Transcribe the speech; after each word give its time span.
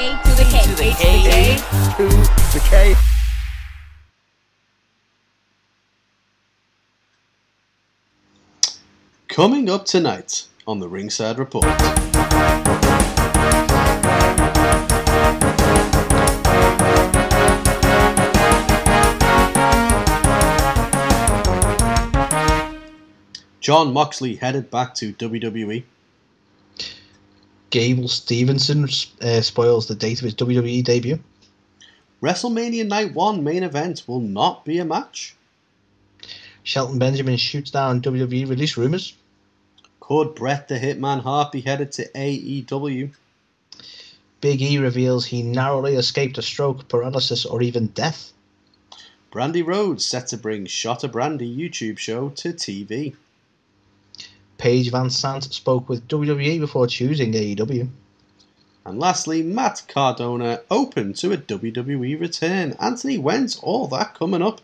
A 0.00 0.18
to 0.24 0.30
the 0.30 0.44
K. 0.44 0.62
to 0.62 0.74
the 0.76 0.92
K. 0.98 1.56
To 1.98 2.08
the 2.54 2.60
K. 2.64 2.94
Coming 9.28 9.68
up 9.68 9.84
tonight 9.84 10.46
on 10.66 10.78
the 10.78 10.88
Ringside 10.88 11.38
Report. 11.38 11.66
Jon 23.60 23.92
Moxley 23.92 24.36
headed 24.36 24.70
back 24.70 24.94
to. 24.94 25.12
WWE. 25.12 25.84
Gable 27.70 28.08
Stevenson 28.08 28.88
uh, 29.22 29.40
spoils 29.40 29.86
the 29.86 29.94
date 29.94 30.18
of 30.18 30.24
his 30.24 30.34
WWE 30.34 30.84
debut. 30.84 31.20
WrestleMania 32.20 32.86
Night 32.86 33.14
1 33.14 33.44
main 33.44 33.62
event 33.62 34.02
will 34.06 34.20
not 34.20 34.64
be 34.64 34.78
a 34.78 34.84
match. 34.84 35.36
Shelton 36.62 36.98
Benjamin 36.98 37.36
shoots 37.36 37.70
down 37.70 38.02
WWE 38.02 38.48
release 38.48 38.76
rumors. 38.76 39.14
Could 40.00 40.34
Bret 40.34 40.68
the 40.68 40.78
Hitman 40.78 41.22
Hart 41.22 41.52
be 41.52 41.60
headed 41.60 41.92
to 41.92 42.08
AEW? 42.12 43.12
Big 44.40 44.60
E 44.60 44.78
reveals 44.78 45.26
he 45.26 45.42
narrowly 45.42 45.94
escaped 45.94 46.38
a 46.38 46.42
stroke, 46.42 46.88
paralysis, 46.88 47.46
or 47.46 47.62
even 47.62 47.88
death. 47.88 48.32
Brandi 49.30 49.64
Rhodes 49.64 50.04
set 50.04 50.26
to 50.28 50.36
bring 50.36 50.66
Shot 50.66 51.04
of 51.04 51.12
Brandi 51.12 51.56
YouTube 51.56 51.98
show 51.98 52.30
to 52.30 52.52
TV. 52.52 53.14
Paige 54.60 54.92
VanZant 54.92 55.50
spoke 55.54 55.88
with 55.88 56.06
WWE 56.06 56.60
before 56.60 56.86
choosing 56.86 57.32
AEW. 57.32 57.88
And 58.84 58.98
lastly, 58.98 59.42
Matt 59.42 59.82
Cardona 59.88 60.60
open 60.70 61.14
to 61.14 61.32
a 61.32 61.38
WWE 61.38 62.20
return. 62.20 62.76
Anthony 62.78 63.16
Wentz, 63.16 63.58
all 63.60 63.86
that 63.88 64.14
coming 64.14 64.42
up. 64.42 64.60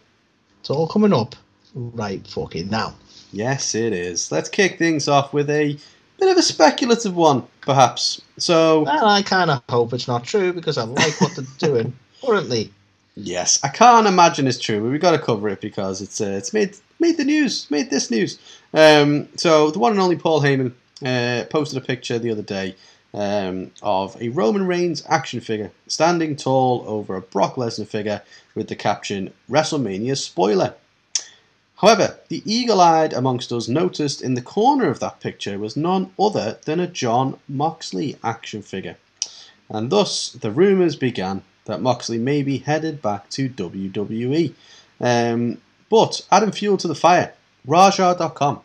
It's 0.60 0.68
all 0.68 0.86
coming 0.86 1.14
up 1.14 1.34
right 1.74 2.26
fucking 2.26 2.68
now. 2.68 2.94
Yes, 3.32 3.74
it 3.74 3.94
is. 3.94 4.30
Let's 4.30 4.50
kick 4.50 4.78
things 4.78 5.08
off 5.08 5.32
with 5.32 5.48
a 5.48 5.78
bit 6.18 6.30
of 6.30 6.36
a 6.36 6.42
speculative 6.42 7.16
one, 7.16 7.44
perhaps. 7.62 8.20
So, 8.36 8.80
And 8.86 9.00
I 9.06 9.22
kind 9.22 9.50
of 9.50 9.62
hope 9.68 9.94
it's 9.94 10.08
not 10.08 10.24
true 10.24 10.52
because 10.52 10.76
I 10.76 10.84
like 10.84 11.18
what 11.22 11.34
they're 11.36 11.44
doing 11.70 11.94
currently. 12.24 12.70
yes, 13.16 13.60
I 13.62 13.68
can't 13.68 14.06
imagine 14.06 14.46
it's 14.46 14.58
true, 14.58 14.82
but 14.82 14.90
we've 14.90 15.00
got 15.00 15.12
to 15.12 15.18
cover 15.18 15.48
it 15.48 15.62
because 15.62 16.02
it's 16.02 16.20
uh, 16.20 16.36
it's 16.36 16.52
made 16.52 16.76
made 16.98 17.16
the 17.16 17.24
news, 17.24 17.70
made 17.70 17.90
this 17.90 18.10
news. 18.10 18.38
Um, 18.72 19.28
so, 19.36 19.70
the 19.70 19.78
one 19.78 19.92
and 19.92 20.00
only 20.00 20.16
Paul 20.16 20.42
Heyman 20.42 20.72
uh, 21.04 21.44
posted 21.48 21.82
a 21.82 21.86
picture 21.86 22.18
the 22.18 22.30
other 22.30 22.42
day 22.42 22.74
um, 23.14 23.70
of 23.82 24.20
a 24.20 24.28
Roman 24.28 24.66
Reigns 24.66 25.02
action 25.08 25.40
figure 25.40 25.70
standing 25.86 26.36
tall 26.36 26.84
over 26.86 27.16
a 27.16 27.22
Brock 27.22 27.54
Lesnar 27.54 27.86
figure 27.86 28.22
with 28.54 28.68
the 28.68 28.76
caption 28.76 29.32
WrestleMania 29.50 30.16
spoiler. 30.16 30.74
However, 31.76 32.18
the 32.28 32.42
eagle 32.50 32.80
eyed 32.80 33.12
amongst 33.12 33.52
us 33.52 33.68
noticed 33.68 34.22
in 34.22 34.34
the 34.34 34.42
corner 34.42 34.88
of 34.88 35.00
that 35.00 35.20
picture 35.20 35.58
was 35.58 35.76
none 35.76 36.12
other 36.18 36.58
than 36.64 36.80
a 36.80 36.86
Jon 36.86 37.38
Moxley 37.48 38.16
action 38.24 38.62
figure. 38.62 38.96
And 39.68 39.90
thus 39.90 40.30
the 40.30 40.50
rumours 40.50 40.96
began 40.96 41.42
that 41.66 41.82
Moxley 41.82 42.18
may 42.18 42.42
be 42.42 42.58
headed 42.58 43.02
back 43.02 43.28
to 43.30 43.48
WWE. 43.48 44.54
Um, 45.00 45.60
but 45.88 46.26
adding 46.30 46.52
fuel 46.52 46.76
to 46.78 46.88
the 46.88 46.94
fire, 46.94 47.32
Rajah.com 47.66 48.60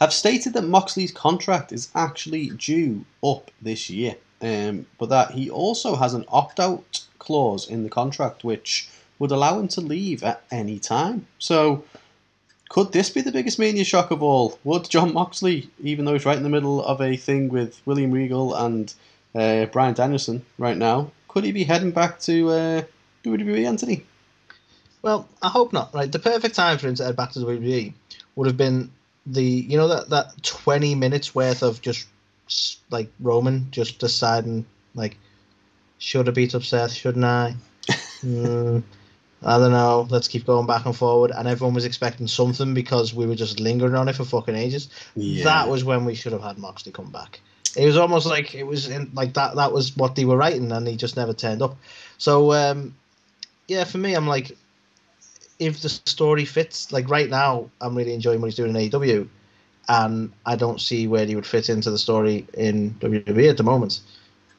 have 0.00 0.12
stated 0.12 0.52
that 0.52 0.62
Moxley's 0.62 1.12
contract 1.12 1.72
is 1.72 1.88
actually 1.94 2.48
due 2.50 3.04
up 3.24 3.50
this 3.62 3.88
year, 3.88 4.16
um, 4.42 4.86
but 4.98 5.08
that 5.08 5.30
he 5.32 5.48
also 5.48 5.96
has 5.96 6.14
an 6.14 6.24
opt 6.28 6.60
out 6.60 7.04
clause 7.18 7.68
in 7.68 7.82
the 7.82 7.88
contract 7.88 8.44
which 8.44 8.88
would 9.18 9.30
allow 9.30 9.58
him 9.58 9.68
to 9.68 9.80
leave 9.80 10.22
at 10.22 10.42
any 10.50 10.78
time. 10.78 11.26
So, 11.38 11.84
could 12.68 12.92
this 12.92 13.10
be 13.10 13.20
the 13.20 13.32
biggest 13.32 13.58
mania 13.58 13.84
shock 13.84 14.10
of 14.10 14.22
all? 14.22 14.58
Would 14.64 14.90
Jon 14.90 15.14
Moxley, 15.14 15.70
even 15.82 16.04
though 16.04 16.12
he's 16.12 16.26
right 16.26 16.36
in 16.36 16.42
the 16.42 16.48
middle 16.48 16.84
of 16.84 17.00
a 17.00 17.16
thing 17.16 17.48
with 17.48 17.80
William 17.86 18.10
Regal 18.10 18.54
and 18.54 18.92
uh, 19.34 19.66
Bryan 19.66 19.94
Danielson 19.94 20.44
right 20.58 20.76
now, 20.76 21.10
could 21.28 21.44
he 21.44 21.52
be 21.52 21.64
heading 21.64 21.92
back 21.92 22.18
to 22.20 22.50
uh, 22.50 22.82
WWE, 23.24 23.66
Anthony? 23.66 24.04
Well, 25.02 25.28
I 25.42 25.48
hope 25.48 25.72
not. 25.72 25.94
Right, 25.94 26.10
the 26.10 26.18
perfect 26.18 26.54
time 26.54 26.78
for 26.78 26.88
him 26.88 26.94
to 26.96 27.04
head 27.04 27.16
back 27.16 27.32
to 27.32 27.40
WWE 27.40 27.92
would 28.34 28.46
have 28.46 28.56
been 28.56 28.90
the 29.26 29.42
you 29.42 29.76
know 29.76 29.88
that 29.88 30.10
that 30.10 30.42
twenty 30.42 30.94
minutes 30.94 31.34
worth 31.34 31.62
of 31.62 31.80
just 31.80 32.06
like 32.90 33.10
Roman 33.18 33.68
just 33.70 33.98
deciding 33.98 34.64
like 34.94 35.16
should 35.98 36.28
I 36.28 36.32
beat 36.32 36.54
up 36.54 36.62
Seth? 36.62 36.92
Shouldn't 36.92 37.24
I? 37.24 37.54
Hmm, 38.22 38.78
I 39.42 39.58
don't 39.58 39.72
know. 39.72 40.06
Let's 40.08 40.26
keep 40.26 40.46
going 40.46 40.66
back 40.66 40.86
and 40.86 40.96
forward, 40.96 41.30
and 41.30 41.46
everyone 41.46 41.74
was 41.74 41.84
expecting 41.84 42.26
something 42.26 42.72
because 42.72 43.12
we 43.12 43.26
were 43.26 43.34
just 43.34 43.60
lingering 43.60 43.94
on 43.94 44.08
it 44.08 44.14
for 44.16 44.24
fucking 44.24 44.56
ages. 44.56 44.88
That 45.44 45.68
was 45.68 45.84
when 45.84 46.06
we 46.06 46.14
should 46.14 46.32
have 46.32 46.42
had 46.42 46.56
Moxley 46.56 46.92
come 46.92 47.12
back. 47.12 47.40
It 47.76 47.84
was 47.84 47.98
almost 47.98 48.26
like 48.26 48.54
it 48.54 48.64
was 48.64 48.88
in, 48.88 49.10
like 49.12 49.34
that. 49.34 49.56
That 49.56 49.70
was 49.70 49.94
what 49.96 50.16
they 50.16 50.24
were 50.24 50.36
writing, 50.36 50.72
and 50.72 50.88
he 50.88 50.96
just 50.96 51.16
never 51.16 51.34
turned 51.34 51.60
up. 51.60 51.76
So 52.16 52.52
um, 52.52 52.94
yeah, 53.68 53.84
for 53.84 53.98
me, 53.98 54.14
I'm 54.14 54.26
like, 54.26 54.56
if 55.58 55.80
the 55.80 55.88
story 55.88 56.44
fits, 56.44 56.92
like 56.92 57.08
right 57.08 57.28
now, 57.28 57.70
I'm 57.80 57.94
really 57.94 58.14
enjoying 58.14 58.40
what 58.40 58.48
he's 58.48 58.56
doing 58.56 58.74
in 58.74 58.90
AEW, 58.90 59.28
and 59.88 60.32
I 60.44 60.56
don't 60.56 60.80
see 60.80 61.06
where 61.06 61.26
he 61.26 61.34
would 61.34 61.46
fit 61.46 61.68
into 61.68 61.90
the 61.90 61.98
story 61.98 62.46
in 62.54 62.92
WWE 62.94 63.50
at 63.50 63.56
the 63.56 63.62
moment. 63.62 64.00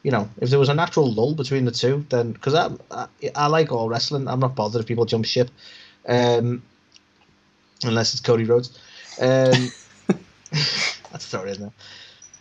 You 0.04 0.12
know, 0.12 0.30
if 0.40 0.50
there 0.50 0.60
was 0.60 0.70
a 0.70 0.74
natural 0.74 1.12
lull 1.12 1.36
between 1.36 1.66
the 1.66 1.72
two, 1.72 2.06
then 2.10 2.32
because 2.32 2.54
I, 2.54 2.72
I 2.92 3.08
I 3.36 3.48
like 3.48 3.72
all 3.72 3.90
wrestling, 3.90 4.28
I'm 4.28 4.40
not 4.40 4.56
bothered 4.56 4.82
if 4.82 4.88
people 4.88 5.06
jump 5.06 5.26
ship, 5.26 5.50
um, 6.08 6.64
unless 7.84 8.14
it's 8.14 8.22
Cody 8.22 8.46
Rhodes. 8.46 8.78
Um, 9.20 9.72
that's 10.52 11.14
a 11.14 11.20
story, 11.20 11.52
isn't 11.52 11.68
it? 11.68 11.74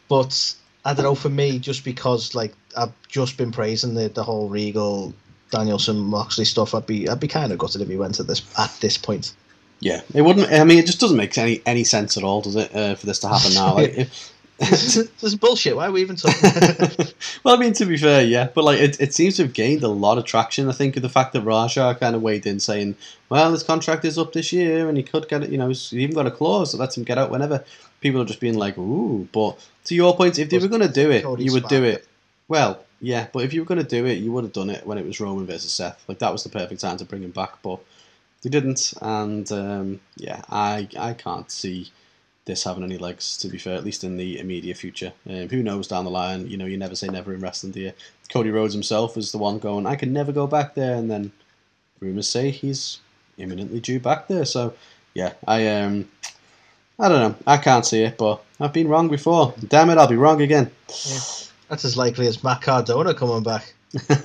But 0.09 0.55
I 0.85 0.95
don't 0.95 1.05
know. 1.05 1.15
For 1.15 1.29
me, 1.29 1.59
just 1.59 1.85
because 1.85 2.35
like 2.35 2.55
I've 2.77 2.93
just 3.09 3.37
been 3.37 3.51
praising 3.51 3.95
the, 3.95 4.09
the 4.09 4.23
whole 4.23 4.49
Regal, 4.49 5.13
Danielson, 5.57 5.99
Moxley 5.99 6.45
stuff, 6.45 6.75
I'd 6.75 6.87
be 6.87 7.09
I'd 7.09 7.21
be 7.21 7.29
kind 7.29 7.53
of 7.53 7.59
gutted 7.59 7.81
if 7.81 7.89
he 7.89 7.97
went 7.97 8.21
at 8.21 8.27
this 8.27 8.43
at 8.59 8.77
this 8.81 8.99
point. 8.99 9.35
Yeah, 9.81 10.03
it 10.15 10.23
wouldn't. 10.23 10.51
I 10.53 10.65
mean, 10.65 10.79
it 10.79 10.87
just 10.87 11.01
doesn't 11.01 11.17
make 11.17 11.37
any 11.39 11.63
any 11.67 11.85
sense 11.85 12.17
at 12.17 12.23
all, 12.23 12.41
does 12.41 12.57
it? 12.57 12.75
Uh, 12.75 12.95
for 12.95 13.07
this 13.07 13.19
to 13.21 13.29
happen 13.29 13.55
now, 13.55 13.75
like, 13.75 13.93
if, 13.97 14.33
this 14.59 15.23
is 15.23 15.35
bullshit. 15.37 15.77
Why 15.77 15.87
are 15.87 15.93
we 15.93 16.01
even 16.01 16.17
talking? 16.17 17.07
well, 17.45 17.57
I 17.57 17.59
mean, 17.59 17.75
to 17.75 17.85
be 17.85 17.99
fair, 17.99 18.23
yeah, 18.25 18.49
but 18.55 18.65
like 18.65 18.81
it, 18.81 19.01
it 19.01 19.15
seems 19.15 19.37
to 19.37 19.43
have 19.43 19.53
gained 19.53 19.83
a 19.83 19.89
lot 19.89 20.17
of 20.17 20.25
traction. 20.25 20.69
I 20.69 20.73
think 20.73 20.97
of 20.97 21.03
the 21.03 21.11
fact 21.11 21.35
that 21.35 21.43
Rajah 21.43 21.99
kind 22.01 22.17
of 22.17 22.23
weighed 22.23 22.47
in 22.47 22.59
saying, 22.59 22.97
"Well, 23.29 23.53
his 23.53 23.63
contract 23.63 24.05
is 24.05 24.19
up 24.19 24.33
this 24.33 24.53
year, 24.53 24.89
and 24.89 24.97
he 24.97 25.03
could 25.03 25.29
get 25.29 25.43
it. 25.43 25.51
You 25.51 25.59
know, 25.59 25.69
he's 25.69 25.93
even 25.93 26.15
got 26.15 26.27
a 26.27 26.31
clause 26.31 26.73
that 26.73 26.79
lets 26.79 26.97
him 26.97 27.05
get 27.05 27.19
out 27.19 27.31
whenever." 27.31 27.65
People 28.01 28.21
are 28.21 28.27
just 28.27 28.41
being 28.41 28.57
like, 28.57 28.79
"Ooh," 28.79 29.29
but 29.33 29.59
to 29.85 29.95
your 29.95 30.17
point, 30.17 30.39
if 30.39 30.49
they 30.49 30.59
were 30.59 30.69
going 30.69 30.83
to 30.83 30.89
do 30.89 31.11
it, 31.11 31.25
you 31.39 31.53
would 31.53 31.69
do 31.69 31.83
it. 31.85 32.07
Well, 32.49 32.86
yeah, 33.01 33.27
but 33.33 33.45
if 33.45 33.53
you 33.53 33.61
were 33.61 33.67
going 33.67 33.83
to 33.83 33.89
do 33.89 34.07
it, 34.07 34.19
you 34.19 34.33
would 34.33 34.45
have 34.45 34.53
done 34.53 34.71
it 34.71 34.87
when 34.87 34.99
it 34.99 35.07
was 35.07 35.21
Roman 35.21 35.47
versus 35.47 35.73
Seth. 35.73 36.05
Like 36.09 36.19
that 36.21 36.33
was 36.33 36.45
the 36.45 36.49
perfect 36.49 36.81
time 36.81 36.97
to 36.97 37.05
bring 37.05 37.23
him 37.23 37.31
back, 37.31 37.61
but 37.63 37.81
they 38.43 38.51
didn't, 38.51 38.95
and 39.03 39.51
um, 39.53 40.01
yeah, 40.17 40.43
I 40.49 40.89
I 40.99 41.13
can't 41.15 41.51
see 41.51 41.91
this 42.45 42.65
having 42.65 42.85
any 42.85 42.99
legs. 42.99 43.37
To 43.39 43.49
be 43.49 43.59
fair, 43.59 43.77
at 43.77 43.85
least 43.85 44.05
in 44.05 44.17
the 44.17 44.39
immediate 44.39 44.77
future. 44.77 45.13
Um, 45.29 45.49
who 45.49 45.63
knows 45.63 45.89
down 45.89 46.05
the 46.05 46.11
line? 46.11 46.49
You 46.49 46.57
know, 46.57 46.67
you 46.67 46.77
never 46.77 46.97
say 46.97 47.09
never 47.09 47.35
in 47.35 47.41
wrestling, 47.41 47.73
do 47.73 47.81
you? 47.81 47.93
Cody 48.31 48.51
Rhodes 48.51 48.75
himself 48.75 49.17
is 49.17 49.33
the 49.33 49.39
one 49.39 49.59
going, 49.59 49.87
I 49.87 49.97
can 49.97 50.13
never 50.13 50.33
go 50.33 50.47
back 50.47 50.75
there, 50.75 50.95
and 50.95 51.11
then 51.11 51.33
rumors 52.01 52.29
say 52.29 52.51
he's 52.51 53.01
imminently 53.39 53.81
due 53.81 54.01
back 54.01 54.29
there. 54.29 54.45
So 54.45 54.75
yeah, 55.15 55.35
I 55.47 55.67
um. 55.69 56.09
I 56.99 57.11
don't 57.11 57.21
know. 57.21 57.35
I 57.47 57.59
can't 57.59 57.85
see 57.85 58.05
it, 58.05 58.17
but 58.17 58.43
I've 58.59 58.73
been 58.73 58.89
wrong 58.89 59.09
before. 59.09 59.53
Damn 59.69 59.91
it, 59.91 59.99
I'll 59.99 60.09
be 60.09 60.17
wrong 60.17 60.41
again. 60.41 60.71
That's 61.69 61.85
as 61.85 61.97
likely 61.97 62.27
as 62.27 62.43
Matt 62.45 62.63
Cardona 62.63 63.15
coming 63.15 63.43
back. 63.43 63.75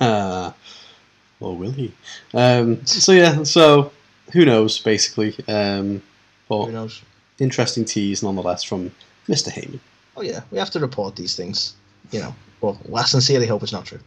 or 1.40 1.56
will 1.56 1.72
he? 1.72 1.92
Um, 2.34 2.84
so 2.86 3.12
yeah, 3.12 3.42
so 3.42 3.92
who 4.32 4.44
knows? 4.44 4.78
Basically, 4.78 5.34
um, 5.48 6.02
but 6.48 6.66
Who 6.66 6.72
knows? 6.72 7.02
interesting 7.38 7.84
tease 7.84 8.22
nonetheless 8.22 8.62
from 8.62 8.90
Mr. 9.28 9.50
Heyman. 9.50 9.80
Oh 10.16 10.22
yeah, 10.22 10.40
we 10.50 10.58
have 10.58 10.70
to 10.70 10.80
report 10.80 11.16
these 11.16 11.34
things. 11.36 11.74
You 12.10 12.20
know, 12.20 12.34
well, 12.60 12.78
I 12.94 13.02
sincerely 13.04 13.46
hope 13.46 13.62
it's 13.62 13.72
not 13.72 13.86
true. 13.86 14.00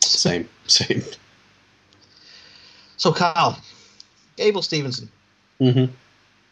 Same, 0.00 0.48
same. 0.66 1.02
So 2.96 3.12
Carl, 3.12 3.58
Gable 4.36 4.62
Stevenson, 4.62 5.08
Mm-hmm. 5.60 5.92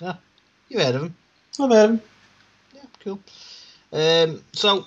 Yeah, 0.00 0.14
you 0.68 0.78
heard 0.78 0.94
of 0.94 1.02
him? 1.02 1.14
I've 1.60 1.70
heard 1.70 1.84
of 1.84 1.90
him. 1.90 2.02
Yeah, 2.74 2.82
cool. 3.00 3.20
Um, 3.92 4.44
so 4.52 4.86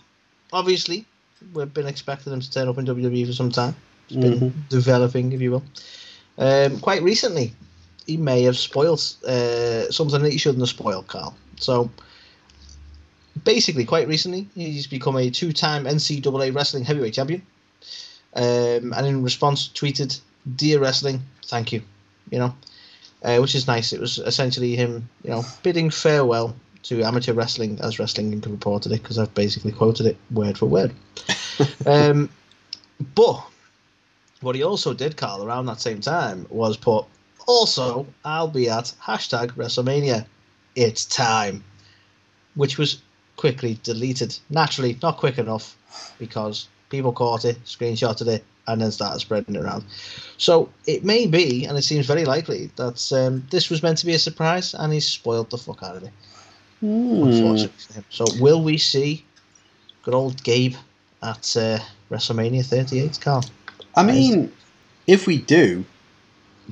obviously 0.54 1.06
we've 1.54 1.74
been 1.74 1.88
expecting 1.88 2.34
him 2.34 2.40
to 2.42 2.52
turn 2.52 2.68
up 2.68 2.78
in 2.78 2.86
WWE 2.86 3.26
for 3.28 3.34
some 3.34 3.52
time. 3.52 3.76
It's 4.10 4.18
been 4.18 4.40
Mhm. 4.40 4.70
developing, 4.70 5.32
if 5.32 5.42
you 5.42 5.52
will. 5.52 5.64
Um, 6.38 6.80
quite 6.80 7.04
recently, 7.04 7.54
he 8.06 8.18
may 8.18 8.44
have 8.44 8.58
spoiled 8.58 9.00
uh, 9.28 9.90
something 9.92 10.22
that 10.24 10.32
he 10.32 10.38
shouldn't 10.38 10.62
have 10.62 10.70
spoiled, 10.70 11.08
Carl. 11.08 11.36
So 11.60 11.90
basically, 13.44 13.86
quite 13.86 14.08
recently, 14.08 14.48
he's 14.56 14.88
become 14.88 15.18
a 15.18 15.30
two-time 15.30 15.86
NCAA 15.86 16.54
wrestling 16.54 16.84
heavyweight 16.86 17.14
champion. 17.14 17.42
um, 18.36 18.94
and 18.98 19.06
in 19.06 19.22
response 19.22 19.70
tweeted, 19.76 20.20
"Dear 20.56 20.80
wrestling, 20.80 21.22
thank 21.46 21.72
you." 21.72 21.84
You 22.32 22.40
know, 22.40 22.56
uh, 23.24 23.38
which 23.38 23.54
is 23.54 23.68
nice. 23.68 23.94
It 23.94 24.00
was 24.00 24.18
essentially 24.18 24.76
him, 24.76 25.08
you 25.24 25.30
know, 25.30 25.46
bidding 25.62 25.92
farewell 25.92 26.56
to 26.84 27.02
amateur 27.02 27.34
wrestling 27.34 27.80
as 27.82 28.00
Wrestling 28.00 28.40
Inc. 28.40 28.50
reported 28.50 28.92
it 28.92 29.02
because 29.02 29.18
I've 29.18 29.34
basically 29.34 29.72
quoted 29.72 30.06
it 30.06 30.18
word 30.32 30.58
for 30.58 30.66
word. 30.66 30.94
um, 31.86 32.30
but 33.16 33.44
what 34.42 34.56
he 34.56 34.64
also 34.64 34.94
did, 34.94 35.18
Carl, 35.18 35.44
around 35.44 35.66
that 35.68 35.80
same 35.80 36.02
time 36.02 36.46
was 36.50 36.78
put, 36.78 37.06
also, 37.48 38.06
I'll 38.24 38.48
be 38.48 38.70
at 38.70 38.94
hashtag 39.02 39.52
WrestleMania. 39.52 40.26
It's 40.76 41.06
time. 41.06 41.64
Which 42.56 42.78
was 42.78 43.02
quickly 43.38 43.80
deleted. 43.84 44.38
Naturally, 44.50 44.98
not 45.02 45.18
quick 45.18 45.38
enough 45.38 45.76
because 46.20 46.68
people 46.90 47.12
caught 47.12 47.46
it, 47.46 47.64
screenshotted 47.66 48.28
it, 48.28 48.44
and 48.68 48.82
then 48.82 48.92
started 48.92 49.20
spreading 49.20 49.56
it 49.56 49.62
around. 49.62 49.84
So 50.38 50.70
it 50.86 51.04
may 51.04 51.28
be, 51.28 51.66
and 51.66 51.78
it 51.78 51.82
seems 51.84 52.06
very 52.06 52.26
likely, 52.26 52.70
that 52.76 53.12
um, 53.12 53.46
this 53.50 53.70
was 53.70 53.84
meant 53.84 53.98
to 54.00 54.06
be 54.06 54.14
a 54.14 54.20
surprise 54.20 54.74
and 54.74 54.94
he 54.94 55.00
spoiled 55.00 55.50
the 55.50 55.58
fuck 55.58 55.84
out 55.84 55.98
of 55.98 56.04
it. 56.04 56.12
For. 56.84 57.70
So 58.10 58.26
will 58.42 58.62
we 58.62 58.78
see 58.78 59.24
good 60.04 60.14
old 60.14 60.44
Gabe 60.44 60.76
at 61.22 61.56
uh, 61.56 61.80
WrestleMania 62.12 62.66
38, 62.66 63.20
Carl? 63.22 63.46
I 63.96 64.04
mean, 64.04 64.52
if 65.08 65.26
we 65.26 65.38
do, 65.38 65.86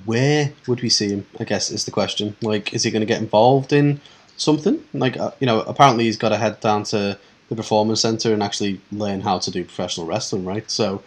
where 0.05 0.51
would 0.67 0.81
we 0.81 0.89
see 0.89 1.09
him? 1.09 1.25
I 1.39 1.45
guess 1.45 1.71
is 1.71 1.85
the 1.85 1.91
question. 1.91 2.35
Like, 2.41 2.73
is 2.73 2.83
he 2.83 2.91
going 2.91 3.01
to 3.01 3.05
get 3.05 3.21
involved 3.21 3.71
in 3.71 4.01
something? 4.37 4.83
Like, 4.93 5.17
uh, 5.17 5.31
you 5.39 5.47
know, 5.47 5.61
apparently 5.61 6.05
he's 6.05 6.17
got 6.17 6.29
to 6.29 6.37
head 6.37 6.59
down 6.59 6.83
to 6.85 7.17
the 7.49 7.55
performance 7.55 8.01
center 8.01 8.33
and 8.33 8.43
actually 8.43 8.81
learn 8.91 9.21
how 9.21 9.39
to 9.39 9.51
do 9.51 9.63
professional 9.63 10.07
wrestling, 10.07 10.43
right? 10.45 10.69
So, 10.69 11.03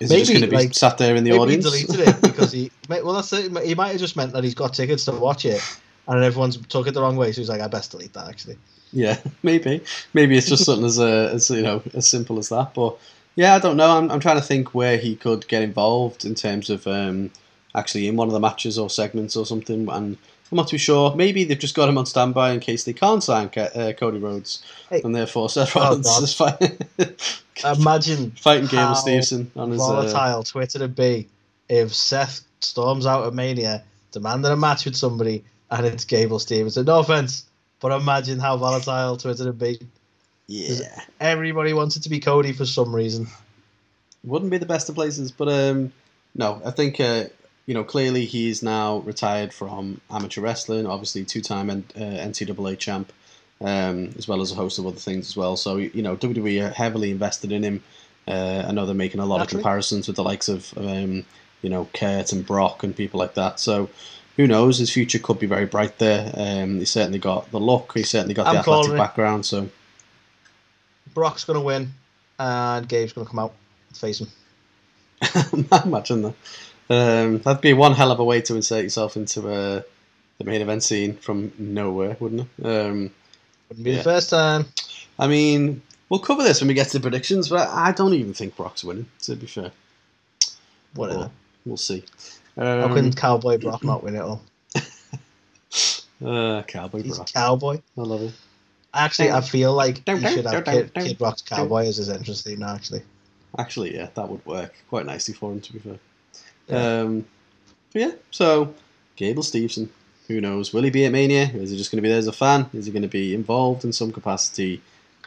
is 0.00 0.10
he 0.10 0.18
just 0.18 0.30
going 0.30 0.42
to 0.42 0.48
be 0.48 0.56
like, 0.56 0.74
sat 0.74 0.98
there 0.98 1.14
in 1.14 1.24
the 1.24 1.30
Maybe 1.30 1.40
audience? 1.42 1.74
he 1.74 1.86
deleted 1.86 2.08
it 2.08 2.22
because 2.22 2.52
he. 2.52 2.70
Well, 2.88 3.14
that's 3.14 3.32
it. 3.32 3.50
He 3.64 3.74
might 3.74 3.88
have 3.88 4.00
just 4.00 4.16
meant 4.16 4.32
that 4.32 4.44
he's 4.44 4.54
got 4.54 4.74
tickets 4.74 5.06
to 5.06 5.12
watch 5.12 5.44
it, 5.46 5.62
and 6.08 6.22
everyone's 6.24 6.56
took 6.66 6.86
it 6.86 6.92
the 6.94 7.00
wrong 7.02 7.16
way. 7.16 7.32
So 7.32 7.40
he's 7.40 7.48
like, 7.48 7.60
"I 7.60 7.68
best 7.68 7.90
delete 7.90 8.12
that." 8.14 8.28
Actually, 8.28 8.56
Yeah, 8.92 9.18
maybe. 9.42 9.82
Maybe 10.14 10.36
it's 10.36 10.48
just 10.48 10.64
something 10.64 10.84
as 10.86 10.98
uh, 10.98 11.30
as 11.32 11.50
you 11.50 11.62
know 11.62 11.82
as 11.94 12.08
simple 12.08 12.38
as 12.38 12.48
that. 12.50 12.74
But 12.74 12.96
yeah, 13.36 13.54
I 13.54 13.58
don't 13.58 13.76
know. 13.76 13.96
I'm 13.96 14.10
I'm 14.10 14.20
trying 14.20 14.36
to 14.36 14.42
think 14.42 14.74
where 14.74 14.96
he 14.98 15.16
could 15.16 15.46
get 15.48 15.62
involved 15.62 16.24
in 16.24 16.34
terms 16.34 16.70
of 16.70 16.86
um, 16.86 17.30
actually 17.74 18.08
in 18.08 18.16
one 18.16 18.28
of 18.28 18.32
the 18.34 18.40
matches 18.40 18.78
or 18.78 18.90
segments 18.90 19.36
or 19.36 19.46
something. 19.46 19.88
And 19.88 20.16
I'm 20.50 20.56
not 20.56 20.68
too 20.68 20.76
sure. 20.78 21.14
Maybe 21.16 21.44
they've 21.44 21.58
just 21.58 21.74
got 21.74 21.88
him 21.88 21.96
on 21.96 22.04
standby 22.04 22.52
in 22.52 22.60
case 22.60 22.84
they 22.84 22.92
can't 22.92 23.22
sign 23.24 23.50
uh, 23.56 23.92
Cody 23.98 24.18
Rhodes, 24.18 24.62
Hey. 24.90 25.00
and 25.02 25.14
therefore 25.16 25.48
Seth 25.48 25.74
Oh, 25.76 25.80
Rollins 25.80 26.06
God. 26.06 26.22
is 26.24 26.34
fighting 26.34 26.78
imagine 27.64 28.30
fighting 28.32 28.66
Gable 28.66 28.94
Stevenson 28.94 29.50
on 29.56 29.70
his. 29.70 29.80
Uh, 29.80 30.42
Twitter 30.44 30.80
would 30.80 30.94
be 30.96 31.28
if 31.68 31.94
Seth 31.94 32.42
storms 32.60 33.06
out 33.06 33.24
of 33.24 33.34
Mania 33.34 33.82
demanding 34.10 34.52
a 34.52 34.56
match 34.56 34.84
with 34.84 34.96
somebody, 34.96 35.42
and 35.72 35.86
it's 35.86 36.04
Gable 36.04 36.38
Stevenson. 36.38 36.84
No 36.84 37.00
offense, 37.00 37.44
but 37.80 37.92
imagine 37.92 38.38
how 38.38 38.56
volatile 38.56 39.16
Twitter 39.16 39.46
would 39.46 39.58
be. 39.58 39.80
yeah, 40.46 41.00
Everybody 41.18 41.72
wants 41.72 41.96
it 41.96 42.02
to 42.04 42.10
be 42.10 42.20
Cody 42.20 42.52
for 42.52 42.66
some 42.66 42.94
reason. 42.94 43.26
wouldn't 44.22 44.50
be 44.50 44.58
the 44.58 44.66
best 44.66 44.88
of 44.88 44.94
places, 44.94 45.32
but 45.32 45.48
um, 45.48 45.92
no, 46.34 46.60
I 46.64 46.70
think 46.70 47.00
uh, 47.00 47.24
you 47.66 47.74
know 47.74 47.84
clearly 47.84 48.26
he's 48.26 48.62
now 48.62 48.98
retired 48.98 49.52
from 49.52 50.00
amateur 50.10 50.42
wrestling. 50.42 50.86
Obviously, 50.86 51.24
two-time 51.24 51.70
N- 51.70 51.84
uh, 51.96 52.00
NCAA 52.00 52.78
champ, 52.78 53.10
um, 53.62 54.14
as 54.18 54.28
well 54.28 54.42
as 54.42 54.52
a 54.52 54.54
host 54.54 54.78
of 54.78 54.86
other 54.86 54.96
things 54.96 55.28
as 55.28 55.36
well. 55.36 55.56
So 55.56 55.78
you 55.78 56.02
know 56.02 56.16
WWE 56.16 56.68
are 56.68 56.70
heavily 56.70 57.10
invested 57.10 57.50
in 57.50 57.62
him. 57.62 57.82
Uh, 58.28 58.64
I 58.68 58.72
know 58.72 58.84
they're 58.86 58.94
making 58.94 59.20
a 59.20 59.26
lot 59.26 59.40
of 59.40 59.48
comparisons 59.48 60.06
with 60.06 60.16
the 60.16 60.22
likes 60.22 60.48
of 60.48 60.72
um, 60.76 61.24
you 61.62 61.70
know 61.70 61.88
Kurt 61.94 62.32
and 62.32 62.46
Brock 62.46 62.82
and 62.82 62.94
people 62.94 63.18
like 63.18 63.34
that. 63.34 63.58
So. 63.58 63.88
Who 64.36 64.46
knows? 64.46 64.78
His 64.78 64.90
future 64.90 65.18
could 65.18 65.38
be 65.38 65.46
very 65.46 65.66
bright 65.66 65.98
there. 65.98 66.32
Um, 66.34 66.78
he's 66.78 66.90
certainly 66.90 67.18
got 67.18 67.50
the 67.50 67.60
look. 67.60 67.92
He's 67.94 68.08
certainly 68.10 68.34
got 68.34 68.44
the 68.44 68.58
I'm 68.58 68.64
calling 68.64 68.84
athletic 68.84 68.98
background. 68.98 69.44
So 69.46 69.68
Brock's 71.14 71.44
gonna 71.44 71.60
win, 71.60 71.92
and 72.38 72.88
Gabe's 72.88 73.12
gonna 73.12 73.28
come 73.28 73.38
out 73.38 73.52
and 73.88 73.96
face 73.98 74.20
him. 74.20 74.28
Imagine 75.84 76.22
that. 76.22 76.34
Um, 76.90 77.38
that'd 77.38 77.60
be 77.62 77.72
one 77.74 77.92
hell 77.94 78.10
of 78.10 78.18
a 78.20 78.24
way 78.24 78.40
to 78.42 78.56
insert 78.56 78.82
yourself 78.84 79.16
into 79.16 79.48
uh, 79.50 79.82
the 80.38 80.44
main 80.44 80.60
event 80.60 80.82
scene 80.82 81.16
from 81.16 81.52
nowhere, 81.58 82.16
wouldn't 82.18 82.48
it? 82.58 82.66
Um, 82.66 83.10
Wouldn't 83.68 83.84
be 83.84 83.90
Yeah. 83.92 83.96
the 83.98 84.02
first 84.02 84.30
time. 84.30 84.66
I 85.18 85.26
mean, 85.26 85.82
we'll 86.08 86.20
cover 86.20 86.42
this 86.42 86.60
when 86.60 86.68
we 86.68 86.74
get 86.74 86.88
to 86.88 86.98
the 86.98 87.02
predictions, 87.02 87.48
but 87.48 87.68
I 87.68 87.92
don't 87.92 88.14
even 88.14 88.34
think 88.34 88.56
Brock's 88.56 88.82
winning, 88.82 89.06
to 89.22 89.36
be 89.36 89.46
fair. 89.46 89.70
Whatever. 90.94 91.30
We'll 91.64 91.76
see. 91.76 92.04
How 92.56 92.84
Um, 92.84 92.94
can 92.94 93.12
Cowboy 93.12 93.58
Brock 93.58 93.82
not 93.82 94.02
win 94.02 94.14
it 94.16 94.20
all? 94.20 94.42
uh, 96.24 96.62
Cowboy 96.62 97.02
He's 97.02 97.16
Brock. 97.16 97.32
Cowboy. 97.32 97.80
I 97.96 98.00
love 98.00 98.22
it. 98.22 98.32
Actually, 98.94 99.30
I 99.30 99.40
feel 99.40 99.72
like 99.72 100.06
he 100.06 100.28
should 100.28 100.44
have 100.44 100.64
Kid, 100.64 100.92
Kid 100.94 101.20
Rock's 101.20 101.40
Cowboy 101.42 101.86
as 101.86 101.96
his 101.96 102.10
entrance 102.10 102.42
theme 102.42 102.58
now. 102.58 102.74
Actually, 102.74 103.02
Actually, 103.58 103.94
yeah, 103.94 104.08
that 104.14 104.28
would 104.28 104.44
work 104.44 104.74
quite 104.88 105.06
nicely 105.06 105.34
for 105.34 105.52
him, 105.52 105.60
to 105.60 105.72
be 105.72 105.78
fair. 105.78 105.98
Yeah. 106.68 107.00
Um, 107.00 107.24
yeah, 107.94 108.12
so 108.30 108.74
Gable 109.16 109.42
Stevenson, 109.42 109.90
who 110.28 110.40
knows? 110.40 110.72
Will 110.72 110.82
he 110.82 110.90
be 110.90 111.04
at 111.04 111.12
Mania? 111.12 111.44
Is 111.54 111.70
he 111.70 111.76
just 111.76 111.90
going 111.90 111.98
to 111.98 112.02
be 112.02 112.08
there 112.08 112.18
as 112.18 112.26
a 112.26 112.32
fan? 112.32 112.68
Is 112.72 112.86
he 112.86 112.92
going 112.92 113.02
to 113.02 113.08
be 113.08 113.34
involved 113.34 113.84
in 113.84 113.92
some 113.92 114.12
capacity? 114.12 114.80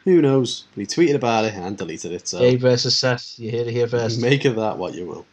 Who 0.04 0.22
knows? 0.22 0.66
But 0.76 0.82
he 0.82 0.88
tweeted 0.88 1.16
about 1.16 1.46
it 1.46 1.54
and 1.56 1.78
deleted 1.78 2.12
it, 2.12 2.28
so 2.28 2.40
Gabe 2.40 2.62
versus 2.62 2.98
Seth. 2.98 3.38
You 3.40 3.50
hear 3.52 3.62
it 3.62 3.72
here 3.72 3.88
first. 3.88 4.22
make 4.22 4.46
of 4.46 4.56
that 4.56 4.78
what 4.78 4.94
you 4.94 5.06
will. 5.06 5.26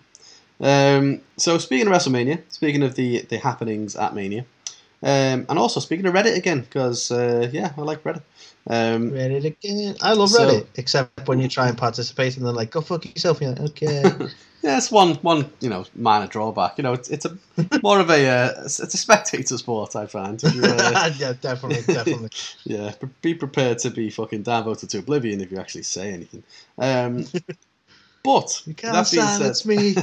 Um, 0.62 1.20
so 1.36 1.58
speaking 1.58 1.86
of 1.88 1.92
WrestleMania, 1.92 2.40
speaking 2.48 2.82
of 2.82 2.94
the 2.94 3.22
the 3.22 3.38
happenings 3.38 3.96
at 3.96 4.14
Mania, 4.14 4.44
um, 5.02 5.46
and 5.48 5.58
also 5.58 5.80
speaking 5.80 6.06
of 6.06 6.14
Reddit 6.14 6.36
again, 6.36 6.60
because 6.60 7.10
uh, 7.10 7.48
yeah, 7.52 7.72
I 7.76 7.80
like 7.80 8.02
Reddit. 8.04 8.22
Um, 8.68 9.10
Read 9.10 9.32
it 9.32 9.44
again. 9.44 9.96
I 10.00 10.12
love 10.12 10.30
So- 10.30 10.48
Reddit, 10.48 10.66
except 10.76 11.26
when 11.26 11.40
you 11.40 11.48
try 11.48 11.68
and 11.68 11.76
participate 11.76 12.36
and 12.36 12.46
they're 12.46 12.52
like, 12.52 12.70
"Go 12.70 12.80
fuck 12.80 13.04
yourself." 13.04 13.40
You're 13.40 13.50
like, 13.50 13.60
okay. 13.82 14.02
Yeah, 14.64 14.76
it's 14.78 14.92
one 14.92 15.16
one 15.22 15.50
you 15.58 15.68
know 15.68 15.84
minor 15.96 16.28
drawback. 16.28 16.78
You 16.78 16.84
know, 16.84 16.92
it's 16.92 17.08
it's 17.08 17.24
a 17.24 17.36
more 17.82 17.98
of 17.98 18.08
a 18.10 18.28
uh, 18.28 18.62
it's 18.64 18.78
a 18.78 18.96
spectator 18.96 19.58
sport. 19.58 19.96
I 19.96 20.06
find. 20.06 20.40
You, 20.40 20.62
uh, 20.62 21.10
yeah, 21.18 21.32
definitely, 21.40 21.82
definitely. 21.92 22.30
yeah, 22.62 22.92
be 23.22 23.34
prepared 23.34 23.78
to 23.80 23.90
be 23.90 24.08
fucking 24.08 24.44
downvoted 24.44 24.88
to 24.90 24.98
oblivion 25.00 25.40
if 25.40 25.50
you 25.50 25.58
actually 25.58 25.82
say 25.82 26.12
anything. 26.12 26.44
Um, 26.78 27.26
but 28.22 28.62
You 28.64 28.74
can't 28.74 28.92
that 28.94 29.10
being 29.10 29.24
silence 29.24 29.62
said, 29.62 29.68
me. 29.68 29.96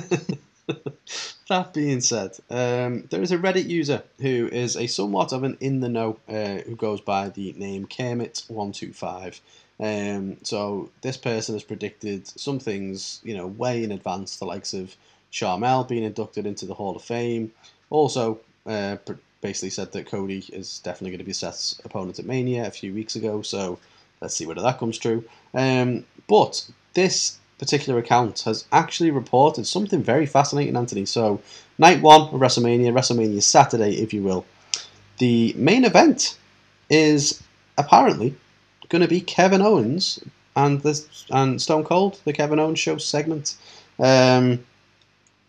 that 1.50 1.74
being 1.74 2.02
said, 2.02 2.38
um, 2.50 3.08
there 3.10 3.22
is 3.22 3.32
a 3.32 3.38
Reddit 3.38 3.68
user 3.68 4.04
who 4.20 4.50
is 4.52 4.76
a 4.76 4.88
somewhat 4.88 5.34
of 5.34 5.44
an 5.44 5.58
in 5.60 5.80
the 5.80 5.90
know 5.90 6.18
uh, 6.28 6.60
who 6.66 6.76
goes 6.76 7.02
by 7.02 7.30
the 7.30 7.54
name 7.54 7.88
Kermit125. 7.88 9.40
Um, 9.82 10.38
so 10.44 10.90
this 11.02 11.18
person 11.18 11.56
has 11.56 11.64
predicted 11.64 12.28
some 12.28 12.60
things, 12.60 13.22
you 13.24 13.36
know, 13.36 13.48
way 13.48 13.84
in 13.84 13.92
advance, 13.92 14.38
the 14.38 14.46
likes 14.46 14.74
of 14.74 14.96
Sharmell 15.32 15.88
being 15.88 16.04
inducted 16.04 16.46
into 16.46 16.66
the 16.66 16.74
Hall 16.74 16.96
of 16.96 17.02
Fame. 17.02 17.52
Also, 17.90 18.40
uh, 18.66 18.98
basically 19.42 19.70
said 19.70 19.92
that 19.94 20.08
Cody 20.08 20.44
is 20.52 20.80
definitely 20.80 21.12
going 21.12 21.20
to 21.20 21.26
be 21.26 21.34
Seth's 21.34 21.80
opponent 21.86 22.20
at 22.20 22.26
Mania 22.26 22.68
a 22.68 22.72
few 22.72 22.94
weeks 22.94 23.16
ago. 23.16 23.42
So 23.42 23.80
let's 24.22 24.36
see 24.36 24.46
whether 24.46 24.62
that 24.62 24.80
comes 24.80 24.98
true. 24.98 25.24
Um, 25.54 26.06
but 26.28 26.70
this 26.94 27.39
particular 27.60 28.00
account 28.00 28.40
has 28.42 28.66
actually 28.72 29.12
reported 29.12 29.68
something 29.68 30.02
very 30.02 30.26
fascinating, 30.26 30.76
Anthony. 30.76 31.06
So, 31.06 31.42
night 31.78 32.02
one 32.02 32.22
of 32.22 32.30
WrestleMania, 32.32 32.92
WrestleMania 32.92 33.44
Saturday, 33.44 33.96
if 34.02 34.14
you 34.14 34.24
will. 34.24 34.46
The 35.20 35.54
main 35.58 35.84
event 35.84 36.38
is 36.90 37.44
apparently 37.78 38.36
going 38.88 39.02
to 39.02 39.08
be 39.08 39.22
Kevin 39.22 39.62
Owens 39.62 40.20
and 40.56 40.82
the 40.82 41.00
and 41.30 41.62
Stone 41.62 41.84
Cold, 41.84 42.20
the 42.26 42.34
Kevin 42.34 42.60
Owens 42.60 42.80
show 42.80 42.98
segment. 42.98 43.56
Um, 44.00 44.66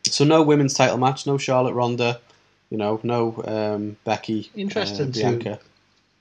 so 0.05 0.25
no 0.25 0.43
women's 0.43 0.75
title 0.75 0.99
match, 0.99 1.27
no 1.27 1.39
Charlotte 1.39 1.75
Ronda, 1.75 2.21
you 2.71 2.79
know, 2.79 3.01
no 3.03 3.43
um, 3.47 3.97
Becky, 4.05 4.51
Interesting 4.55 5.09
uh, 5.09 5.11
Bianca. 5.11 5.61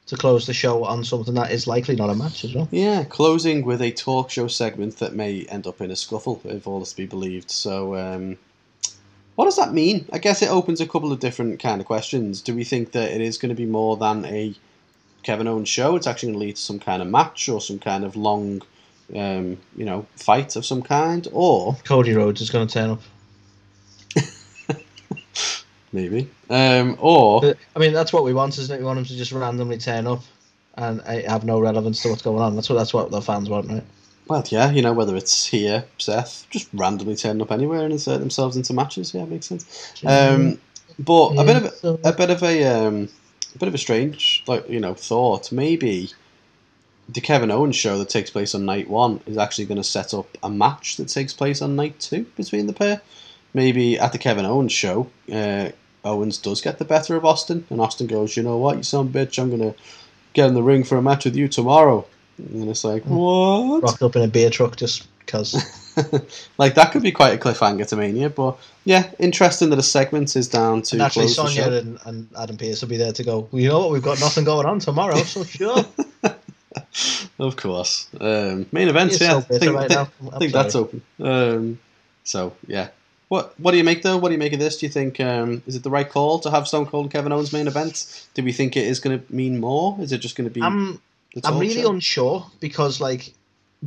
To 0.10 0.18
close 0.18 0.48
the 0.48 0.54
show 0.54 0.84
on 0.86 1.04
something 1.04 1.36
that 1.36 1.52
is 1.52 1.68
likely 1.68 1.96
not 1.96 2.10
a 2.10 2.16
match 2.16 2.44
as 2.44 2.56
well. 2.56 2.68
Yeah, 2.72 3.04
closing 3.04 3.64
with 3.64 3.80
a 3.80 3.92
talk 3.92 4.32
show 4.32 4.48
segment 4.48 4.98
that 4.98 5.14
may 5.14 5.46
end 5.46 5.68
up 5.68 5.82
in 5.82 5.92
a 5.92 5.96
scuffle, 5.96 6.42
if 6.46 6.66
all 6.66 6.82
is 6.82 6.90
to 6.92 6.98
be 6.98 7.06
believed. 7.06 7.52
So, 7.52 7.96
um, 7.96 8.38
what 9.36 9.46
does 9.46 9.58
that 9.58 9.72
mean? 9.72 10.06
I 10.12 10.18
guess 10.18 10.42
it 10.42 10.50
opens 10.50 10.82
a 10.82 10.88
couple 10.88 11.12
of 11.12 11.20
different 11.20 11.60
kind 11.60 11.80
of 11.80 11.86
questions. 11.86 12.42
Do 12.42 12.56
we 12.56 12.64
think 12.64 12.92
that 12.94 13.12
it 13.12 13.22
is 13.22 13.38
going 13.38 13.50
to 13.50 13.56
be 13.56 13.68
more 13.68 13.98
than 13.98 14.26
a 14.26 14.56
Kevin 15.22 15.48
Owens 15.48 15.70
show? 15.70 15.96
It's 15.96 16.08
actually 16.08 16.30
going 16.30 16.40
to 16.40 16.46
lead 16.46 16.56
to 16.56 16.62
some 16.62 16.80
kind 16.80 17.04
of 17.04 17.08
match 17.08 17.48
or 17.48 17.62
some 17.62 17.78
kind 17.78 18.04
of 18.04 18.16
long, 18.16 18.64
um, 19.16 19.60
you 19.78 19.86
know, 19.86 20.08
fight 20.16 20.56
of 20.56 20.66
some 20.66 20.82
kind, 20.82 21.28
or 21.32 21.78
Cody 21.84 22.16
Rhodes 22.16 22.42
is 22.42 22.50
going 22.50 22.68
to 22.68 22.74
turn 22.74 22.90
up. 22.90 23.02
Maybe, 25.92 26.30
um, 26.50 26.98
or 27.00 27.42
But, 27.42 27.58
I 27.76 27.80
mean, 27.80 27.94
that's 27.94 28.14
what 28.14 28.24
we 28.24 28.34
want, 28.34 28.58
isn't 28.58 28.76
it? 28.76 28.80
We 28.80 28.86
want 28.86 28.98
them 28.98 29.06
to 29.06 29.16
just 29.16 29.32
randomly 29.32 29.78
turn 29.78 30.08
up 30.08 30.22
and 30.76 31.02
uh, 31.02 31.30
have 31.30 31.44
no 31.44 31.60
relevance 31.60 32.02
to 32.04 32.10
what's 32.10 32.22
going 32.22 32.42
on. 32.42 32.56
That's 32.56 32.70
what 32.70 32.76
that's 32.76 32.94
what 32.94 33.12
the 33.12 33.22
fans 33.22 33.50
want, 33.50 33.70
right? 33.70 33.84
Well, 34.28 34.44
yeah, 34.50 34.70
you 34.70 34.84
know, 34.84 34.94
whether 34.94 35.16
it's 35.16 35.46
here, 35.46 35.86
Seth, 35.98 36.46
just 36.52 36.70
randomly 36.72 37.16
turning 37.16 37.42
up 37.42 37.52
anywhere 37.52 37.84
and 37.84 37.92
insert 37.92 38.20
themselves 38.20 38.56
into 38.56 38.74
matches, 38.74 39.14
yeah, 39.14 39.26
makes 39.26 39.48
sense. 39.48 39.94
Um, 40.06 40.60
but 41.00 41.30
a 41.38 41.44
bit 41.44 41.56
of 41.56 41.84
a, 41.84 42.10
a 42.10 42.14
bit 42.14 42.30
of 42.30 42.44
a 42.44 42.64
um, 42.66 43.10
a 43.56 43.58
bit 43.58 43.68
of 43.68 43.74
a 43.74 43.80
strange, 43.80 44.44
like 44.48 44.70
you 44.70 44.80
know, 44.80 44.94
thought. 44.94 45.52
Maybe 45.52 46.12
the 47.08 47.22
Kevin 47.22 47.50
Owens 47.50 47.76
show 47.76 47.98
that 47.98 48.10
takes 48.10 48.30
place 48.30 48.54
on 48.54 48.66
night 48.66 48.88
one 48.88 49.20
is 49.26 49.38
actually 49.38 49.66
going 49.66 49.82
to 49.82 49.84
set 49.84 50.14
up 50.14 50.38
a 50.44 50.50
match 50.50 50.98
that 50.98 51.08
takes 51.08 51.34
place 51.34 51.62
on 51.62 51.76
night 51.76 52.00
two 52.00 52.24
between 52.36 52.68
the 52.68 52.74
pair. 52.74 53.02
Maybe 53.54 53.98
at 53.98 54.12
the 54.12 54.18
Kevin 54.18 54.46
Owens 54.46 54.72
show, 54.72 55.10
uh, 55.32 55.70
Owens 56.04 56.38
does 56.38 56.62
get 56.62 56.78
the 56.78 56.86
better 56.86 57.16
of 57.16 57.26
Austin, 57.26 57.66
and 57.70 57.82
Austin 57.82 58.08
goes, 58.08 58.38
"You 58.38 58.44
know 58.44 58.58
what, 58.58 58.78
you 58.78 58.84
son 58.84 59.08
of 59.08 59.16
a 59.16 59.20
bitch, 59.20 59.40
I'm 59.40 59.50
going 59.50 59.74
to 59.74 59.80
get 60.34 60.48
in 60.48 60.54
the 60.54 60.64
ring 60.64 60.84
for 60.84 60.98
a 60.98 61.02
match 61.02 61.26
with 61.26 61.36
you 61.36 61.48
tomorrow." 61.48 62.06
And 62.38 62.70
it's 62.70 62.84
like, 62.84 63.04
what? 63.04 63.84
rocked 63.84 64.02
up 64.02 64.16
in 64.16 64.22
a 64.22 64.28
beer 64.28 64.50
truck 64.50 64.78
just 64.78 65.08
because. 65.20 65.56
like 66.58 66.76
that 66.76 66.92
could 66.92 67.02
be 67.02 67.12
quite 67.12 67.34
a 67.34 67.38
cliffhanger 67.38 67.86
to 67.88 67.96
Mania, 67.96 68.30
but 68.30 68.58
yeah, 68.86 69.10
interesting 69.20 69.70
that 69.72 69.80
a 69.80 69.84
segment 69.84 70.36
is 70.36 70.48
down 70.48 70.82
to 70.84 70.96
And 70.96 71.02
actually, 71.02 71.28
Sonya 71.28 71.72
and, 71.72 72.00
and 72.06 72.30
Adam 72.40 72.56
Pearce 72.56 72.82
will 72.82 72.90
be 72.90 72.98
there 72.98 73.12
to 73.12 73.24
go. 73.24 73.48
Well, 73.52 73.62
you 73.62 73.70
know 73.70 73.80
what? 73.80 73.92
We've 73.92 74.02
got 74.02 74.20
nothing 74.20 74.46
going 74.46 74.66
on 74.66 74.80
tomorrow, 74.80 75.18
so 75.24 75.44
sure. 75.44 75.86
Of 77.40 77.56
course, 77.56 78.08
um, 78.20 78.66
main 78.72 78.90
event. 78.90 79.12
You're 79.20 79.30
Yeah, 79.30 79.40
so 79.40 79.56
I 79.56 79.60
think, 79.60 79.74
right 79.74 80.40
think 80.40 80.54
that's 80.54 80.76
open. 80.76 81.02
Um, 81.20 81.80
so 82.24 82.54
yeah, 82.68 82.90
what 83.30 83.58
what 83.60 83.72
do 83.72 83.78
you 83.78 83.84
make 83.84 84.02
though? 84.04 84.18
What 84.18 84.30
do 84.30 84.34
you 84.34 84.40
make 84.40 84.54
of 84.54 84.60
this? 84.60 84.78
Do 84.78 84.86
you 84.86 84.92
think 84.92 85.20
um, 85.20 85.64
is 85.66 85.76
it 85.76 85.84
the 85.84 85.90
right 85.90 86.10
call 86.10 86.40
to 86.40 86.50
have 86.52 86.68
Stone 86.68 86.88
Cold 86.88 87.06
and 87.06 87.12
Kevin 87.12 87.32
Owens 87.32 87.54
main 87.54 87.68
event? 87.68 88.28
Do 88.34 88.44
we 88.44 88.52
think 88.52 88.76
it 88.76 88.86
is 88.86 89.00
going 89.00 89.20
to 89.20 89.34
mean 89.34 89.60
more? 89.60 89.96
Is 90.02 90.12
it 90.12 90.18
just 90.18 90.36
going 90.36 90.50
to 90.50 90.54
be? 90.54 90.62
I'm 90.62 91.02
I'm 91.44 91.60
really 91.60 91.82
show? 91.84 91.92
unsure 91.92 92.46
because 92.60 93.00
like 93.00 93.34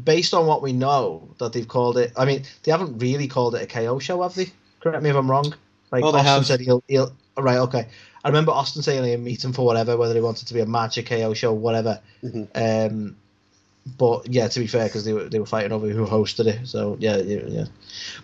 based 0.02 0.32
on 0.32 0.46
what 0.46 0.62
we 0.62 0.72
know 0.72 1.28
that 1.38 1.52
they've 1.52 1.68
called 1.68 1.98
it. 1.98 2.12
I 2.16 2.24
mean, 2.24 2.44
they 2.62 2.72
haven't 2.72 2.98
really 2.98 3.28
called 3.28 3.54
it 3.54 3.62
a 3.62 3.66
KO 3.66 3.98
show, 3.98 4.22
have 4.22 4.34
they? 4.34 4.46
Correct 4.80 5.02
me 5.02 5.10
if 5.10 5.16
I'm 5.16 5.30
wrong. 5.30 5.52
Like 5.90 6.02
Oh, 6.04 6.12
they 6.12 6.18
Austin 6.18 6.32
have. 6.34 6.46
said 6.46 6.60
he'll 6.60 6.82
he'll 6.88 7.12
right 7.36 7.58
okay. 7.58 7.88
I 8.24 8.28
remember 8.28 8.52
Austin 8.52 8.82
saying 8.82 9.04
he'll 9.04 9.18
meet 9.18 9.44
him 9.44 9.52
for 9.52 9.66
whatever, 9.66 9.96
whether 9.96 10.14
he 10.14 10.20
wanted 10.20 10.46
to 10.48 10.54
be 10.54 10.60
a 10.60 10.66
match, 10.66 10.96
a 10.98 11.02
KO 11.02 11.34
show, 11.34 11.52
whatever. 11.52 12.00
Mhm. 12.22 12.46
Um, 12.54 13.16
but 13.98 14.28
yeah, 14.28 14.48
to 14.48 14.60
be 14.60 14.66
fair, 14.66 14.84
because 14.86 15.04
they 15.04 15.12
were 15.12 15.28
they 15.28 15.38
were 15.38 15.46
fighting 15.46 15.72
over 15.72 15.88
who 15.88 16.06
hosted 16.06 16.46
it, 16.46 16.66
so 16.66 16.96
yeah, 17.00 17.16
yeah, 17.16 17.42
yeah. 17.46 17.64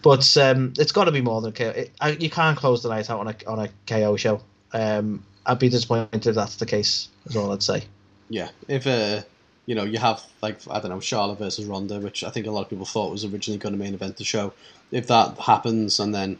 But 0.02 0.36
um, 0.36 0.72
it's 0.78 0.92
got 0.92 1.04
to 1.04 1.12
be 1.12 1.20
more 1.20 1.40
than 1.40 1.52
KO. 1.52 1.70
It, 1.70 1.92
I, 2.00 2.10
you 2.10 2.30
can't 2.30 2.56
close 2.56 2.82
the 2.82 2.88
night 2.88 3.10
out 3.10 3.20
on 3.20 3.28
a 3.28 3.36
on 3.46 3.58
a 3.58 3.68
KO 3.86 4.16
show. 4.16 4.40
Um, 4.72 5.24
I'd 5.44 5.58
be 5.58 5.68
disappointed 5.68 6.26
if 6.26 6.34
that's 6.34 6.56
the 6.56 6.66
case. 6.66 7.08
Is 7.26 7.36
all 7.36 7.52
I'd 7.52 7.62
say. 7.62 7.84
Yeah, 8.28 8.50
if 8.68 8.86
uh, 8.86 9.22
you 9.66 9.74
know, 9.74 9.84
you 9.84 9.98
have 9.98 10.24
like 10.42 10.60
I 10.70 10.80
don't 10.80 10.90
know, 10.90 11.00
Charlotte 11.00 11.38
versus 11.38 11.66
Ronda, 11.66 11.98
which 12.00 12.24
I 12.24 12.30
think 12.30 12.46
a 12.46 12.50
lot 12.50 12.62
of 12.62 12.70
people 12.70 12.86
thought 12.86 13.10
was 13.10 13.24
originally 13.24 13.58
going 13.58 13.74
to 13.74 13.78
main 13.78 13.94
event 13.94 14.16
the 14.16 14.24
show. 14.24 14.52
If 14.92 15.08
that 15.08 15.38
happens, 15.38 16.00
and 16.00 16.14
then 16.14 16.38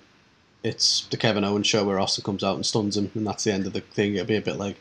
it's 0.63 1.07
the 1.11 1.17
Kevin 1.17 1.45
Owens 1.45 1.67
show 1.67 1.85
where 1.85 2.01
Austin 2.01 2.25
comes 2.25 2.43
out 2.43 2.57
and 2.57 2.65
stuns 2.65 2.97
him, 2.97 3.11
and 3.15 3.27
that's 3.27 3.45
the 3.45 3.53
end 3.53 3.67
of 3.67 3.73
the 3.73 3.81
thing, 3.81 4.15
it'll 4.15 4.27
be 4.27 4.37
a 4.37 4.41
bit 4.41 4.57
like, 4.57 4.77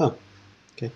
oh, 0.00 0.16
okay, 0.76 0.90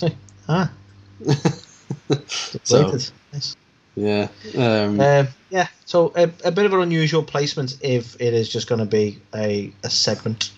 Ah, 0.48 0.72
so. 2.64 2.98
Nice. 3.32 3.56
yeah, 3.94 4.28
um, 4.56 5.00
Um, 5.00 5.28
yeah, 5.50 5.68
so 5.84 6.12
a, 6.16 6.24
a 6.44 6.50
bit 6.50 6.66
of 6.66 6.72
an 6.72 6.80
unusual 6.80 7.22
placement 7.22 7.76
if 7.80 8.20
it 8.20 8.34
is 8.34 8.48
just 8.48 8.68
going 8.68 8.78
to 8.78 8.86
be 8.86 9.20
a, 9.34 9.72
a 9.82 9.90
segment, 9.90 10.50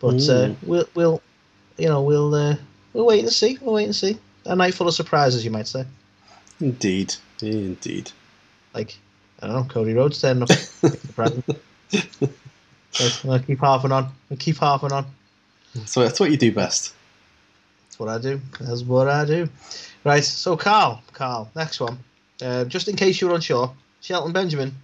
but 0.00 0.28
uh, 0.28 0.50
we'll 0.62 0.86
we'll 0.94 1.22
you 1.78 1.88
know 1.88 2.02
we'll 2.02 2.34
uh, 2.34 2.56
we'll 2.92 3.06
wait 3.06 3.20
and 3.20 3.32
see. 3.32 3.58
We'll 3.60 3.74
wait 3.74 3.84
and 3.84 3.96
see. 3.96 4.18
A 4.44 4.56
night 4.56 4.74
full 4.74 4.88
of 4.88 4.94
surprises, 4.94 5.44
you 5.44 5.50
might 5.50 5.68
say. 5.68 5.84
indeed, 6.60 7.14
indeed. 7.40 8.10
Like 8.74 8.98
I 9.40 9.46
don't 9.46 9.56
know, 9.56 9.64
Cody 9.64 9.94
Rhodes 9.94 10.20
turning 10.20 10.42
up. 10.42 10.50
Surprising. 10.50 11.44
I'll 13.28 13.38
keep 13.40 13.58
harping 13.58 13.92
on. 13.92 14.12
I'll 14.30 14.36
keep 14.36 14.56
harping 14.56 14.92
on. 14.92 15.06
So 15.86 16.02
that's 16.02 16.20
what 16.20 16.30
you 16.30 16.36
do 16.36 16.52
best. 16.52 16.94
That's 17.92 17.98
what 17.98 18.08
I 18.08 18.16
do. 18.16 18.40
That's 18.58 18.82
what 18.84 19.06
I 19.06 19.26
do. 19.26 19.50
Right, 20.02 20.24
so 20.24 20.56
Carl, 20.56 21.02
Carl, 21.12 21.50
next 21.54 21.78
one. 21.78 21.98
Uh, 22.40 22.64
just 22.64 22.88
in 22.88 22.96
case 22.96 23.20
you're 23.20 23.34
unsure, 23.34 23.70
Shelton 24.00 24.32
Benjamin 24.32 24.74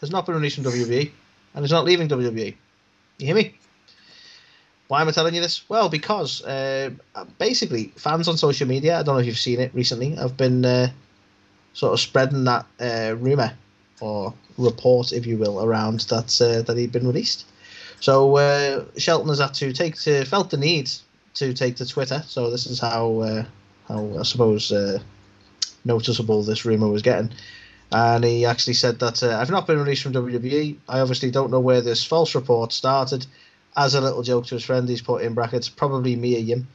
has 0.00 0.10
not 0.10 0.26
been 0.26 0.34
released 0.34 0.56
from 0.56 0.64
WWE 0.64 1.12
and 1.54 1.64
is 1.64 1.70
not 1.70 1.84
leaving 1.84 2.08
WWE. 2.08 2.56
You 3.18 3.26
hear 3.26 3.36
me? 3.36 3.56
Why 4.88 5.00
am 5.00 5.06
I 5.06 5.12
telling 5.12 5.36
you 5.36 5.40
this? 5.40 5.68
Well, 5.68 5.88
because 5.88 6.42
uh, 6.42 6.90
basically 7.38 7.92
fans 7.94 8.26
on 8.26 8.36
social 8.36 8.66
media, 8.66 8.98
I 8.98 9.04
don't 9.04 9.14
know 9.14 9.20
if 9.20 9.26
you've 9.26 9.38
seen 9.38 9.60
it 9.60 9.72
recently, 9.72 10.16
have 10.16 10.36
been 10.36 10.64
uh, 10.64 10.90
sort 11.72 11.92
of 11.92 12.00
spreading 12.00 12.42
that 12.44 12.66
uh, 12.80 13.14
rumor 13.14 13.52
or 14.00 14.34
report, 14.58 15.12
if 15.12 15.24
you 15.24 15.38
will, 15.38 15.64
around 15.64 16.00
that 16.00 16.40
uh, 16.40 16.62
that 16.62 16.76
he'd 16.76 16.90
been 16.90 17.06
released. 17.06 17.46
So 18.00 18.38
uh, 18.38 18.86
Shelton 18.98 19.28
has 19.28 19.38
had 19.38 19.54
to 19.54 19.72
take 19.72 19.94
to 20.00 20.24
felt 20.24 20.50
the 20.50 20.56
need 20.56 20.90
to 21.34 21.52
take 21.52 21.76
to 21.76 21.86
Twitter. 21.86 22.22
So 22.26 22.50
this 22.50 22.66
is 22.66 22.80
how 22.80 23.20
uh, 23.20 23.44
how 23.88 24.18
I 24.18 24.22
suppose 24.22 24.72
uh, 24.72 24.98
noticeable 25.84 26.42
this 26.42 26.64
rumor 26.64 26.88
was 26.88 27.02
getting. 27.02 27.30
And 27.92 28.24
he 28.24 28.44
actually 28.44 28.74
said 28.74 28.98
that 29.00 29.22
uh, 29.22 29.38
I've 29.38 29.50
not 29.50 29.66
been 29.66 29.78
released 29.78 30.02
from 30.02 30.14
WWE. 30.14 30.76
I 30.88 31.00
obviously 31.00 31.30
don't 31.30 31.50
know 31.50 31.60
where 31.60 31.80
this 31.80 32.04
false 32.04 32.34
report 32.34 32.72
started. 32.72 33.26
As 33.76 33.94
a 33.94 34.00
little 34.00 34.22
joke 34.22 34.46
to 34.46 34.54
his 34.54 34.64
friend, 34.64 34.88
he's 34.88 35.02
put 35.02 35.22
in 35.22 35.34
brackets 35.34 35.68
probably 35.68 36.16
me 36.16 36.36
or 36.36 36.40
him. 36.40 36.66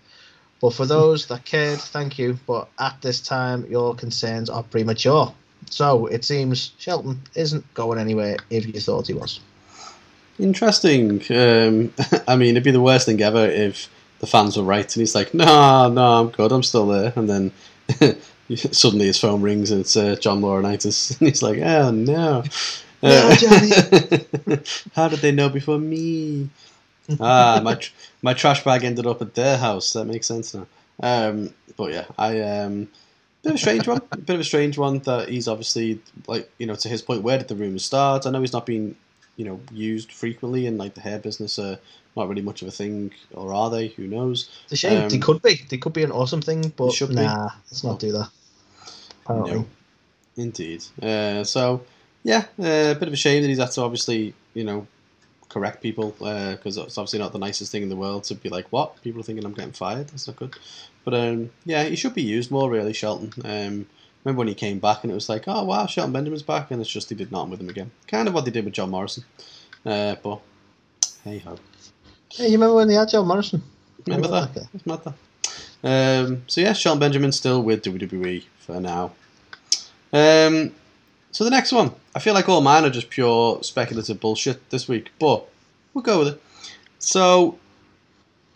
But 0.61 0.73
for 0.73 0.85
those 0.85 1.27
that 1.27 1.45
cared, 1.45 1.79
thank 1.79 2.19
you. 2.19 2.37
But 2.45 2.69
at 2.77 3.01
this 3.01 3.21
time, 3.21 3.65
your 3.69 3.95
concerns 3.95 4.49
are 4.49 4.63
premature. 4.63 5.33
So 5.69 6.07
it 6.07 6.23
seems 6.25 6.71
Shelton 6.77 7.21
isn't 7.35 7.73
going 7.73 7.99
anywhere 7.99 8.37
if 8.49 8.65
you 8.65 8.79
thought 8.79 9.07
he 9.07 9.13
was. 9.13 9.39
Interesting. 10.37 11.21
Um, 11.29 11.93
I 12.27 12.35
mean, 12.35 12.51
it'd 12.51 12.63
be 12.63 12.71
the 12.71 12.81
worst 12.81 13.05
thing 13.05 13.21
ever 13.21 13.45
if 13.45 13.89
the 14.19 14.27
fans 14.27 14.57
were 14.57 14.63
right 14.63 14.83
and 14.85 14.99
he's 15.01 15.15
like, 15.15 15.33
no, 15.33 15.89
no, 15.89 16.21
I'm 16.21 16.29
good, 16.29 16.51
I'm 16.51 16.63
still 16.63 16.87
there. 16.87 17.13
And 17.15 17.29
then 17.29 17.51
suddenly 18.55 19.05
his 19.07 19.19
phone 19.19 19.41
rings 19.41 19.71
and 19.71 19.81
it's 19.81 19.95
uh, 19.95 20.15
John 20.15 20.41
Laurinaitis. 20.41 21.17
And 21.19 21.27
he's 21.29 21.41
like, 21.43 21.59
oh, 21.59 21.91
no. 21.91 22.43
No, 23.01 23.29
Uh, 23.29 23.35
Johnny. 23.37 24.61
How 24.93 25.07
did 25.07 25.19
they 25.19 25.31
know 25.31 25.47
before 25.47 25.79
me? 25.79 26.49
ah, 27.21 27.61
my 27.63 27.75
tr- 27.75 27.93
my 28.21 28.33
trash 28.33 28.61
bag 28.65 28.83
ended 28.83 29.07
up 29.07 29.21
at 29.21 29.35
their 29.35 29.57
house. 29.57 29.93
That 29.93 30.03
makes 30.03 30.27
sense 30.27 30.53
now. 30.53 30.67
Um, 31.01 31.53
but 31.77 31.93
yeah, 31.93 32.05
I 32.17 32.41
um, 32.41 32.89
bit 33.41 33.51
of 33.51 33.55
a 33.55 33.57
strange 33.57 33.87
one. 33.87 34.01
A 34.11 34.17
bit 34.17 34.33
of 34.33 34.41
a 34.41 34.43
strange 34.43 34.77
one 34.77 34.99
that 34.99 35.29
he's 35.29 35.47
obviously 35.47 36.01
like 36.27 36.51
you 36.57 36.65
know 36.65 36.75
to 36.75 36.89
his 36.89 37.01
point. 37.01 37.23
Where 37.23 37.37
did 37.37 37.47
the 37.47 37.55
rumors 37.55 37.85
start? 37.85 38.25
I 38.25 38.31
know 38.31 38.41
he's 38.41 38.51
not 38.51 38.65
been 38.65 38.97
you 39.37 39.45
know 39.45 39.61
used 39.71 40.11
frequently 40.11 40.65
in 40.65 40.77
like 40.77 40.93
the 40.95 41.01
Hurt 41.01 41.23
Business. 41.23 41.57
Uh, 41.57 41.77
not 42.15 42.27
really 42.27 42.41
much 42.41 42.61
of 42.61 42.67
a 42.67 42.71
thing, 42.71 43.11
or 43.33 43.53
are 43.53 43.69
they? 43.69 43.87
Who 43.87 44.07
knows? 44.07 44.49
It's 44.65 44.73
a 44.73 44.75
shame. 44.77 45.03
Um, 45.03 45.09
they 45.09 45.19
could 45.19 45.41
be. 45.41 45.61
They 45.69 45.77
could 45.77 45.93
be 45.93 46.03
an 46.03 46.11
awesome 46.11 46.41
thing, 46.41 46.73
but 46.75 46.91
should 46.91 47.09
be. 47.09 47.15
nah, 47.15 47.49
let's 47.65 47.83
not 47.83 47.99
do 47.99 48.11
that. 48.11 48.29
Apparently. 49.23 49.53
No. 49.53 49.65
Indeed. 50.37 50.83
Uh, 51.01 51.43
so 51.43 51.83
yeah, 52.23 52.45
uh, 52.59 52.91
a 52.91 52.95
bit 52.95 53.07
of 53.07 53.13
a 53.13 53.17
shame 53.17 53.41
that 53.41 53.47
he's 53.49 53.59
had 53.59 53.71
to 53.71 53.81
obviously 53.81 54.33
you 54.53 54.63
know 54.63 54.87
correct 55.49 55.81
people 55.81 56.11
because 56.11 56.77
it's 56.77 56.97
obviously 56.97 57.19
not 57.19 57.33
the 57.33 57.39
nicest 57.39 57.71
thing 57.71 57.83
in 57.83 57.89
the 57.89 57.95
world 57.95 58.23
to 58.23 58.35
be 58.35 58.49
like, 58.49 58.67
what 58.71 59.01
people 59.01 59.19
are 59.19 59.23
thinking 59.23 59.43
I'm 59.43 59.53
getting 59.53 59.71
fired. 59.71 60.07
That's 60.09 60.27
not 60.27 60.35
good. 60.35 60.55
But 61.03 61.15
um, 61.15 61.49
yeah, 61.65 61.83
he 61.83 61.95
should 61.95 62.13
be 62.13 62.21
used 62.21 62.51
more 62.51 62.69
really, 62.69 62.93
Shelton. 62.93 63.33
Um, 63.43 63.87
remember 64.23 64.39
when 64.39 64.47
he 64.47 64.53
came 64.53 64.79
back 64.79 65.03
and 65.03 65.11
it 65.11 65.15
was 65.15 65.27
like, 65.27 65.45
oh 65.47 65.63
wow, 65.63 65.87
Shelton 65.87 66.13
Benjamin's 66.13 66.43
back, 66.43 66.71
and 66.71 66.79
it's 66.79 66.89
just 66.89 67.09
he 67.09 67.15
did 67.15 67.31
nothing 67.31 67.49
with 67.49 67.61
him 67.61 67.69
again. 67.69 67.91
Kind 68.07 68.27
of 68.27 68.33
what 68.33 68.45
they 68.45 68.51
did 68.51 68.65
with 68.65 68.75
John 68.75 68.91
Morrison. 68.91 69.25
Uh, 69.85 70.15
but 70.21 70.39
hey 71.23 71.39
ho. 71.39 71.57
Hey, 72.31 72.47
you 72.47 72.53
remember 72.53 72.75
when 72.75 72.87
they 72.87 72.93
had 72.93 73.09
Joe 73.09 73.23
Morrison? 73.23 73.61
Remember 74.05 74.27
that? 74.27 74.51
Okay. 74.51 74.67
It's 74.73 74.85
mad 74.85 75.01
that. 75.03 75.13
Um, 75.81 76.43
so 76.47 76.61
yeah, 76.61 76.73
Sean 76.73 76.99
Benjamin 76.99 77.31
still 77.31 77.63
with 77.63 77.83
WWE 77.83 78.43
for 78.59 78.79
now. 78.79 79.11
Um, 80.11 80.73
so 81.31 81.43
the 81.43 81.49
next 81.49 81.71
one, 81.71 81.93
I 82.15 82.19
feel 82.19 82.33
like 82.33 82.49
all 82.49 82.61
mine 82.61 82.85
are 82.85 82.89
just 82.89 83.09
pure 83.09 83.63
speculative 83.63 84.19
bullshit 84.19 84.69
this 84.69 84.87
week, 84.87 85.11
but 85.19 85.47
we'll 85.93 86.03
go 86.03 86.19
with 86.19 86.27
it. 86.29 86.43
So, 86.99 87.57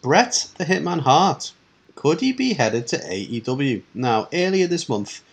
Bret 0.01 0.50
the 0.58 0.65
Hitman 0.65 1.01
Hart, 1.01 1.53
could 1.96 2.20
he 2.20 2.34
be 2.34 2.53
headed 2.53 2.88
to 2.88 2.98
AEW? 2.98 3.84
Now, 3.94 4.27
earlier 4.34 4.68
this 4.68 4.89
month, 4.89 5.24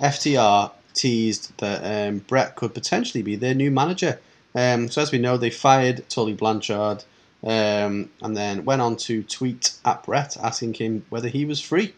FTR 0.00 0.72
teased 0.94 1.56
that 1.58 2.08
um, 2.08 2.18
Bret 2.18 2.56
could 2.56 2.74
potentially 2.74 3.22
be 3.22 3.36
their 3.36 3.54
new 3.54 3.70
manager. 3.70 4.18
Um, 4.54 4.88
so 4.88 5.02
as 5.02 5.12
we 5.12 5.18
know, 5.18 5.36
they 5.36 5.50
fired 5.50 6.08
Tully 6.08 6.32
Blanchard 6.32 7.04
um, 7.46 8.10
and 8.20 8.36
then 8.36 8.64
went 8.64 8.82
on 8.82 8.96
to 8.96 9.22
tweet 9.22 9.74
at 9.84 10.02
Bret 10.02 10.36
asking 10.36 10.74
him 10.74 11.06
whether 11.08 11.28
he 11.28 11.44
was 11.44 11.60
free. 11.60 11.94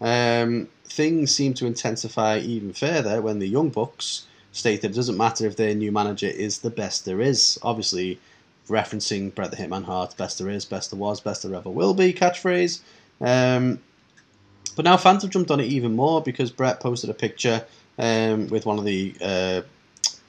Um, 0.00 0.68
things 0.84 1.34
seem 1.34 1.54
to 1.54 1.66
intensify 1.66 2.38
even 2.40 2.72
further 2.72 3.22
when 3.22 3.38
the 3.38 3.46
Young 3.46 3.70
Bucks 3.70 4.26
stated 4.50 4.90
it 4.90 4.94
doesn't 4.94 5.16
matter 5.16 5.46
if 5.46 5.56
their 5.56 5.74
new 5.74 5.92
manager 5.92 6.26
is 6.26 6.58
the 6.58 6.70
best 6.70 7.04
there 7.04 7.20
is. 7.20 7.56
Obviously, 7.62 8.18
referencing 8.68 9.32
Bret 9.32 9.52
the 9.52 9.56
Hitman 9.56 9.84
Hart, 9.84 10.16
best 10.16 10.38
there 10.38 10.48
is, 10.48 10.64
best 10.64 10.90
there 10.90 10.98
was, 10.98 11.20
best 11.20 11.44
there 11.44 11.54
ever 11.54 11.70
will 11.70 11.94
be 11.94 12.12
catchphrase. 12.12 12.80
Um, 13.20 13.80
but 14.74 14.84
now 14.84 14.96
fans 14.96 15.22
have 15.22 15.30
jumped 15.30 15.52
on 15.52 15.60
it 15.60 15.66
even 15.66 15.94
more 15.94 16.20
because 16.20 16.50
Bret 16.50 16.80
posted 16.80 17.10
a 17.10 17.14
picture 17.14 17.64
um, 17.96 18.48
with 18.48 18.66
one 18.66 18.78
of 18.78 18.84
the 18.84 19.14
uh, 19.20 19.62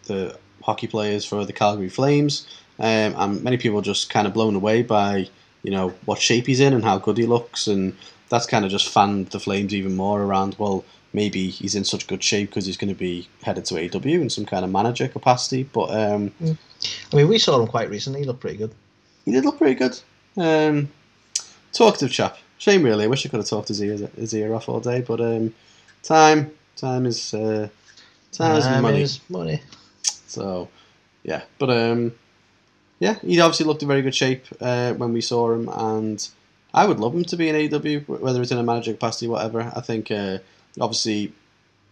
the 0.06 0.38
hockey 0.62 0.86
players 0.86 1.26
for 1.26 1.46
the 1.46 1.54
Calgary 1.54 1.90
Flames, 1.90 2.48
um, 2.80 3.16
and 3.18 3.44
many 3.44 3.58
people 3.58 3.82
just 3.82 4.10
kind 4.10 4.28
of 4.28 4.34
blown 4.34 4.56
away 4.56 4.84
by 4.84 5.28
you 5.64 5.72
know 5.72 5.90
what 6.06 6.20
shape 6.20 6.48
he's 6.48 6.60
in 6.60 6.74
and 6.74 6.84
how 6.84 6.98
good 6.98 7.18
he 7.18 7.26
looks, 7.26 7.68
and 7.68 7.96
that's 8.30 8.46
kind 8.46 8.66
of 8.66 8.72
just 8.72 8.90
fanned 8.90 9.28
the 9.28 9.40
Flames 9.40 9.74
even 9.74 9.96
more 9.96 10.22
around. 10.22 10.56
Well, 10.60 10.84
maybe 11.14 11.50
he's 11.50 11.76
in 11.76 11.86
such 11.86 12.08
good 12.08 12.24
shape 12.24 12.50
because 12.50 12.66
he's 12.66 12.78
going 12.78 12.94
to 12.94 13.00
be 13.00 13.28
headed 13.42 13.66
to 13.66 13.76
AW 13.76 14.22
in 14.22 14.30
some 14.30 14.46
kind 14.46 14.66
of 14.66 14.72
manager 14.72 15.08
capacity. 15.08 15.64
But 15.64 15.90
um, 15.92 16.32
I 16.42 17.16
mean, 17.16 17.28
we 17.28 17.40
saw 17.40 17.60
him 17.60 17.68
quite 17.68 17.90
recently. 17.90 18.20
He 18.20 18.26
looked 18.26 18.42
pretty 18.42 18.58
good. 18.58 18.74
he 19.24 19.32
did 19.32 19.46
look 19.46 19.58
pretty 19.58 19.76
good. 19.76 20.00
Um, 20.38 20.90
talkative 21.72 22.12
chap. 22.12 22.38
Shame, 22.58 22.84
really. 22.84 23.06
I 23.06 23.08
wish 23.08 23.26
I 23.26 23.30
could 23.30 23.40
have 23.40 23.50
talked 23.50 23.70
his 23.70 23.82
ear, 23.82 24.10
his 24.16 24.34
ear 24.34 24.54
off 24.54 24.70
all 24.70 24.80
day. 24.80 25.02
But 25.02 25.22
um, 25.22 25.54
time, 26.04 26.52
time 26.76 27.06
is 27.06 27.34
uh, 27.34 27.70
time 28.32 28.58
is 28.58 28.66
money. 28.82 29.02
is 29.02 29.20
money. 29.30 29.62
So, 30.28 30.70
yeah. 31.24 31.44
But 31.60 31.70
um, 31.70 32.14
yeah, 33.06 33.20
he 33.20 33.40
obviously 33.40 33.68
looked 33.68 33.84
in 33.84 33.88
very 33.88 34.02
good 34.02 34.16
shape 34.16 34.46
uh, 34.60 34.94
when 34.94 35.14
we 35.14 35.22
saw 35.22 35.54
him, 35.54 35.70
and 35.70 36.28
I 36.74 36.88
would 36.88 37.00
love 37.00 37.14
him 37.14 37.24
to 37.26 37.38
be 37.38 37.50
in 37.50 37.56
AW, 37.56 38.00
whether 38.08 38.42
it's 38.42 38.52
in 38.52 38.58
a 38.58 38.64
manager 38.64 38.94
capacity, 38.94 39.28
whatever. 39.28 39.72
I 39.76 39.82
think 39.82 40.10
uh, 40.10 40.40
obviously 40.82 41.32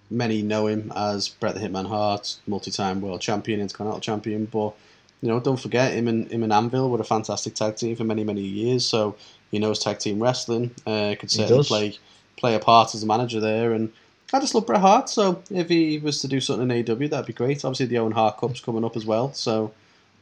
many 0.10 0.42
know 0.42 0.66
him 0.66 0.92
as 0.96 1.30
Bret 1.30 1.54
the 1.54 1.62
Hitman 1.62 1.88
Hart, 1.88 2.38
multi-time 2.48 3.00
world 3.00 3.22
champion, 3.22 3.62
intercontinental 3.62 4.02
champion, 4.02 4.46
but 4.46 4.74
you 5.22 5.30
know, 5.30 5.40
don't 5.40 5.60
forget 5.60 5.94
him 5.94 6.08
and 6.08 6.32
him 6.32 6.42
and 6.42 6.52
Anvil 6.52 6.90
were 6.90 7.00
a 7.00 7.04
fantastic 7.04 7.54
tag 7.54 7.76
team 7.76 7.96
for 7.96 8.06
many 8.06 8.24
many 8.24 8.42
years. 8.42 8.84
So 8.84 9.16
he 9.52 9.60
knows 9.60 9.78
tag 9.78 10.00
team 10.00 10.22
wrestling. 10.22 10.72
Uh, 10.88 11.14
could 11.20 11.30
certainly 11.30 11.64
play 11.64 11.98
play 12.38 12.56
a 12.56 12.60
part 12.60 12.96
as 12.96 13.04
a 13.04 13.06
manager 13.06 13.40
there, 13.40 13.74
and 13.74 13.94
I 14.34 14.40
just 14.40 14.56
love 14.56 14.66
Bret 14.66 14.82
Hart. 14.82 15.10
So 15.10 15.44
if 15.52 15.70
he 15.70 16.00
was 16.00 16.22
to 16.22 16.28
do 16.28 16.42
something 16.42 16.72
in 16.72 16.92
AW, 16.92 17.08
that'd 17.08 17.28
be 17.28 17.34
great. 17.34 17.64
Obviously, 17.64 17.86
the 17.86 18.00
Owen 18.00 18.14
Hart 18.14 18.40
Cup's 18.40 18.62
coming 18.62 18.84
up 18.84 18.98
as 18.98 19.06
well, 19.06 19.32
so 19.34 19.72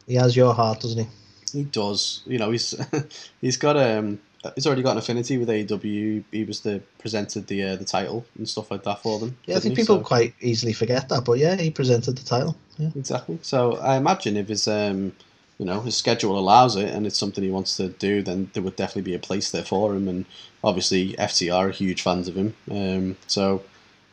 He 0.08 0.16
has 0.16 0.36
your 0.36 0.54
heart, 0.54 0.82
doesn't 0.82 1.04
he? 1.06 1.10
he 1.54 1.64
does. 1.66 2.22
You 2.26 2.38
know, 2.40 2.52
he's 2.52 2.76
he's 3.42 3.58
got 3.58 3.78
um 3.78 4.20
he's 4.56 4.66
already 4.66 4.82
got 4.84 4.94
an 4.94 4.98
affinity 4.98 5.38
with 5.38 5.50
AW. 5.50 5.78
He 6.32 6.44
was 6.48 6.62
the 6.62 6.82
presented 7.00 7.48
the 7.48 7.64
uh, 7.64 7.76
the 7.76 7.86
title 7.86 8.26
and 8.38 8.48
stuff 8.48 8.72
like 8.72 8.84
that 8.84 9.02
for 9.02 9.20
them. 9.20 9.38
Yeah, 9.46 9.58
I 9.58 9.60
think 9.60 9.76
people 9.76 9.98
So- 9.98 10.04
quite 10.04 10.34
easily 10.42 10.74
forget 10.74 11.10
that, 11.10 11.26
but 11.26 11.38
yeah, 11.40 11.56
he 11.56 11.70
presented 11.72 12.18
the 12.18 12.24
title. 12.24 12.56
Yeah. 12.78 12.90
Exactly. 12.96 13.40
So 13.42 13.78
I 13.78 13.98
imagine 13.98 14.38
if 14.38 14.48
his 14.48 14.68
um, 14.68 15.14
you 15.60 15.66
know, 15.66 15.82
his 15.82 15.96
schedule 15.96 16.40
allows 16.40 16.76
it 16.76 16.90
and 16.90 17.06
it's 17.06 17.20
something 17.20 17.44
he 17.44 17.52
wants 17.52 17.78
to 17.78 17.90
do, 17.90 18.24
then 18.24 18.50
there 18.54 18.64
would 18.64 18.76
definitely 18.78 19.04
be 19.12 19.14
a 19.14 19.20
place 19.20 19.52
there 19.52 19.64
for 19.64 19.94
him. 19.96 20.08
And 20.08 20.26
obviously, 20.64 21.14
FTR 21.20 21.54
are 21.54 21.70
huge 21.70 22.02
fans 22.02 22.28
of 22.28 22.36
him. 22.36 22.56
Um, 22.72 23.18
so 23.28 23.62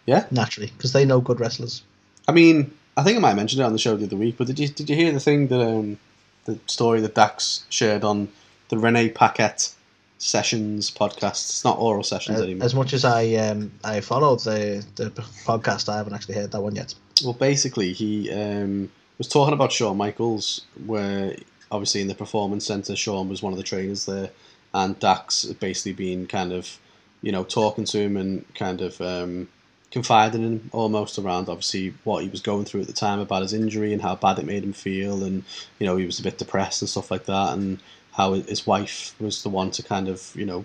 yeah, 0.07 0.27
Naturally, 0.31 0.71
because 0.77 0.93
they 0.93 1.05
know 1.07 1.21
good 1.21 1.41
wrestlers. 1.41 1.83
I 2.27 2.33
mean, 2.33 2.71
I 2.99 3.05
think 3.05 3.17
I 3.17 3.21
might 3.21 3.29
have 3.29 3.37
mentioned 3.37 3.61
it 3.63 3.65
on 3.65 3.73
the 3.73 3.79
show 3.79 3.97
the 3.97 4.07
other 4.07 4.17
week, 4.17 4.35
but 4.37 4.49
did 4.49 4.59
you 4.59 4.67
did 4.67 4.91
you 4.91 4.97
hear 4.97 5.13
the 5.13 5.21
thing 5.21 5.47
that 5.49 5.61
um, 5.61 5.99
the 6.47 6.59
story 6.67 7.01
that 7.01 7.15
Dax 7.15 7.65
shared 7.69 8.03
on 8.03 8.29
the 8.71 8.77
Renee 8.79 9.11
Paquette 9.11 9.73
Sessions 10.19 10.91
podcast? 10.91 11.49
It's 11.51 11.65
not 11.65 11.79
oral 11.79 12.03
sessions 12.03 12.41
Uh, 12.41 12.43
anymore. 12.43 12.65
as 12.65 12.75
much 12.75 12.93
as 12.93 13.05
I 13.05 13.35
um, 13.35 13.71
I 13.85 14.01
followed 14.01 14.41
the 14.41 14.85
the 14.97 15.11
podcast, 15.45 15.89
I 15.89 15.97
haven't 15.97 16.13
actually 16.15 16.35
heard 16.35 16.51
that 16.51 16.61
one 16.61 16.75
yet. 16.75 16.93
Well, 17.23 17.35
basically, 17.35 17.93
he 17.93 18.33
um, 18.33 18.91
was 19.17 19.29
talking 19.29 19.55
about 19.55 19.71
Shawn 19.71 19.97
Michaels, 19.97 20.63
where 20.85 21.37
obviously 21.71 22.01
in 22.01 22.09
the 22.09 22.17
performance 22.17 22.67
center, 22.67 22.97
Shawn 22.97 23.29
was 23.29 23.43
one 23.43 23.53
of 23.53 23.59
the 23.59 23.63
trainers 23.63 24.07
there, 24.07 24.31
and 24.75 24.99
Dax 24.99 25.47
had 25.47 25.61
basically 25.61 25.93
been 25.93 26.27
kind 26.27 26.53
of, 26.53 26.79
you 27.23 27.31
know, 27.31 27.45
talking 27.45 27.85
to 27.85 27.99
him 28.01 28.17
and 28.17 28.45
kind 28.57 28.81
of 28.81 29.01
um, 29.01 29.49
confiding 29.91 30.43
in 30.43 30.53
him 30.53 30.71
almost 30.73 31.19
around 31.19 31.49
obviously 31.49 31.95
what 32.05 32.23
he 32.23 32.29
was 32.29 32.41
going 32.41 32.65
through 32.65 32.83
at 32.83 32.87
the 32.87 32.93
time 32.93 33.21
about 33.21 33.43
his 33.43 33.55
injury 33.55 33.93
and 33.93 34.03
how 34.03 34.15
bad 34.15 34.39
it 34.39 34.47
made 34.47 34.65
him 34.65 34.73
feel, 34.73 35.25
and 35.25 35.45
you 35.79 35.87
know 35.87 35.97
he 35.97 36.07
was 36.07 36.19
a 36.19 36.23
bit 36.23 36.39
depressed 36.39 36.83
and 36.83 36.89
stuff 36.89 37.11
like 37.11 37.27
that, 37.27 37.53
and 37.55 37.79
how 38.13 38.35
his 38.35 38.67
wife 38.67 39.15
was 39.21 39.43
the 39.43 39.49
one 39.49 39.71
to 39.71 39.83
kind 39.83 40.09
of 40.09 40.33
you 40.35 40.47
know 40.47 40.65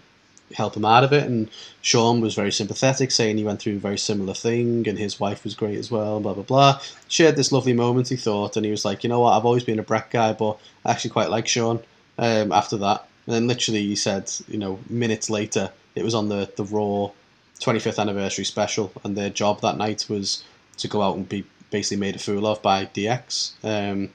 help 0.54 0.76
him 0.76 0.86
out 0.86 1.04
of 1.04 1.12
it 1.13 1.24
and 1.24 1.50
Shawn 1.82 2.21
was 2.21 2.36
very 2.36 2.52
sympathetic, 2.52 3.12
saying 3.12 3.38
he 3.38 3.43
went 3.43 3.62
through 3.62 3.76
a 3.76 3.80
very 3.80 3.98
similar 3.98 4.34
thing, 4.34 4.88
and 4.88 4.98
his 4.98 5.19
wife 5.19 5.43
was 5.43 5.56
great 5.56 5.78
as 5.78 5.89
well. 5.91 6.19
Blah 6.19 6.34
blah 6.34 6.43
blah. 6.43 6.80
Shared 7.08 7.36
this 7.36 7.52
lovely 7.52 7.74
moment, 7.74 8.10
he 8.10 8.15
thought, 8.17 8.56
and 8.58 8.65
he 8.65 8.71
was 8.71 8.86
like, 8.86 9.04
you 9.04 9.10
know 9.10 9.21
what, 9.21 9.34
I've 9.34 9.45
always 9.45 9.63
been 9.63 9.80
a 9.80 9.84
Bret 9.84 10.12
guy, 10.12 10.34
but 10.34 10.58
I 10.86 10.91
actually 10.91 11.12
quite 11.12 11.30
like 11.30 11.48
Shawn. 11.48 11.80
Um, 12.17 12.52
after 12.52 12.78
that, 12.78 13.08
and 13.26 13.34
then 13.34 13.48
literally 13.48 13.82
he 13.82 13.95
said, 13.95 14.32
you 14.48 14.58
know, 14.60 14.80
minutes 14.89 15.30
later, 15.30 15.71
it 15.95 16.04
was 16.04 16.13
on 16.13 16.30
the 16.30 16.52
the 16.56 16.65
Raw 16.65 17.12
25th 17.60 18.00
anniversary 18.00 18.46
special, 18.46 18.92
and 19.04 19.16
their 19.16 19.30
job 19.30 19.62
that 19.62 19.78
night 19.78 20.06
was 20.10 20.44
to 20.78 20.88
go 20.88 21.02
out 21.02 21.16
and 21.16 21.28
be 21.30 21.46
basically 21.72 21.98
made 21.98 22.16
a 22.16 22.20
fool 22.20 22.46
of 22.48 22.62
by 22.62 22.86
DX. 22.86 23.54
Um, 23.63 24.10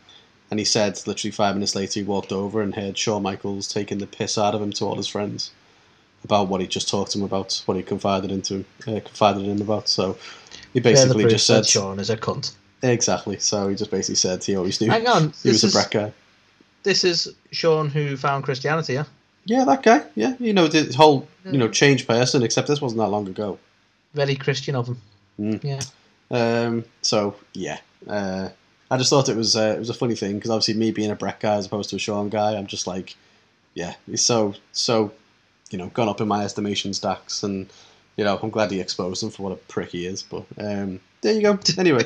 and 0.51 0.59
he 0.59 0.65
said, 0.65 1.01
literally 1.07 1.33
five 1.33 1.55
minutes 1.55 1.75
later, 1.75 2.01
he 2.01 2.05
walked 2.07 2.33
over 2.33 2.63
and 2.63 2.75
heard 2.75 2.97
Shawn 2.97 3.23
Michaels 3.23 3.69
taking 3.69 3.99
the 3.99 4.07
piss 4.07 4.39
out 4.39 4.55
of 4.55 4.63
him 4.63 4.73
to 4.73 4.85
all 4.85 4.97
his 4.97 5.07
friends 5.09 5.51
about 6.25 6.49
what 6.49 6.61
he 6.61 6.67
just 6.67 6.89
talked 6.89 7.13
to 7.13 7.19
him 7.19 7.25
about, 7.25 7.63
what 7.67 7.77
he 7.77 7.83
confided 7.83 8.31
into 8.31 8.55
him, 8.55 8.65
uh, 8.87 9.01
confided 9.01 9.45
in 9.45 9.51
him 9.57 9.63
about. 9.63 9.89
So 9.89 10.17
he 10.73 10.81
basically 10.81 11.25
proof 11.25 11.33
just 11.33 11.47
said 11.47 11.67
Shawn 11.67 11.99
is 12.01 12.11
a 12.11 12.17
cunt. 12.17 12.53
exactly. 12.83 13.39
So 13.39 13.69
he 13.69 13.77
just 13.77 13.91
basically 13.91 14.17
said 14.17 14.43
he 14.43 14.57
always 14.57 14.81
knew 14.81 14.91
Hang 14.91 15.07
on, 15.07 15.33
he 15.43 15.51
was 15.51 15.61
this 15.61 15.65
a 15.65 15.67
is 15.67 15.73
Bret 15.75 15.91
guy. 15.91 16.13
this 16.83 17.05
is 17.05 17.35
Shawn 17.53 17.89
who 17.91 18.17
found 18.17 18.45
Christianity. 18.45 18.95
Yeah, 18.95 19.05
Yeah, 19.49 19.65
that 19.65 19.83
guy. 19.83 20.05
Yeah, 20.15 20.35
you 20.39 20.53
know, 20.53 20.69
the 20.69 20.95
whole 20.95 21.27
you 21.51 21.57
know 21.57 21.69
changed 21.69 22.07
person. 22.07 22.43
Except 22.43 22.69
this 22.69 22.83
wasn't 22.83 22.99
that 23.01 23.09
long 23.09 23.27
ago. 23.27 23.59
very 24.13 24.37
Christian 24.37 24.77
of 24.77 24.89
him. 24.89 25.01
Mm. 25.41 25.65
Yeah, 25.65 25.81
Um, 26.31 26.85
so 27.01 27.35
yeah, 27.55 27.79
uh, 28.07 28.51
I 28.91 28.97
just 28.99 29.09
thought 29.09 29.31
it 29.31 29.37
was 29.37 29.57
uh, 29.57 29.75
it 29.75 29.79
was 29.79 29.89
a 29.89 29.95
funny 29.95 30.15
thing 30.15 30.35
because 30.35 30.51
obviously 30.51 30.75
me 30.75 30.91
being 30.91 31.11
a 31.11 31.17
Bret 31.17 31.41
guy 31.41 31.55
as 31.55 31.65
opposed 31.67 31.89
to 31.91 31.97
a 31.97 31.99
Shawn 31.99 32.29
guy, 32.29 32.57
I'm 32.57 32.67
just 32.67 32.87
like, 32.87 33.17
yeah, 33.73 33.95
he's 34.05 34.23
so 34.23 34.55
so, 34.73 35.13
you 35.71 35.79
know, 35.79 35.89
gone 35.89 36.09
up 36.11 36.21
in 36.21 36.29
my 36.29 36.45
estimation 36.45 36.93
stacks, 36.93 37.43
and 37.43 37.73
you 38.19 38.25
know, 38.25 38.39
I'm 38.43 38.51
glad 38.51 38.71
he 38.71 38.81
exposed 38.81 39.23
him 39.23 39.31
for 39.31 39.45
what 39.45 39.53
a 39.53 39.57
prick 39.57 39.93
he 39.93 40.05
is. 40.05 40.23
But 40.23 40.45
um, 40.59 41.01
there 41.23 41.33
you 41.33 41.41
go. 41.43 41.59
Anyway, 41.79 42.05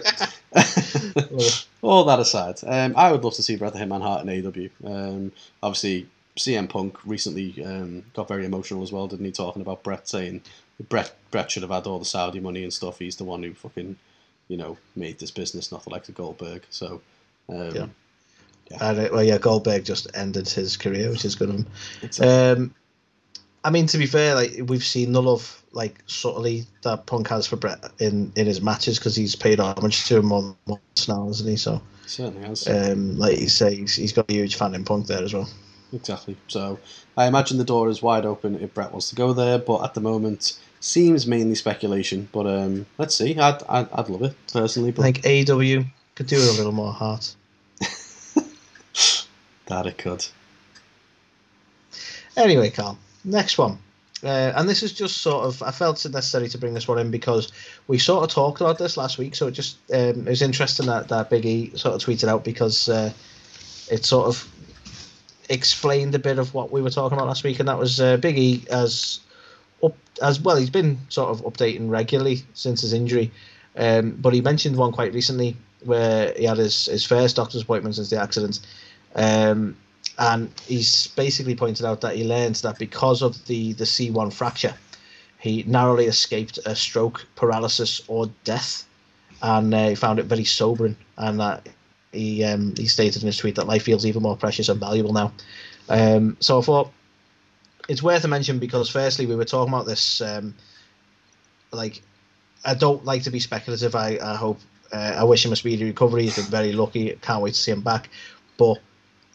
all 1.82 2.04
that 2.04 2.20
aside, 2.20 2.60
um, 2.64 2.94
I 2.96 3.10
would 3.10 3.24
love 3.24 3.34
to 3.34 3.42
see 3.42 3.56
Bret 3.56 3.72
the 3.72 3.80
Hitman 3.80 4.02
Hart 4.02 4.24
in 4.24 4.46
AW. 4.46 4.88
Um, 4.88 5.32
obviously, 5.60 6.06
CM 6.36 6.68
Punk 6.68 6.98
recently 7.04 7.62
um, 7.64 8.04
got 8.14 8.28
very 8.28 8.46
emotional 8.46 8.82
as 8.82 8.92
well, 8.92 9.06
didn't 9.06 9.26
he? 9.26 9.32
Talking 9.32 9.62
about 9.62 9.82
Bret 9.82 10.08
saying 10.08 10.42
Bret 10.88 11.14
Bret 11.30 11.50
should 11.50 11.62
have 11.62 11.70
had 11.70 11.86
all 11.86 11.98
the 11.98 12.04
Saudi 12.04 12.40
money 12.40 12.62
and 12.62 12.72
stuff. 12.72 12.98
He's 12.98 13.16
the 13.16 13.24
one 13.24 13.42
who 13.42 13.54
fucking 13.54 13.96
you 14.48 14.56
know 14.56 14.78
made 14.96 15.18
this 15.18 15.30
business, 15.30 15.70
not 15.70 15.84
the 15.84 16.12
Goldberg. 16.12 16.64
So 16.70 17.00
um, 17.48 17.74
Yeah. 18.70 18.78
And, 18.80 19.00
uh, 19.00 19.08
well, 19.12 19.24
yeah, 19.24 19.38
Goldberg 19.38 19.84
just 19.84 20.06
ended 20.14 20.48
his 20.48 20.76
career, 20.76 21.10
which 21.10 21.24
is 21.24 21.34
good 21.34 21.66
exactly. 22.02 22.62
Um, 22.62 22.74
I 23.64 23.70
mean, 23.70 23.86
to 23.88 23.98
be 23.98 24.06
fair, 24.06 24.34
like 24.34 24.52
we've 24.64 24.82
seen 24.82 25.12
the 25.12 25.22
love, 25.22 25.62
like 25.72 26.02
subtly 26.06 26.64
that 26.82 27.06
Punk 27.06 27.28
has 27.28 27.46
for 27.46 27.56
Bret 27.56 27.78
in 28.00 28.32
in 28.34 28.46
his 28.46 28.60
matches 28.60 28.98
because 28.98 29.14
he's 29.14 29.36
paid 29.36 29.60
homage 29.60 30.06
to 30.06 30.18
him 30.18 30.26
more 30.26 30.42
than 30.42 30.56
once 30.66 31.08
now, 31.08 31.26
hasn't 31.26 31.48
he? 31.48 31.56
So, 31.56 31.80
certainly 32.06 32.46
has. 32.48 32.66
um, 32.66 33.18
like 33.18 33.38
you 33.38 33.48
say, 33.48 33.76
he's, 33.76 33.94
he's 33.94 34.12
got 34.12 34.28
a 34.28 34.32
huge 34.32 34.56
fan 34.56 34.74
in 34.74 34.84
Punk 34.84 35.06
there 35.06 35.22
as 35.22 35.32
well. 35.32 35.48
Exactly. 35.92 36.36
So 36.48 36.78
I 37.16 37.26
imagine 37.26 37.58
the 37.58 37.64
door 37.64 37.88
is 37.88 38.02
wide 38.02 38.24
open 38.24 38.60
if 38.60 38.72
Bret 38.74 38.92
wants 38.92 39.10
to 39.10 39.16
go 39.16 39.32
there, 39.32 39.58
but 39.58 39.84
at 39.84 39.94
the 39.94 40.00
moment 40.00 40.58
seems 40.80 41.26
mainly 41.26 41.54
speculation. 41.54 42.28
But 42.32 42.46
um, 42.46 42.86
let's 42.98 43.14
see. 43.14 43.38
I'd, 43.38 43.62
I'd, 43.68 43.88
I'd 43.92 44.08
love 44.08 44.22
it 44.22 44.34
personally, 44.52 44.90
I 44.90 45.12
think 45.12 45.22
AEW 45.22 45.86
could 46.14 46.26
do 46.26 46.36
with 46.36 46.48
a 46.48 46.52
little 46.52 46.72
more 46.72 46.92
heart. 46.92 47.34
that 49.66 49.86
it 49.86 49.98
could. 49.98 50.26
Anyway, 52.36 52.70
Carl, 52.70 52.98
next 53.24 53.58
one. 53.58 53.78
Uh, 54.24 54.52
and 54.54 54.68
this 54.68 54.84
is 54.84 54.92
just 54.92 55.18
sort 55.18 55.44
of, 55.44 55.62
I 55.62 55.72
felt 55.72 56.04
it 56.04 56.12
necessary 56.12 56.48
to 56.48 56.58
bring 56.58 56.74
this 56.74 56.86
one 56.86 56.98
in 56.98 57.10
because 57.10 57.50
we 57.88 57.98
sort 57.98 58.22
of 58.22 58.30
talked 58.30 58.60
about 58.60 58.78
this 58.78 58.96
last 58.96 59.18
week. 59.18 59.34
So 59.34 59.48
it 59.48 59.52
just, 59.52 59.78
um, 59.92 60.26
it 60.26 60.30
was 60.30 60.42
interesting 60.42 60.86
that, 60.86 61.08
that 61.08 61.28
Big 61.28 61.44
E 61.44 61.76
sort 61.76 61.94
of 61.96 62.00
tweeted 62.00 62.28
out 62.28 62.44
because 62.44 62.88
uh, 62.88 63.12
it 63.90 64.04
sort 64.04 64.28
of 64.28 64.48
explained 65.52 66.14
a 66.14 66.18
bit 66.18 66.38
of 66.38 66.54
what 66.54 66.72
we 66.72 66.82
were 66.82 66.90
talking 66.90 67.16
about 67.16 67.28
last 67.28 67.44
week. 67.44 67.60
And 67.60 67.68
that 67.68 67.78
was 67.78 68.00
uh, 68.00 68.16
Big 68.16 68.38
E 68.38 68.64
as, 68.70 69.20
up, 69.82 69.96
as 70.22 70.40
well, 70.40 70.56
he's 70.56 70.70
been 70.70 70.98
sort 71.08 71.30
of 71.30 71.44
updating 71.44 71.90
regularly 71.90 72.42
since 72.54 72.80
his 72.80 72.92
injury. 72.92 73.30
Um, 73.76 74.12
but 74.12 74.34
he 74.34 74.40
mentioned 74.40 74.76
one 74.76 74.92
quite 74.92 75.12
recently 75.12 75.56
where 75.84 76.32
he 76.34 76.44
had 76.44 76.58
his, 76.58 76.86
his 76.86 77.04
first 77.04 77.36
doctor's 77.36 77.62
appointment 77.62 77.96
since 77.96 78.10
the 78.10 78.20
accident. 78.20 78.60
Um, 79.14 79.76
and 80.18 80.50
he's 80.66 81.08
basically 81.08 81.54
pointed 81.54 81.86
out 81.86 82.00
that 82.02 82.16
he 82.16 82.24
learned 82.24 82.56
that 82.56 82.78
because 82.78 83.22
of 83.22 83.44
the, 83.46 83.72
the 83.74 83.84
C1 83.84 84.32
fracture, 84.32 84.74
he 85.38 85.64
narrowly 85.66 86.06
escaped 86.06 86.58
a 86.66 86.76
stroke, 86.76 87.26
paralysis, 87.34 88.02
or 88.08 88.30
death, 88.44 88.86
and 89.42 89.74
uh, 89.74 89.88
he 89.88 89.94
found 89.94 90.18
it 90.18 90.26
very 90.26 90.44
sobering. 90.44 90.96
And 91.16 91.40
that 91.40 91.66
he 92.12 92.44
um, 92.44 92.74
he 92.76 92.86
stated 92.86 93.22
in 93.22 93.26
his 93.26 93.36
tweet 93.36 93.56
that 93.56 93.66
life 93.66 93.82
feels 93.82 94.06
even 94.06 94.22
more 94.22 94.36
precious 94.36 94.68
and 94.68 94.78
valuable 94.78 95.12
now. 95.12 95.32
Um, 95.88 96.36
so 96.40 96.58
I 96.58 96.62
thought 96.62 96.92
it's 97.88 98.02
worth 98.02 98.24
a 98.24 98.28
mention 98.28 98.58
because 98.58 98.88
firstly 98.88 99.26
we 99.26 99.34
were 99.34 99.44
talking 99.44 99.72
about 99.72 99.86
this 99.86 100.20
um, 100.20 100.54
like 101.72 102.02
I 102.64 102.74
don't 102.74 103.04
like 103.04 103.22
to 103.24 103.30
be 103.30 103.40
speculative. 103.40 103.94
I, 103.94 104.18
I 104.22 104.36
hope 104.36 104.60
uh, 104.92 105.16
I 105.18 105.24
wish 105.24 105.44
him 105.44 105.52
a 105.52 105.56
speedy 105.56 105.84
recovery. 105.84 106.24
He's 106.24 106.36
been 106.36 106.44
very 106.44 106.72
lucky. 106.72 107.18
Can't 107.22 107.42
wait 107.42 107.54
to 107.54 107.60
see 107.60 107.72
him 107.72 107.80
back. 107.80 108.08
But 108.56 108.78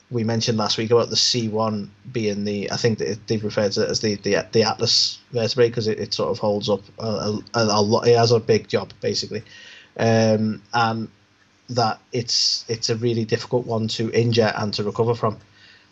we 0.10 0.24
mentioned 0.24 0.58
last 0.58 0.78
week 0.78 0.92
about 0.92 1.10
the 1.10 1.16
C1 1.16 1.90
being 2.12 2.46
the 2.46 2.72
I 2.72 2.78
think 2.78 3.00
they've 3.00 3.44
referred 3.44 3.74
to 3.74 3.84
it 3.84 3.90
as 3.90 4.00
the 4.00 4.16
the, 4.16 4.46
the 4.52 4.64
Atlas 4.64 5.20
vertebrae 5.32 5.70
because 5.70 5.88
it, 5.88 6.00
it 6.00 6.14
sort 6.14 6.30
of 6.30 6.40
holds 6.40 6.70
up 6.70 6.82
a, 7.00 7.40
a, 7.54 7.64
a 7.64 7.82
lot. 7.82 8.08
It 8.08 8.18
has 8.18 8.32
a 8.32 8.40
big 8.40 8.68
job 8.68 8.94
basically, 9.02 9.44
um, 9.98 10.62
and 10.74 11.10
that 11.70 12.00
it's 12.14 12.66
it's 12.68 12.90
a 12.90 12.96
really 12.96 13.26
difficult 13.26 13.66
one 13.66 13.88
to 13.90 14.12
injure 14.12 14.54
and 14.58 14.74
to 14.76 14.84
recover 14.84 15.16
from. 15.16 15.38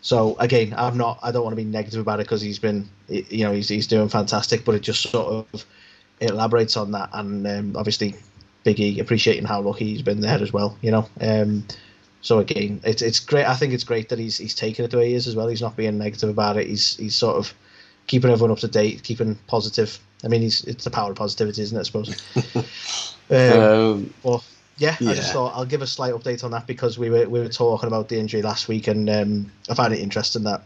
So 0.02 0.36
again, 0.38 0.74
I'm 0.78 0.98
not. 0.98 1.20
I 1.24 1.32
don't 1.32 1.44
want 1.44 1.54
to 1.54 1.62
be 1.62 1.66
negative 1.66 2.00
about 2.00 2.20
it 2.20 2.24
because 2.28 2.42
he's 2.42 2.60
been, 2.60 2.88
you 3.08 3.44
know, 3.44 3.52
he's 3.52 3.68
he's 3.68 3.88
doing 3.88 4.10
fantastic. 4.10 4.64
But 4.64 4.76
it 4.76 4.82
just 4.82 5.02
sort 5.10 5.48
of 5.54 5.66
it 6.20 6.30
elaborates 6.30 6.78
on 6.78 6.92
that, 6.92 7.10
and 7.14 7.46
um, 7.48 7.76
obviously, 7.76 8.16
Biggie 8.66 9.00
appreciating 9.00 9.46
how 9.46 9.62
lucky 9.62 9.86
he's 9.86 10.02
been 10.02 10.22
there 10.22 10.42
as 10.42 10.54
well. 10.54 10.78
You 10.82 10.92
know, 10.92 11.10
um, 11.22 11.66
so 12.22 12.40
again, 12.40 12.82
it's 12.84 13.02
it's 13.02 13.20
great. 13.20 13.46
I 13.46 13.56
think 13.56 13.74
it's 13.74 13.84
great 13.84 14.10
that 14.10 14.20
he's 14.20 14.38
he's 14.38 14.56
taken 14.56 14.86
it 14.86 14.92
the 14.92 14.98
way 14.98 15.10
he 15.10 15.16
is 15.16 15.28
as 15.28 15.36
well. 15.36 15.48
He's 15.48 15.62
not 15.62 15.76
being 15.76 15.98
negative 15.98 16.30
about 16.30 16.58
it. 16.58 16.68
He's 16.68 16.96
he's 16.98 17.16
sort 17.16 17.38
of 17.38 17.54
keeping 18.08 18.32
everyone 18.32 18.52
up 18.52 18.60
to 18.60 18.68
date, 18.68 19.04
keeping 19.04 19.36
positive. 19.48 20.00
I 20.24 20.28
mean, 20.28 20.42
he's 20.42 20.64
it's 20.66 20.84
the 20.84 20.92
power 20.92 21.12
of 21.12 21.18
positivity, 21.18 21.62
isn't 21.62 21.78
it? 21.78 21.82
I 21.82 21.84
suppose. 21.84 22.22
um, 23.30 23.60
um, 23.60 24.14
but 24.24 24.44
yeah, 24.78 24.96
yeah, 25.00 25.12
I 25.12 25.14
just 25.14 25.32
thought 25.32 25.54
I'll 25.56 25.66
give 25.66 25.82
a 25.82 25.88
slight 25.88 26.14
update 26.14 26.44
on 26.44 26.52
that 26.52 26.68
because 26.68 27.00
we 27.00 27.10
were 27.10 27.28
we 27.30 27.40
were 27.40 27.50
talking 27.50 27.88
about 27.88 28.10
the 28.10 28.20
injury 28.20 28.42
last 28.42 28.68
week, 28.68 28.88
and 28.88 29.10
um, 29.10 29.52
I 29.70 29.74
found 29.74 29.94
it 29.94 30.00
interesting 30.00 30.44
that 30.44 30.62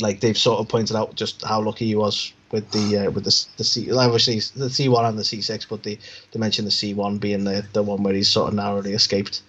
like 0.00 0.20
they've 0.20 0.38
sort 0.38 0.60
of 0.60 0.68
pointed 0.68 0.96
out 0.96 1.14
just 1.14 1.44
how 1.44 1.60
lucky 1.60 1.86
he 1.86 1.94
was 1.94 2.32
with 2.52 2.70
the 2.72 2.98
uh, 2.98 3.10
with 3.10 3.24
the 3.24 3.46
the 3.56 3.64
C 3.64 3.92
obviously 3.92 4.40
the 4.56 4.70
C 4.70 4.88
one 4.88 5.04
and 5.04 5.18
the 5.18 5.24
C 5.24 5.40
six, 5.40 5.64
but 5.64 5.82
the 5.84 5.98
they 6.32 6.40
mentioned 6.40 6.66
the 6.66 6.72
C 6.72 6.94
one 6.94 7.18
being 7.18 7.44
the 7.44 7.64
the 7.72 7.82
one 7.82 8.02
where 8.02 8.14
he's 8.14 8.28
sort 8.28 8.48
of 8.48 8.54
narrowly 8.54 8.92
escaped 8.92 9.42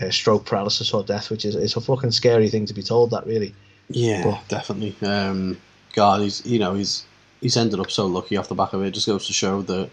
uh, 0.00 0.10
stroke 0.10 0.46
paralysis 0.46 0.94
or 0.94 1.02
death, 1.02 1.30
which 1.30 1.44
is 1.44 1.54
it's 1.54 1.76
a 1.76 1.80
fucking 1.80 2.12
scary 2.12 2.48
thing 2.48 2.66
to 2.66 2.74
be 2.74 2.82
told. 2.82 3.10
That 3.10 3.26
really. 3.26 3.54
Yeah, 3.88 4.22
but, 4.22 4.48
definitely. 4.48 4.94
Um, 5.06 5.58
God, 5.92 6.22
he's 6.22 6.44
you 6.46 6.58
know 6.58 6.74
he's 6.74 7.04
he's 7.40 7.56
ended 7.56 7.80
up 7.80 7.90
so 7.90 8.06
lucky 8.06 8.36
off 8.36 8.48
the 8.48 8.54
back 8.54 8.72
of 8.72 8.82
it. 8.82 8.88
it. 8.88 8.92
Just 8.92 9.06
goes 9.06 9.26
to 9.26 9.32
show 9.32 9.62
that 9.62 9.90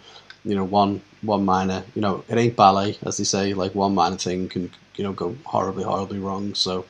you 0.48 0.56
know 0.56 0.64
one 0.64 1.02
one 1.22 1.44
minor 1.44 1.84
you 1.94 2.02
know 2.02 2.24
it 2.30 2.38
ain't 2.38 2.56
ballet 2.56 2.98
as 3.06 3.18
they 3.18 3.24
say. 3.24 3.54
Like 3.54 3.76
one 3.76 3.94
minor 3.94 4.18
thing 4.18 4.48
can 4.50 4.72
you 4.96 5.04
know 5.04 5.14
go 5.14 5.36
horribly 5.46 5.84
horribly 5.84 6.20
wrong. 6.20 6.56
So 6.56 6.86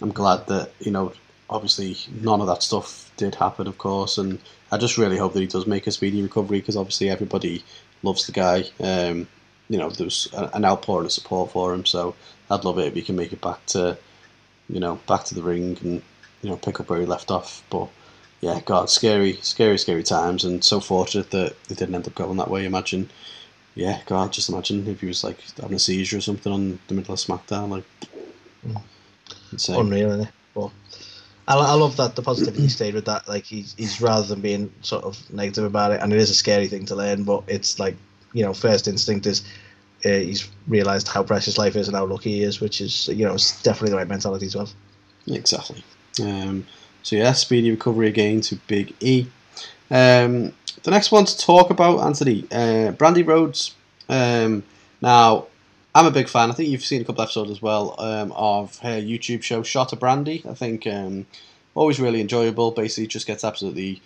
I'm 0.00 0.12
glad 0.12 0.46
that 0.46 0.70
you 0.80 0.90
know 0.90 1.12
obviously 1.48 1.96
none 2.22 2.40
of 2.40 2.46
that 2.46 2.62
stuff 2.62 3.10
did 3.16 3.34
happen, 3.34 3.66
of 3.66 3.76
course, 3.76 4.18
and 4.18 4.38
I 4.70 4.78
just 4.78 4.96
really 4.96 5.18
hope 5.18 5.32
that 5.34 5.40
he 5.40 5.46
does 5.46 5.66
make 5.66 5.86
a 5.86 5.90
speedy 5.90 6.22
recovery 6.22 6.60
because 6.60 6.76
obviously 6.76 7.10
everybody 7.10 7.64
loves 8.02 8.26
the 8.26 8.32
guy. 8.32 8.64
Um, 8.80 9.26
you 9.68 9.78
know, 9.78 9.90
there's 9.90 10.28
an 10.32 10.64
outpouring 10.64 11.06
of 11.06 11.12
support 11.12 11.50
for 11.50 11.74
him, 11.74 11.84
so 11.84 12.14
I'd 12.50 12.64
love 12.64 12.78
it 12.78 12.86
if 12.86 12.94
he 12.94 13.02
can 13.02 13.16
make 13.16 13.32
it 13.32 13.40
back 13.40 13.64
to, 13.66 13.98
you 14.68 14.80
know, 14.80 15.00
back 15.06 15.24
to 15.24 15.34
the 15.34 15.42
ring 15.42 15.76
and 15.82 16.02
you 16.42 16.50
know 16.50 16.56
pick 16.56 16.80
up 16.80 16.88
where 16.88 17.00
he 17.00 17.06
left 17.06 17.30
off. 17.30 17.62
But 17.70 17.88
yeah, 18.40 18.60
God, 18.64 18.88
scary, 18.88 19.38
scary, 19.42 19.78
scary 19.78 20.02
times, 20.02 20.44
and 20.44 20.64
so 20.64 20.80
fortunate 20.80 21.30
that 21.30 21.56
it 21.68 21.76
didn't 21.76 21.94
end 21.94 22.06
up 22.06 22.14
going 22.14 22.38
that 22.38 22.50
way. 22.50 22.64
Imagine, 22.64 23.10
yeah, 23.74 24.00
God, 24.06 24.32
just 24.32 24.48
imagine 24.48 24.86
if 24.86 25.00
he 25.00 25.06
was 25.06 25.22
like 25.22 25.38
having 25.60 25.76
a 25.76 25.78
seizure 25.78 26.18
or 26.18 26.22
something 26.22 26.52
on 26.52 26.78
the 26.88 26.94
middle 26.94 27.12
of 27.12 27.20
SmackDown, 27.20 27.68
like 27.68 27.84
mm. 28.66 28.80
insane. 29.52 29.78
unreal, 29.78 30.10
isn't 30.12 30.26
it? 30.28 30.32
But 30.54 30.70
I, 31.48 31.56
I 31.56 31.74
love 31.74 31.96
that 31.98 32.16
the 32.16 32.22
positivity 32.22 32.68
stayed 32.68 32.94
with 32.94 33.04
that. 33.04 33.28
Like 33.28 33.44
he's 33.44 33.74
he's 33.76 34.00
rather 34.00 34.26
than 34.26 34.40
being 34.40 34.72
sort 34.80 35.04
of 35.04 35.18
negative 35.30 35.64
about 35.64 35.92
it, 35.92 36.00
and 36.00 36.12
it 36.12 36.18
is 36.18 36.30
a 36.30 36.34
scary 36.34 36.66
thing 36.66 36.86
to 36.86 36.94
learn, 36.94 37.24
but 37.24 37.44
it's 37.46 37.78
like 37.78 37.96
you 38.32 38.42
know, 38.42 38.54
first 38.54 38.88
instinct 38.88 39.26
is 39.26 39.42
uh, 40.04 40.08
he's 40.08 40.48
realised 40.66 41.08
how 41.08 41.22
precious 41.22 41.58
life 41.58 41.76
is 41.76 41.88
and 41.88 41.96
how 41.96 42.06
lucky 42.06 42.32
he 42.32 42.42
is, 42.42 42.60
which 42.60 42.80
is 42.80 43.08
you 43.08 43.26
know 43.26 43.34
it's 43.34 43.62
definitely 43.62 43.90
the 43.90 43.96
right 43.96 44.08
mentality 44.08 44.48
to 44.48 44.60
have. 44.60 44.72
Exactly. 45.26 45.84
Um, 46.22 46.66
so 47.02 47.16
yeah, 47.16 47.32
speedy 47.32 47.70
recovery 47.70 48.08
again 48.08 48.40
to 48.42 48.56
Big 48.66 48.94
E. 49.00 49.26
Um, 49.90 50.52
the 50.82 50.90
next 50.90 51.12
one 51.12 51.24
to 51.24 51.38
talk 51.38 51.70
about, 51.70 52.00
Anthony, 52.00 52.44
uh, 52.50 52.92
Brandi 52.92 53.26
Rhodes. 53.26 53.74
Um, 54.08 54.62
now, 55.00 55.46
I'm 55.94 56.06
a 56.06 56.10
big 56.10 56.28
fan. 56.28 56.50
I 56.50 56.54
think 56.54 56.68
you've 56.68 56.84
seen 56.84 57.02
a 57.02 57.04
couple 57.04 57.22
episodes 57.22 57.50
as 57.50 57.60
well 57.60 57.94
um, 57.98 58.32
of 58.32 58.78
her 58.78 59.00
YouTube 59.00 59.42
show, 59.42 59.62
Shot 59.62 59.92
of 59.92 59.98
Brandi. 59.98 60.46
I 60.46 60.54
think 60.54 60.86
um, 60.86 61.26
always 61.74 62.00
really 62.00 62.20
enjoyable. 62.20 62.70
Basically, 62.70 63.06
just 63.06 63.26
gets 63.26 63.44
absolutely 63.44 64.00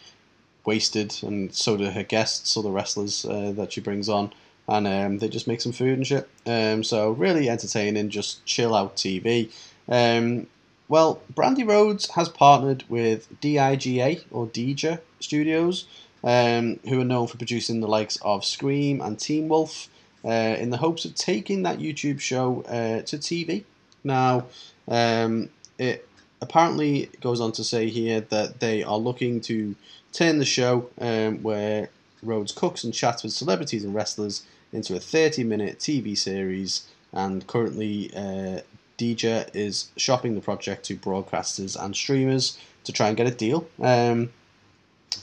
wasted, 0.65 1.15
and 1.23 1.55
so 1.55 1.77
do 1.77 1.91
her 1.91 2.03
guests, 2.03 2.57
other 2.57 2.71
wrestlers 2.71 3.25
uh, 3.25 3.53
that 3.57 3.73
she 3.73 3.81
brings 3.81 4.09
on 4.09 4.33
and 4.69 4.87
um, 4.87 5.19
they 5.19 5.29
just 5.29 5.47
make 5.47 5.61
some 5.61 5.73
food 5.73 5.99
and 5.99 6.07
shit. 6.07 6.29
Um, 6.47 6.83
so 6.83 7.11
really 7.11 7.49
entertaining, 7.49 8.09
just 8.11 8.45
chill 8.47 8.75
out 8.75 8.97
TV. 8.97 9.51
Um, 9.89 10.47
well, 10.89 11.21
Brandi 11.33 11.67
Rhodes 11.67 12.11
has 12.11 12.29
partnered 12.29 12.85
with 12.89 13.41
DIGA 13.41 14.25
or 14.31 14.47
Dija 14.47 15.01
Studios, 15.21 15.87
um, 16.23 16.79
who 16.89 17.01
are 17.01 17.05
known 17.05 17.27
for 17.27 17.37
producing 17.39 17.81
the 17.81 17.89
likes 17.89 18.19
of 18.23 18.45
Scream 18.45 19.01
and 19.01 19.19
Teen 19.19 19.49
Wolf, 19.49 19.89
uh, 20.25 20.29
in 20.59 20.71
the 20.71 20.79
hopes 20.79 21.05
of 21.05 21.15
taking 21.15 21.63
that 21.63 21.79
YouTube 21.79 22.21
show 22.21 22.63
uh, 22.63 23.03
to 23.03 23.19
TV. 23.19 23.65
Now, 24.03 24.47
um, 24.89 25.51
it 25.79 26.07
apparently 26.41 27.11
goes 27.21 27.41
on 27.41 27.53
to 27.53 27.65
say 27.65 27.89
here 27.89 28.21
that 28.21 28.61
they 28.61 28.83
are 28.83 28.99
looking 28.99 29.41
to 29.43 29.75
turn 30.13 30.39
the 30.39 30.45
show 30.45 30.91
um, 31.01 31.43
where 31.43 31.91
Rhodes 32.23 32.53
cooks 32.53 32.85
and 32.85 32.95
chats 32.95 33.23
with 33.23 33.33
celebrities 33.33 33.85
and 33.85 33.95
wrestlers 33.95 34.47
into 34.73 34.97
a 34.97 35.01
30 35.01 35.45
minute 35.45 35.79
TV 35.79 36.17
series, 36.17 36.89
and 37.13 37.47
currently 37.47 38.11
uh, 38.15 38.61
Dija 38.99 39.49
is 39.55 39.91
shopping 39.97 40.35
the 40.35 40.41
project 40.41 40.85
to 40.87 40.97
broadcasters 40.97 41.83
and 41.83 41.95
streamers 41.95 42.59
to 42.85 42.93
try 42.93 43.09
and 43.09 43.17
get 43.17 43.27
a 43.27 43.31
deal. 43.31 43.67
Um, 43.81 44.31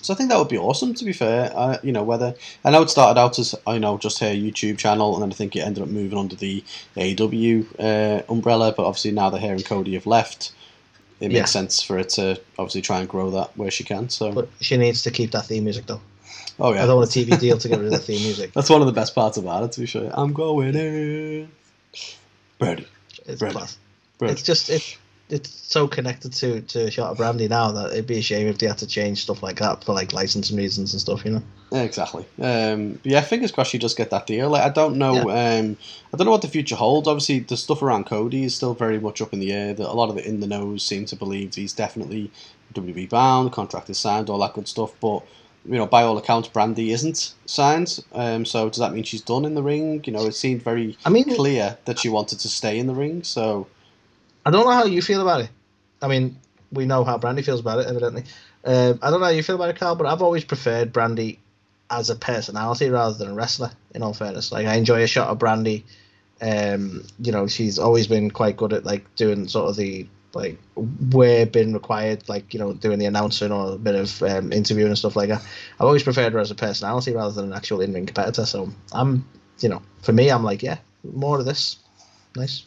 so 0.02 0.14
I 0.14 0.18
think 0.18 0.30
that 0.30 0.38
would 0.38 0.50
be 0.50 0.58
awesome. 0.58 0.94
To 0.94 1.06
be 1.06 1.14
fair, 1.14 1.52
uh, 1.56 1.78
you 1.84 1.92
know 1.92 2.04
whether 2.04 2.34
I 2.64 2.72
know 2.72 2.82
it 2.82 2.90
started 2.90 3.20
out 3.20 3.38
as 3.40 3.56
I 3.68 3.78
know 3.78 3.98
just 3.98 4.20
her 4.20 4.34
YouTube 4.34 4.78
channel, 4.78 5.14
and 5.14 5.22
then 5.22 5.32
I 5.32 5.36
think 5.36 5.56
it 5.56 5.62
ended 5.62 5.84
up 5.84 5.90
moving 5.90 6.18
under 6.18 6.36
the 6.36 6.64
AW 6.98 7.84
uh, 7.84 8.22
umbrella. 8.30 8.74
But 8.76 8.86
obviously 8.86 9.12
now 9.12 9.30
that 9.30 9.42
her 9.42 9.52
and 9.52 9.66
Cody 9.66 9.94
have 9.94 10.06
left, 10.06 10.54
it 11.20 11.28
makes 11.28 11.36
yeah. 11.36 11.46
sense 11.46 11.82
for 11.82 12.00
it 12.00 12.10
to 12.10 12.40
obviously 12.58 12.82
try 12.82 13.00
and 13.00 13.10
grow 13.10 13.30
that 13.32 13.56
where 13.58 13.72
she 13.72 13.84
can. 13.84 14.10
So, 14.10 14.32
but 14.32 14.50
she 14.60 14.78
needs 14.78 15.04
to 15.04 15.12
keep 15.12 15.32
that 15.32 15.46
theme 15.46 15.66
music 15.66 15.86
though. 15.86 16.02
Oh 16.60 16.74
yeah. 16.74 16.84
I 16.84 16.88
don't 16.88 16.98
want 16.98 17.16
a 17.16 17.20
TV 17.20 17.40
deal 17.40 17.58
to 17.58 17.70
get 17.70 17.80
rid 17.80 17.88
of 17.88 17.92
the 17.92 18.00
theme 18.00 18.22
music. 18.22 18.54
That's 18.56 18.70
one 18.70 18.82
of 18.82 18.88
the 18.88 18.94
best 18.94 19.14
parts 19.14 19.38
about 19.38 19.64
it. 19.64 19.72
To 19.74 19.82
be 19.82 19.86
sure, 19.86 20.10
I'm 20.14 20.34
going 20.34 20.76
in. 20.76 21.52
Brady. 22.58 22.88
It's 23.26 23.40
Brady. 23.40 23.56
class. 23.56 23.78
It's 24.22 24.44
just 24.44 24.70
it. 24.70 24.98
It's 25.30 25.50
so 25.50 25.88
connected 25.88 26.34
to 26.34 26.62
to 26.62 26.92
Shot 26.92 27.12
of 27.12 27.18
Brandi 27.18 27.50
now 27.50 27.72
that 27.72 27.92
it'd 27.92 28.08
be 28.08 28.20
a 28.20 28.22
shame 28.22 28.48
if 28.48 28.58
they 28.58 28.68
had 28.68 28.78
to 28.80 28.88
change 28.88 29.24
stuff 29.24 29.42
like 29.42 29.60
that 29.60 29.84
for 29.84 29.94
like 29.94 30.12
licensing 30.12 30.58
reasons 30.58 30.94
and 30.94 31.00
stuff, 31.00 31.24
you 31.24 31.32
know. 31.32 31.44
Yeah, 31.72 31.84
exactly. 31.84 32.26
Um, 32.42 33.00
yeah, 33.04 33.22
fingers 33.22 33.54
crossed 33.54 33.74
you 33.74 33.80
just 33.80 33.96
get 33.96 34.10
that 34.10 34.28
deal. 34.28 34.50
Like, 34.50 34.64
I 34.64 34.70
don't 34.70 34.98
know. 34.98 35.30
Yeah. 35.30 35.60
Um, 35.60 35.78
I 36.14 36.18
don't 36.18 36.26
know 36.26 36.32
what 36.32 36.42
the 36.42 36.50
future 36.50 36.76
holds. 36.76 37.08
Obviously, 37.08 37.40
the 37.40 37.56
stuff 37.56 37.82
around 37.82 38.08
Cody 38.08 38.44
is 38.44 38.54
still 38.54 38.74
very 38.74 39.00
much 39.00 39.22
up 39.22 39.32
in 39.32 39.40
the 39.40 39.54
air. 39.54 39.74
That 39.74 39.90
a 39.90 39.94
lot 39.94 40.10
of 40.10 40.16
the 40.16 40.28
in 40.28 40.42
the 40.42 40.48
knows 40.48 40.84
seem 40.84 41.06
to 41.06 41.16
believe 41.16 41.56
he's 41.56 41.72
definitely 41.72 42.30
WWE 42.74 43.10
bound, 43.10 43.54
contract 43.54 43.90
is 43.90 43.98
signed, 43.98 44.30
all 44.30 44.40
that 44.40 44.54
good 44.54 44.68
stuff. 44.68 44.92
But 45.00 45.24
you 45.66 45.76
know, 45.78 45.86
by 45.86 46.04
all 46.04 46.18
accounts, 46.18 46.50
Brandi 46.50 46.90
isn't 46.90 47.34
signed. 47.46 48.04
Um, 48.14 48.46
so 48.46 48.70
does 48.70 48.80
that 48.80 48.94
mean 48.94 49.04
she's 49.04 49.22
done 49.22 49.46
in 49.46 49.54
the 49.54 49.64
ring? 49.64 50.04
You 50.06 50.14
know, 50.14 50.26
it 50.26 50.34
seemed 50.34 50.64
very 50.64 50.98
I 51.06 51.10
mean, 51.10 51.36
clear 51.36 51.78
that 51.86 52.00
she 52.00 52.10
wanted 52.10 52.40
to 52.40 52.50
stay 52.50 52.80
in 52.80 52.88
the 52.88 52.94
ring. 52.94 53.24
So 53.24 53.68
I 54.46 54.52
don't 54.52 54.66
know 54.66 54.72
how 54.72 54.86
you 54.86 55.02
feel 55.02 55.22
about 55.22 55.42
it. 55.42 55.50
I 56.02 56.08
mean, 56.08 56.38
we 56.72 56.86
know 56.86 57.04
how 57.04 57.18
Brandi 57.18 57.46
feels 57.46 57.60
about 57.60 57.80
it, 57.80 57.88
evidently. 57.88 58.24
Um, 58.64 59.00
I 59.02 59.10
don't 59.12 59.20
know 59.20 59.28
how 59.28 59.32
you 59.32 59.44
feel 59.44 59.56
about 59.56 59.70
it, 59.70 59.76
Carl, 59.76 59.96
but 59.96 60.08
I've 60.08 60.22
always 60.22 60.44
preferred 60.44 60.94
Brandi 60.94 61.38
as 61.90 62.10
a 62.10 62.16
personality 62.16 62.90
rather 62.90 63.16
than 63.16 63.30
a 63.30 63.34
wrestler. 63.34 63.72
In 63.94 64.02
all 64.02 64.14
fairness, 64.14 64.52
like 64.52 64.66
I 64.66 64.76
enjoy 64.76 65.04
a 65.04 65.08
shot 65.08 65.28
of 65.28 65.38
Brandi. 65.38 65.84
Um, 66.42 67.04
you 67.20 67.32
know, 67.32 67.46
she's 67.48 67.78
always 67.78 68.08
been 68.08 68.32
quite 68.32 68.58
good 68.58 68.74
at 68.74 68.86
like 68.86 69.14
doing 69.16 69.48
sort 69.48 69.70
of 69.70 69.76
the 69.76 70.08
like 70.34 70.58
where 70.76 71.46
been 71.46 71.74
required, 71.74 72.28
like 72.30 72.54
you 72.54 72.60
know, 72.60 72.74
doing 72.74 73.00
the 73.00 73.06
announcing 73.06 73.52
or 73.52 73.74
a 73.74 73.78
bit 73.78 73.96
of 73.96 74.22
um, 74.24 74.52
interviewing 74.52 74.90
and 74.90 74.98
stuff 74.98 75.16
like 75.16 75.30
that. 75.30 75.42
I've 75.80 75.88
always 75.88 76.04
preferred 76.04 76.34
her 76.34 76.40
as 76.40 76.52
a 76.52 76.56
personality 76.56 77.14
rather 77.14 77.34
than 77.34 77.46
an 77.46 77.54
actual 77.54 77.82
in-ring 77.82 78.06
competitor. 78.06 78.46
So 78.46 78.70
I'm, 78.94 79.28
you 79.60 79.70
know, 79.70 79.82
for 80.02 80.14
me, 80.14 80.30
I'm 80.30 80.44
like, 80.44 80.64
yeah, 80.64 80.78
more 81.04 81.40
of 81.40 81.46
this. 81.46 81.78
Nice. 82.36 82.66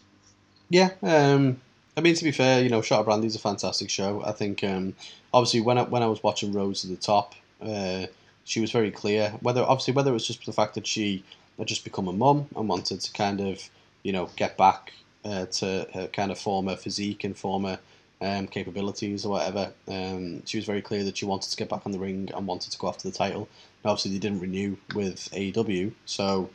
Yeah. 0.69 0.91
Um, 1.03 1.61
I 1.97 2.01
mean, 2.01 2.15
to 2.15 2.25
be 2.25 2.33
fair, 2.33 2.63
you 2.63 2.69
know, 2.69 2.83
Shot 2.83 3.01
of 3.01 3.07
Brandi's 3.07 3.37
a 3.37 3.39
fantastic 3.39 3.89
show. 3.89 4.23
I 4.25 4.33
think, 4.33 4.65
um, 4.65 4.95
obviously, 5.33 5.61
when 5.61 5.79
I, 5.79 5.83
when 5.83 6.03
I 6.03 6.07
was 6.07 6.23
watching 6.23 6.53
Rhodes 6.53 6.83
to 6.83 6.89
the 6.89 6.97
Top, 6.97 7.35
uh, 7.63 8.07
she 8.45 8.61
was 8.61 8.73
very 8.73 8.91
clear. 8.91 9.31
Whether 9.41 9.63
obviously 9.63 9.95
whether 9.95 10.11
it 10.11 10.15
was 10.15 10.27
just 10.27 10.45
the 10.45 10.53
fact 10.53 10.75
that 10.75 10.87
she 10.87 11.25
had 11.59 11.69
just 11.69 11.85
become 11.85 12.09
a 12.09 12.13
mum 12.13 12.49
and 12.57 12.69
wanted 12.69 13.01
to 13.01 13.13
kind 13.13 13.41
of, 13.41 13.71
you 14.03 14.13
know, 14.13 14.29
get 14.37 14.59
back 14.59 14.93
uh, 15.25 15.47
to 15.47 15.87
her 15.95 16.07
kind 16.09 16.31
of 16.31 16.39
former 16.39 16.77
physique 16.77 17.25
and 17.25 17.37
former 17.37 17.79
um, 18.21 18.47
capabilities 18.47 19.25
or 19.25 19.31
whatever. 19.31 19.73
Um, 19.89 20.45
she 20.47 20.59
was 20.59 20.67
very 20.67 20.83
clear 20.83 21.05
that 21.05 21.17
she 21.17 21.27
wanted 21.27 21.51
to 21.51 21.57
get 21.57 21.69
back 21.69 21.83
on 21.87 21.93
the 21.93 21.99
ring 21.99 22.31
and 22.35 22.47
wanted 22.47 22.73
to 22.73 22.79
go 22.79 22.89
after 22.89 23.09
the 23.09 23.17
title. 23.17 23.49
And 23.83 23.91
obviously, 23.91 24.13
they 24.13 24.19
didn't 24.19 24.41
renew 24.41 24.77
with 24.95 25.31
AEW, 25.33 25.93
so 26.07 26.51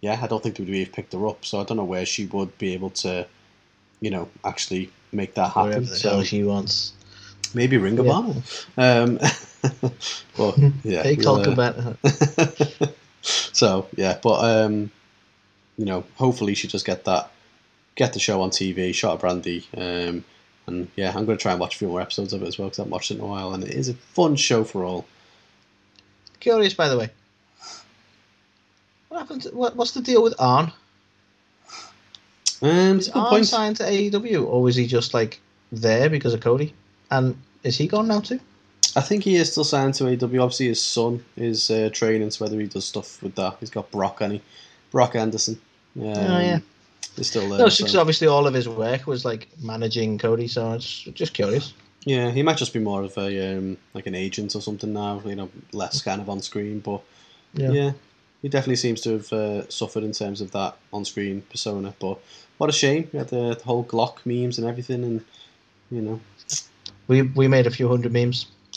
yeah, 0.00 0.18
I 0.20 0.26
don't 0.26 0.42
think 0.42 0.56
WWE 0.56 0.80
have 0.80 0.92
picked 0.92 1.12
her 1.12 1.26
up. 1.26 1.44
So 1.44 1.60
I 1.60 1.64
don't 1.64 1.76
know 1.76 1.84
where 1.84 2.06
she 2.06 2.26
would 2.26 2.56
be 2.58 2.74
able 2.74 2.90
to, 2.90 3.26
you 4.00 4.10
know, 4.10 4.28
actually 4.44 4.90
make 5.12 5.34
that 5.34 5.48
happen. 5.48 5.70
Wherever 5.70 5.86
the 5.86 5.96
so 5.96 6.10
hell 6.10 6.22
she 6.22 6.44
wants. 6.44 6.92
maybe 7.54 7.76
Ring 7.76 7.98
of. 7.98 8.08
Honor. 8.08 8.42
Um, 8.76 9.18
but 10.36 10.58
yeah, 10.84 11.02
they 11.02 11.16
talk 11.16 11.46
uh, 11.46 11.52
about 11.52 11.96
so 13.22 13.88
yeah, 13.96 14.18
but 14.22 14.44
um, 14.44 14.90
you 15.76 15.84
know, 15.84 16.04
hopefully 16.16 16.54
she 16.54 16.68
just 16.68 16.86
get 16.86 17.04
that, 17.04 17.30
get 17.96 18.12
the 18.12 18.20
show 18.20 18.40
on 18.42 18.50
TV, 18.50 18.94
shot 18.94 19.14
of 19.14 19.20
Brandi, 19.22 19.64
um, 19.76 20.24
and 20.66 20.88
yeah, 20.96 21.08
I'm 21.10 21.26
going 21.26 21.36
to 21.38 21.42
try 21.42 21.52
and 21.52 21.60
watch 21.60 21.74
a 21.74 21.78
few 21.78 21.88
more 21.88 22.00
episodes 22.00 22.32
of 22.32 22.42
it 22.42 22.46
as 22.46 22.58
well 22.58 22.68
because 22.68 22.78
I 22.78 22.82
haven't 22.82 22.92
watched 22.92 23.10
it 23.10 23.14
in 23.18 23.20
a 23.20 23.26
while, 23.26 23.52
and 23.54 23.64
it 23.64 23.70
is 23.74 23.88
a 23.88 23.94
fun 23.94 24.36
show 24.36 24.64
for 24.64 24.84
all. 24.84 25.06
Curious, 26.40 26.74
by 26.74 26.88
the 26.88 26.98
way. 26.98 27.10
What 29.08 29.18
happened? 29.18 29.42
To, 29.42 29.50
what, 29.50 29.76
what's 29.76 29.92
the 29.92 30.00
deal 30.02 30.22
with 30.22 30.34
Arn? 30.38 30.72
Um, 32.62 32.98
Is 32.98 32.98
it's 32.98 33.08
a 33.08 33.12
good 33.12 33.18
Arn 33.20 33.30
point. 33.30 33.46
signed 33.46 33.76
to 33.76 33.84
AEW, 33.84 34.46
or 34.46 34.62
was 34.62 34.76
he 34.76 34.86
just 34.86 35.14
like 35.14 35.40
there 35.72 36.08
because 36.10 36.34
of 36.34 36.40
Cody? 36.40 36.74
And 37.10 37.36
is 37.62 37.76
he 37.76 37.86
gone 37.86 38.08
now 38.08 38.20
too? 38.20 38.40
I 38.96 39.00
think 39.02 39.24
he 39.24 39.36
is 39.36 39.50
still 39.52 39.64
signed 39.64 39.94
to 39.94 40.04
AEW. 40.04 40.42
Obviously, 40.42 40.68
his 40.68 40.82
son 40.82 41.22
is 41.36 41.70
uh, 41.70 41.90
training, 41.92 42.30
so 42.30 42.44
whether 42.44 42.58
he 42.58 42.66
does 42.66 42.86
stuff 42.86 43.22
with 43.22 43.34
that, 43.34 43.56
he's 43.60 43.70
got 43.70 43.90
Brock, 43.90 44.20
and 44.22 44.34
he 44.34 44.42
Brock 44.90 45.14
Anderson. 45.14 45.60
Um, 46.00 46.04
Oh, 46.06 46.40
yeah. 46.40 46.58
He's 47.16 47.28
still 47.28 47.48
there. 47.48 47.58
no, 47.58 47.68
so- 47.68 47.84
because 47.84 47.96
obviously 47.96 48.26
all 48.26 48.46
of 48.46 48.54
his 48.54 48.68
work 48.68 49.06
was 49.06 49.24
like 49.24 49.48
managing 49.60 50.18
Cody. 50.18 50.48
So 50.48 50.72
it's 50.72 51.02
just 51.02 51.34
curious. 51.34 51.72
Yeah, 52.04 52.30
he 52.30 52.42
might 52.42 52.56
just 52.56 52.72
be 52.72 52.78
more 52.78 53.02
of 53.02 53.16
a 53.18 53.56
um, 53.58 53.76
like 53.94 54.06
an 54.06 54.14
agent 54.14 54.54
or 54.54 54.60
something 54.62 54.92
now. 54.92 55.20
You 55.24 55.34
know, 55.34 55.50
less 55.72 56.02
kind 56.02 56.20
of 56.20 56.28
on 56.30 56.40
screen, 56.40 56.78
but 56.80 57.00
Yeah. 57.54 57.70
yeah, 57.72 57.92
he 58.42 58.48
definitely 58.48 58.76
seems 58.76 59.00
to 59.02 59.12
have 59.14 59.32
uh, 59.32 59.68
suffered 59.68 60.04
in 60.04 60.12
terms 60.12 60.40
of 60.40 60.52
that 60.52 60.76
on 60.92 61.04
screen 61.04 61.42
persona. 61.50 61.94
But 61.98 62.18
what 62.58 62.70
a 62.70 62.72
shame! 62.72 63.08
We 63.12 63.18
had 63.18 63.28
the, 63.28 63.56
the 63.56 63.64
whole 63.64 63.84
Glock 63.84 64.24
memes 64.24 64.56
and 64.58 64.66
everything, 64.68 65.02
and 65.02 65.24
you 65.90 66.00
know, 66.00 66.20
We 67.08 67.22
we 67.22 67.48
made 67.48 67.66
a 67.66 67.70
few 67.72 67.88
hundred 67.88 68.12
memes. 68.12 68.46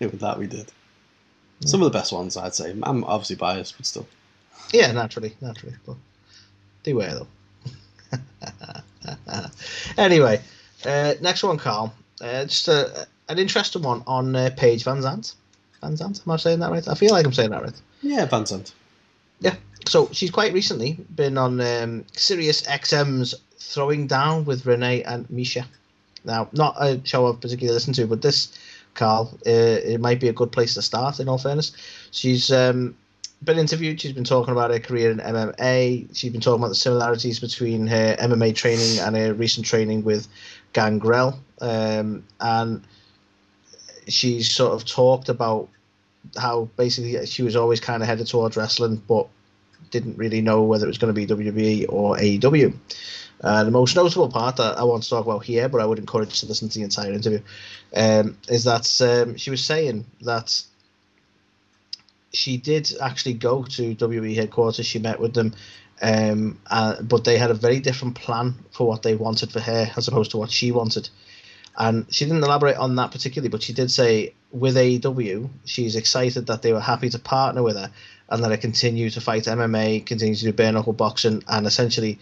with 0.00 0.20
that 0.20 0.38
we 0.38 0.46
did. 0.46 0.70
Some 1.64 1.80
of 1.82 1.90
the 1.90 1.98
best 1.98 2.12
ones, 2.12 2.36
I'd 2.36 2.54
say. 2.54 2.74
I'm 2.82 3.04
obviously 3.04 3.36
biased, 3.36 3.76
but 3.76 3.86
still. 3.86 4.06
Yeah, 4.72 4.92
naturally, 4.92 5.34
naturally. 5.40 5.76
But 5.86 5.96
they 6.84 6.92
were 6.92 7.08
though. 7.14 7.26
anyway, 9.98 10.40
uh, 10.84 11.14
next 11.20 11.42
one, 11.42 11.58
Carl. 11.58 11.94
Uh, 12.20 12.44
just 12.44 12.68
a, 12.68 13.06
an 13.28 13.38
interesting 13.38 13.82
one 13.82 14.02
on 14.06 14.34
uh, 14.36 14.50
Paige 14.56 14.84
Van 14.84 14.98
Zant. 14.98 15.34
Van 15.80 15.94
Zant, 15.96 16.20
am 16.26 16.32
I 16.32 16.36
saying 16.36 16.60
that 16.60 16.70
right? 16.70 16.86
I 16.86 16.94
feel 16.94 17.12
like 17.12 17.24
I'm 17.24 17.32
saying 17.32 17.50
that 17.50 17.62
right. 17.62 17.82
Yeah, 18.02 18.26
Van 18.26 18.44
Zandt. 18.44 18.74
Yeah. 19.40 19.54
So 19.88 20.08
she's 20.12 20.30
quite 20.30 20.52
recently 20.52 20.98
been 21.14 21.38
on 21.38 21.60
um, 21.60 22.04
Sirius 22.12 22.62
XM's 22.62 23.34
Throwing 23.58 24.06
Down 24.06 24.44
with 24.44 24.66
Renee 24.66 25.02
and 25.04 25.26
Miesha. 25.28 25.64
Now, 26.24 26.48
not 26.52 26.76
a 26.78 27.00
show 27.04 27.28
I've 27.28 27.40
particularly 27.40 27.74
listened 27.74 27.96
to, 27.96 28.06
but 28.06 28.20
this, 28.20 28.58
Carl, 28.94 29.30
uh, 29.46 29.50
it 29.50 30.00
might 30.00 30.20
be 30.20 30.28
a 30.28 30.32
good 30.32 30.52
place 30.52 30.74
to 30.74 30.82
start. 30.82 31.18
In 31.18 31.28
all 31.28 31.38
fairness, 31.38 31.72
she's 32.10 32.50
um, 32.50 32.94
been 33.44 33.58
interviewed. 33.58 34.00
She's 34.00 34.12
been 34.12 34.24
talking 34.24 34.52
about 34.52 34.70
her 34.70 34.78
career 34.78 35.10
in 35.10 35.18
MMA. 35.18 36.16
She's 36.16 36.32
been 36.32 36.40
talking 36.40 36.60
about 36.60 36.68
the 36.68 36.74
similarities 36.74 37.40
between 37.40 37.86
her 37.86 38.16
MMA 38.16 38.54
training 38.54 38.98
and 39.00 39.16
her 39.16 39.34
recent 39.34 39.66
training 39.66 40.04
with 40.04 40.28
Gangrel, 40.72 41.38
um, 41.60 42.24
and 42.40 42.82
she's 44.06 44.50
sort 44.50 44.72
of 44.72 44.84
talked 44.84 45.28
about 45.28 45.68
how 46.36 46.68
basically 46.76 47.24
she 47.26 47.42
was 47.42 47.56
always 47.56 47.80
kind 47.80 48.02
of 48.02 48.08
headed 48.08 48.26
towards 48.26 48.56
wrestling, 48.56 49.02
but 49.08 49.26
didn't 49.90 50.16
really 50.16 50.40
know 50.40 50.62
whether 50.62 50.84
it 50.84 50.88
was 50.88 50.98
going 50.98 51.12
to 51.12 51.18
be 51.18 51.26
WWE 51.26 51.86
or 51.88 52.16
AEW. 52.16 52.76
Uh, 53.42 53.64
the 53.64 53.70
most 53.70 53.96
notable 53.96 54.28
part 54.28 54.56
that 54.56 54.78
I 54.78 54.84
want 54.84 55.02
to 55.02 55.08
talk 55.08 55.24
about 55.24 55.44
here, 55.44 55.68
but 55.68 55.80
I 55.80 55.86
would 55.86 55.98
encourage 55.98 56.28
you 56.28 56.34
to 56.40 56.46
listen 56.46 56.68
to 56.68 56.78
the 56.78 56.84
entire 56.84 57.12
interview, 57.12 57.40
um, 57.96 58.36
is 58.48 58.64
that 58.64 59.00
um, 59.00 59.36
she 59.36 59.50
was 59.50 59.64
saying 59.64 60.04
that 60.20 60.62
she 62.32 62.56
did 62.56 62.92
actually 63.00 63.34
go 63.34 63.64
to 63.64 63.94
WWE 63.94 64.34
headquarters. 64.34 64.86
She 64.86 64.98
met 64.98 65.20
with 65.20 65.34
them, 65.34 65.54
um, 66.00 66.58
uh, 66.68 67.02
but 67.02 67.24
they 67.24 67.38
had 67.38 67.50
a 67.50 67.54
very 67.54 67.80
different 67.80 68.14
plan 68.14 68.54
for 68.70 68.86
what 68.86 69.02
they 69.02 69.14
wanted 69.14 69.52
for 69.52 69.60
her 69.60 69.90
as 69.96 70.08
opposed 70.08 70.30
to 70.32 70.36
what 70.36 70.50
she 70.50 70.72
wanted. 70.72 71.08
And 71.76 72.06
she 72.12 72.24
didn't 72.24 72.44
elaborate 72.44 72.76
on 72.76 72.96
that 72.96 73.12
particularly, 73.12 73.48
but 73.48 73.62
she 73.62 73.72
did 73.72 73.90
say 73.90 74.34
with 74.52 74.76
AEW, 74.76 75.48
she's 75.64 75.96
excited 75.96 76.46
that 76.46 76.62
they 76.62 76.72
were 76.72 76.80
happy 76.80 77.08
to 77.10 77.18
partner 77.18 77.62
with 77.62 77.76
her 77.76 77.90
and 78.28 78.44
that 78.44 78.52
I 78.52 78.56
continue 78.56 79.10
to 79.10 79.20
fight 79.20 79.44
MMA, 79.44 80.06
continue 80.06 80.34
to 80.34 80.44
do 80.44 80.52
bare 80.52 80.72
knuckle 80.72 80.92
boxing, 80.92 81.42
and 81.48 81.66
essentially 81.66 82.18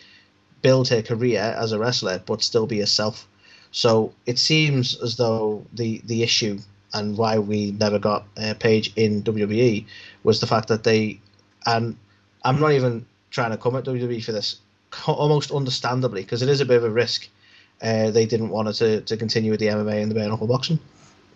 build 0.63 0.89
her 0.89 1.03
career 1.03 1.41
as 1.41 1.73
a 1.73 1.79
wrestler, 1.79 2.23
but 2.25 2.43
still 2.43 2.67
be 2.67 2.81
herself. 2.81 3.29
So 3.71 4.15
it 4.27 4.39
seems 4.39 5.01
as 5.03 5.17
though 5.17 5.67
the 5.75 6.01
the 6.05 6.23
issue 6.23 6.59
and 6.95 7.17
why 7.17 7.39
we 7.39 7.73
never 7.73 7.99
got 7.99 8.27
uh, 8.37 8.55
Paige 8.59 8.93
in 8.97 9.23
WWE 9.23 9.85
was 10.25 10.41
the 10.41 10.47
fact 10.47 10.69
that 10.69 10.85
they, 10.85 11.21
and 11.67 11.97
I'm 12.45 12.61
not 12.61 12.73
even 12.73 13.07
trying 13.31 13.51
to 13.51 13.57
come 13.57 13.77
at 13.77 13.85
WWE 13.85 14.25
for 14.25 14.33
this, 14.33 14.57
almost 15.07 15.51
understandably, 15.51 16.23
because 16.23 16.43
it 16.43 16.49
is 16.49 16.61
a 16.61 16.65
bit 16.65 16.79
of 16.79 16.85
a 16.85 16.91
risk. 16.91 17.29
Uh, 17.83 18.11
they 18.11 18.27
didn't 18.27 18.49
want 18.49 18.75
to, 18.75 19.01
to 19.03 19.17
continue 19.17 19.51
with 19.51 19.61
the 19.61 19.67
MMA 19.67 20.03
and 20.03 20.11
the 20.11 20.15
bare 20.15 20.29
knuckle 20.29 20.47
boxing. 20.47 20.81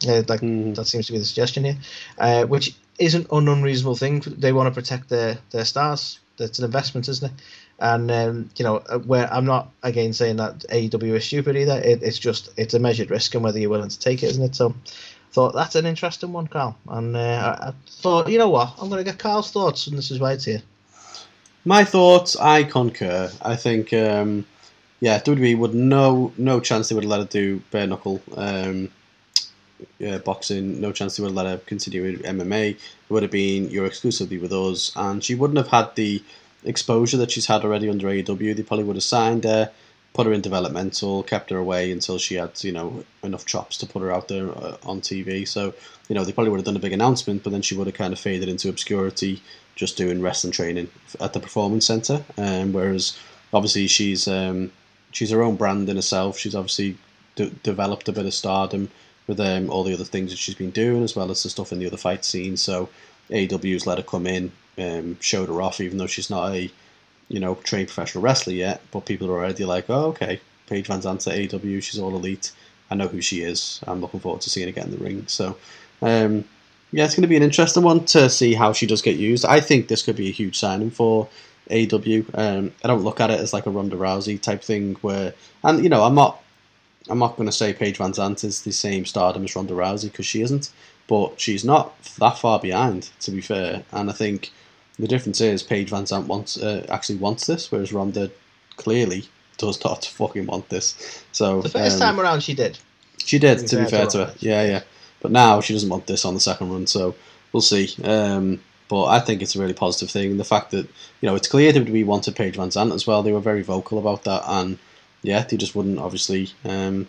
Uh, 0.09 0.23
like 0.29 0.41
Mhm. 0.41 0.75
that 0.75 0.87
seems 0.87 1.07
to 1.07 1.13
be 1.13 1.19
the 1.19 1.25
suggestion 1.25 1.63
here, 1.65 1.77
uh, 2.19 2.45
which 2.45 2.75
isn't 2.99 3.31
an 3.31 3.47
unreasonable 3.47 3.95
thing. 3.95 4.21
They 4.21 4.53
want 4.53 4.67
to 4.67 4.81
protect 4.81 5.09
their 5.09 5.39
their 5.51 5.65
stars. 5.65 6.19
That's 6.39 6.59
an 6.59 6.65
investment, 6.65 7.09
isn't 7.09 7.31
it? 7.31 7.43
And 7.79 8.11
um, 8.11 8.51
you 8.57 8.65
know, 8.65 8.79
uh, 8.89 8.99
where 8.99 9.33
I'm 9.33 9.45
not 9.45 9.71
again 9.85 10.13
saying 10.13 10.37
that 10.37 10.65
AEW 10.71 11.15
is 11.15 11.25
stupid 11.25 11.57
either. 11.57 11.79
It, 11.79 12.03
it's 12.03 12.19
just 12.19 12.51
it's 12.57 12.75
a 12.75 12.81
measured 12.81 13.11
risk 13.11 13.35
and 13.37 13.45
whether 13.45 13.61
you're 13.61 13.71
willing 13.71 13.91
to 13.91 13.99
take 13.99 14.25
it, 14.25 14.31
isn't 14.31 14.43
it? 14.43 14.57
So, 14.57 14.75
thought 15.33 15.55
that's 15.55 15.75
an 15.75 15.87
interesting 15.87 16.33
one, 16.33 16.47
Carl. 16.47 16.77
And 16.89 17.17
uh, 17.17 17.57
I, 17.61 17.73
thought, 17.89 18.29
you 18.29 18.39
know 18.39 18.51
what, 18.51 18.75
I'm 18.81 18.89
going 18.89 19.03
to 19.03 19.11
get 19.11 19.19
Carl's 19.19 19.51
thoughts, 19.51 19.87
and 19.87 19.97
this 19.97 20.11
is 20.11 20.21
why 20.21 20.33
it's 20.33 20.45
here. 20.45 20.63
My 21.65 21.85
thoughts, 21.85 22.37
I 22.37 22.65
concur. 22.65 23.31
I 23.41 23.57
think, 23.57 23.93
um, 23.93 24.45
yeah, 25.01 25.19
WWE 25.21 25.59
would 25.59 25.75
no 25.75 26.33
no 26.37 26.61
chance 26.61 26.89
they 26.89 26.95
would 26.95 27.05
let 27.05 27.21
her 27.21 27.27
do 27.27 27.63
bare 27.71 27.87
knuckle 27.87 28.21
um, 28.37 28.91
yeah, 29.99 30.19
boxing. 30.19 30.81
No 30.81 30.93
chance 30.93 31.17
they 31.17 31.23
would 31.23 31.35
let 31.35 31.47
her 31.47 31.59
continue 31.59 32.03
with 32.03 32.23
MMA. 32.23 32.71
It 32.71 32.79
would 33.09 33.23
have 33.23 33.33
been 33.33 33.71
you're 33.71 33.87
exclusively 33.87 34.39
with 34.39 34.53
us, 34.53 34.93
and 34.97 35.23
she 35.23 35.35
wouldn't 35.35 35.57
have 35.59 35.69
had 35.69 35.95
the 35.95 36.23
exposure 36.65 37.17
that 37.17 37.31
she's 37.31 37.47
had 37.47 37.65
already 37.65 37.89
under 37.89 38.07
AEW. 38.07 38.57
They 38.57 38.63
probably 38.63 38.85
would 38.85 38.97
have 38.97 39.03
signed 39.03 39.45
her, 39.45 39.71
put 40.15 40.27
her 40.27 40.33
in 40.33 40.41
developmental, 40.41 41.23
kept 41.23 41.51
her 41.51 41.57
away 41.57 41.91
until 41.91 42.19
she 42.19 42.35
had 42.35 42.63
you 42.63 42.73
know 42.73 43.05
enough 43.23 43.47
chops 43.47 43.77
to 43.79 43.87
put 43.87 44.03
her 44.03 44.13
out 44.13 44.29
there 44.29 44.51
uh, 44.51 44.77
on 44.85 45.01
TV. 45.01 45.47
So 45.47 45.75
you 46.09 46.15
know 46.15 46.25
they 46.25 46.33
probably 46.33 46.51
would 46.51 46.61
have 46.61 46.67
done 46.67 46.77
a 46.77 46.81
big 46.81 46.93
announcement, 46.93 47.43
but 47.43 47.51
then 47.51 47.63
she 47.63 47.75
would 47.75 47.87
have 47.87 47.97
kind 47.97 48.13
of 48.13 48.19
faded 48.19 48.49
into 48.49 48.69
obscurity, 48.69 49.43
just 49.75 49.97
doing 49.97 50.21
wrestling 50.21 50.53
training 50.53 50.89
at 51.21 51.33
the 51.33 51.41
performance 51.41 51.87
center. 51.87 52.25
Um, 52.37 52.73
whereas 52.73 53.19
obviously 53.53 53.87
she's 53.87 54.29
um, 54.29 54.73
she's 55.11 55.31
her 55.31 55.43
own 55.43 55.57
brand 55.57 55.89
in 55.89 55.97
herself. 55.97 56.39
She's 56.39 56.55
obviously 56.55 56.99
de- 57.37 57.51
developed 57.51 58.09
a 58.09 58.13
bit 58.13 58.27
of 58.27 58.35
stardom 58.35 58.91
with 59.27 59.41
um, 59.41 59.71
all 59.71 59.85
the 59.85 59.95
other 59.95 60.05
things 60.05 60.31
that 60.31 60.39
she's 60.39 60.55
been 60.55 60.71
doing, 60.71 61.03
as 61.03 61.15
well 61.15 61.31
as 61.31 61.43
the 61.43 61.51
stuff 61.51 61.73
in 61.73 61.79
the 61.79 61.87
other 61.87 61.97
fight 61.97 62.25
scenes. 62.25 62.61
So 62.63 62.89
AEW's 63.31 63.87
let 63.87 63.99
her 63.99 64.05
come 64.05 64.27
in, 64.27 64.53
um, 64.79 65.19
showed 65.21 65.49
her 65.49 65.63
off, 65.63 65.81
even 65.81 65.99
though 65.99 66.07
she's 66.07 66.31
not 66.31 66.53
a 66.53 66.71
you 67.33 67.41
know 67.41 67.55
trained 67.57 67.89
professional 67.89 68.23
wrestler 68.23 68.53
yet. 68.53 68.81
But 68.91 69.07
people 69.07 69.29
are 69.29 69.39
already 69.39 69.65
like, 69.65 69.87
oh, 69.89 70.07
okay, 70.11 70.41
Paige 70.69 70.87
Van 70.87 71.03
Zandt 71.03 71.27
at 71.27 71.35
AEW, 71.35 71.83
she's 71.83 71.99
all 71.99 72.15
elite. 72.15 72.53
I 72.91 72.95
know 72.95 73.09
who 73.09 73.21
she 73.21 73.43
is. 73.43 73.81
I'm 73.87 74.01
looking 74.01 74.21
forward 74.21 74.43
to 74.43 74.51
seeing 74.51 74.69
her 74.69 74.73
get 74.73 74.85
in 74.87 74.93
the 74.93 74.99
ring. 74.99 75.25
So. 75.27 75.57
Um, 76.03 76.45
yeah, 76.93 77.07
it's 77.07 77.15
going 77.15 77.23
to 77.23 77.29
be 77.29 77.37
an 77.37 77.43
interesting 77.43 77.83
one 77.83 78.05
to 78.07 78.29
see 78.29 78.53
how 78.53 78.75
she 78.75 78.87
does 78.87 79.01
get 79.01 79.17
used. 79.17 79.47
I 79.47 79.61
think 79.61 79.89
this 79.89 80.03
could 80.03 80.17
be 80.17 80.29
a 80.29 80.33
huge 80.33 80.59
signing 80.59 80.91
for 80.91 81.27
AW. 81.71 82.23
Um, 82.35 82.73
I 82.85 82.89
don't 82.89 83.03
look 83.03 83.21
at 83.21 83.31
it 83.31 83.41
as 83.41 83.53
like 83.55 83.67
a 83.67 83.71
Ronda 83.71 83.97
Rousey 83.97 84.41
type 84.41 84.63
thing 84.63 84.97
where, 84.97 85.33
and 85.65 85.83
you 85.83 85.89
know, 85.89 86.05
I'm 86.05 86.15
not, 86.15 86.43
I'm 87.09 87.19
not 87.19 87.37
going 87.37 87.49
to 87.49 87.53
say 87.53 87.73
Paige 87.73 87.97
Van 87.97 88.13
Zandt 88.13 88.45
is 88.45 88.63
the 88.63 88.73
same 88.73 89.07
stardom 89.07 89.45
as 89.45 89.57
Ronda 89.57 89.73
Rousey 89.73 90.11
because 90.11 90.27
she 90.27 90.43
isn't, 90.43 90.71
but 91.09 91.41
she's 91.41 91.65
not 91.65 91.99
that 92.19 92.39
far 92.39 92.61
behind 92.61 93.11
to 93.21 93.31
be 93.31 93.41
fair. 93.41 93.85
And 93.93 94.11
I 94.11 94.13
think 94.13 94.51
the 94.99 95.09
difference 95.09 95.41
is 95.41 95.63
Paige 95.63 95.91
Van 95.91 96.07
Zandt 96.07 96.27
wants 96.29 96.57
uh, 96.57 96.87
actually 96.89 97.19
wants 97.19 97.47
this, 97.47 97.71
whereas 97.71 97.93
Ronda 97.93 98.31
clearly 98.77 99.29
does 99.59 99.83
not 99.85 100.05
fucking 100.05 100.47
want 100.47 100.69
this. 100.69 101.23
So 101.33 101.63
The 101.63 101.69
first 101.69 102.01
um, 102.01 102.01
time 102.01 102.21
around, 102.21 102.43
she 102.43 102.55
did. 102.55 102.79
she 103.25 103.39
did, 103.39 103.59
To 103.59 103.63
be 103.63 103.69
to 103.69 103.77
be 103.77 103.83
fair 103.83 103.91
fair 103.91 104.07
to 104.07 104.11
to 104.13 104.19
her. 104.19 104.25
her. 104.27 104.35
Yeah, 104.41 104.65
yeah. 104.65 104.83
But 105.21 105.31
now 105.31 105.61
she 105.61 105.73
doesn't 105.73 105.89
want 105.89 106.07
this 106.07 106.25
on 106.25 106.35
the 106.35 106.41
second 106.41 106.71
run, 106.71 106.87
so 106.87 107.15
we'll 107.53 107.61
see. 107.61 107.95
Um, 108.05 108.61
but 108.89 109.05
I 109.07 109.21
think 109.21 109.41
it's 109.41 109.55
a 109.57 109.61
really 109.61 109.73
positive 109.73 110.11
thing. 110.11 110.37
The 110.37 110.45
fact 110.45 110.73
that, 110.73 110.87
you 111.21 111.29
know, 111.29 111.35
it's 111.37 111.49
clear 111.49 111.73
that 111.73 111.89
we 111.89 112.05
wanted 112.05 112.35
Paige 112.37 112.57
Van 112.57 112.71
Zandt 112.71 112.93
as 112.93 113.07
well. 113.07 113.23
They 113.23 113.33
were 113.33 113.41
very 113.41 113.63
vocal 113.63 113.99
about 113.99 114.25
that, 114.25 114.43
and 114.47 114.79
yeah, 115.23 115.45
they 115.45 115.57
just 115.57 115.75
wouldn't 115.75 115.99
obviously 115.99 116.51
um, 116.65 117.09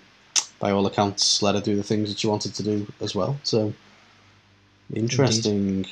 by 0.64 0.72
all 0.72 0.86
accounts, 0.86 1.42
let 1.42 1.56
her 1.56 1.62
do 1.62 1.76
the 1.76 1.84
things 1.84 2.08
that 2.08 2.18
she 2.20 2.28
wanted 2.28 2.54
to 2.56 2.64
do 2.64 2.88
as 3.02 3.14
well. 3.14 3.38
So 3.44 3.74
interesting. 4.94 5.86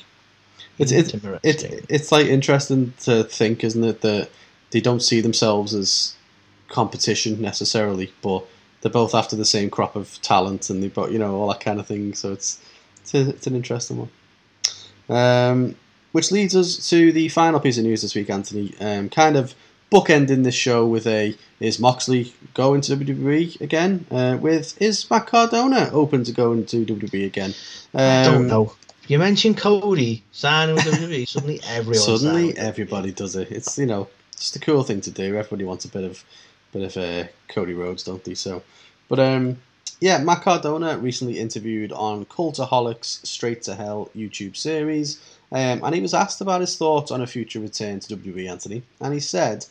It's 0.78 0.92
it's 0.92 1.14
it's 1.42 1.62
it's 1.88 2.12
like 2.12 2.26
interesting 2.26 2.94
to 3.00 3.24
think, 3.24 3.62
isn't 3.62 3.84
it, 3.84 4.00
that 4.00 4.30
they 4.70 4.80
don't 4.80 5.00
see 5.00 5.20
themselves 5.20 5.74
as 5.74 6.14
competition 6.68 7.40
necessarily, 7.40 8.12
but 8.22 8.44
they're 8.80 8.90
both 8.90 9.14
after 9.14 9.36
the 9.36 9.44
same 9.44 9.70
crop 9.70 9.96
of 9.96 10.20
talent, 10.22 10.70
and 10.70 10.82
they 10.82 10.88
both 10.88 11.12
you 11.12 11.18
know 11.18 11.36
all 11.36 11.48
that 11.48 11.60
kind 11.60 11.78
of 11.78 11.86
thing. 11.86 12.14
So 12.14 12.32
it's 12.32 12.60
it's, 13.02 13.14
a, 13.14 13.28
it's 13.30 13.46
an 13.46 13.54
interesting 13.54 13.98
one. 13.98 14.10
Um, 15.08 15.76
which 16.12 16.30
leads 16.30 16.54
us 16.56 16.88
to 16.90 17.12
the 17.12 17.28
final 17.28 17.60
piece 17.60 17.78
of 17.78 17.84
news 17.84 18.02
this 18.02 18.14
week, 18.14 18.30
Anthony. 18.30 18.74
Um, 18.80 19.08
kind 19.08 19.36
of 19.36 19.54
bookending 19.90 20.42
this 20.42 20.54
show 20.54 20.86
with 20.86 21.06
a 21.06 21.36
is 21.60 21.78
Moxley 21.78 22.32
going 22.54 22.80
to 22.82 22.96
WWE 22.96 23.60
again? 23.60 24.06
Uh, 24.10 24.38
with 24.40 24.80
is 24.80 25.08
Matt 25.10 25.26
Cardona 25.26 25.90
open 25.92 26.24
to 26.24 26.32
going 26.32 26.66
to 26.66 26.84
WWE 26.84 27.26
again? 27.26 27.54
Um, 27.94 28.00
I 28.00 28.24
don't 28.24 28.46
know. 28.46 28.74
You 29.12 29.18
mentioned 29.18 29.58
Cody 29.58 30.24
signing 30.32 30.74
with 30.74 30.86
WWE. 30.86 31.28
Suddenly, 31.28 31.60
everyone 31.66 32.02
Suddenly, 32.02 32.56
everybody 32.56 33.12
does 33.12 33.36
it. 33.36 33.52
It's 33.52 33.76
you 33.76 33.84
know 33.84 34.08
just 34.34 34.56
a 34.56 34.58
cool 34.58 34.84
thing 34.84 35.02
to 35.02 35.10
do. 35.10 35.36
Everybody 35.36 35.64
wants 35.64 35.84
a 35.84 35.88
bit 35.88 36.04
of 36.04 36.24
bit 36.72 36.82
of 36.84 36.96
uh, 36.96 37.28
Cody 37.46 37.74
Rhodes, 37.74 38.04
don't 38.04 38.24
they? 38.24 38.32
So, 38.32 38.62
but 39.10 39.20
um, 39.20 39.58
yeah, 40.00 40.16
Matt 40.16 40.40
Cardona 40.40 40.96
recently 40.96 41.38
interviewed 41.38 41.92
on 41.92 42.24
Cultaholic's 42.24 43.20
Straight 43.28 43.60
to 43.64 43.74
Hell 43.74 44.08
YouTube 44.16 44.56
series, 44.56 45.20
um, 45.52 45.84
and 45.84 45.94
he 45.94 46.00
was 46.00 46.14
asked 46.14 46.40
about 46.40 46.62
his 46.62 46.78
thoughts 46.78 47.10
on 47.10 47.20
a 47.20 47.26
future 47.26 47.60
return 47.60 48.00
to 48.00 48.16
WWE, 48.16 48.48
Anthony, 48.48 48.82
and 49.02 49.12
he 49.12 49.20
said, 49.20 49.66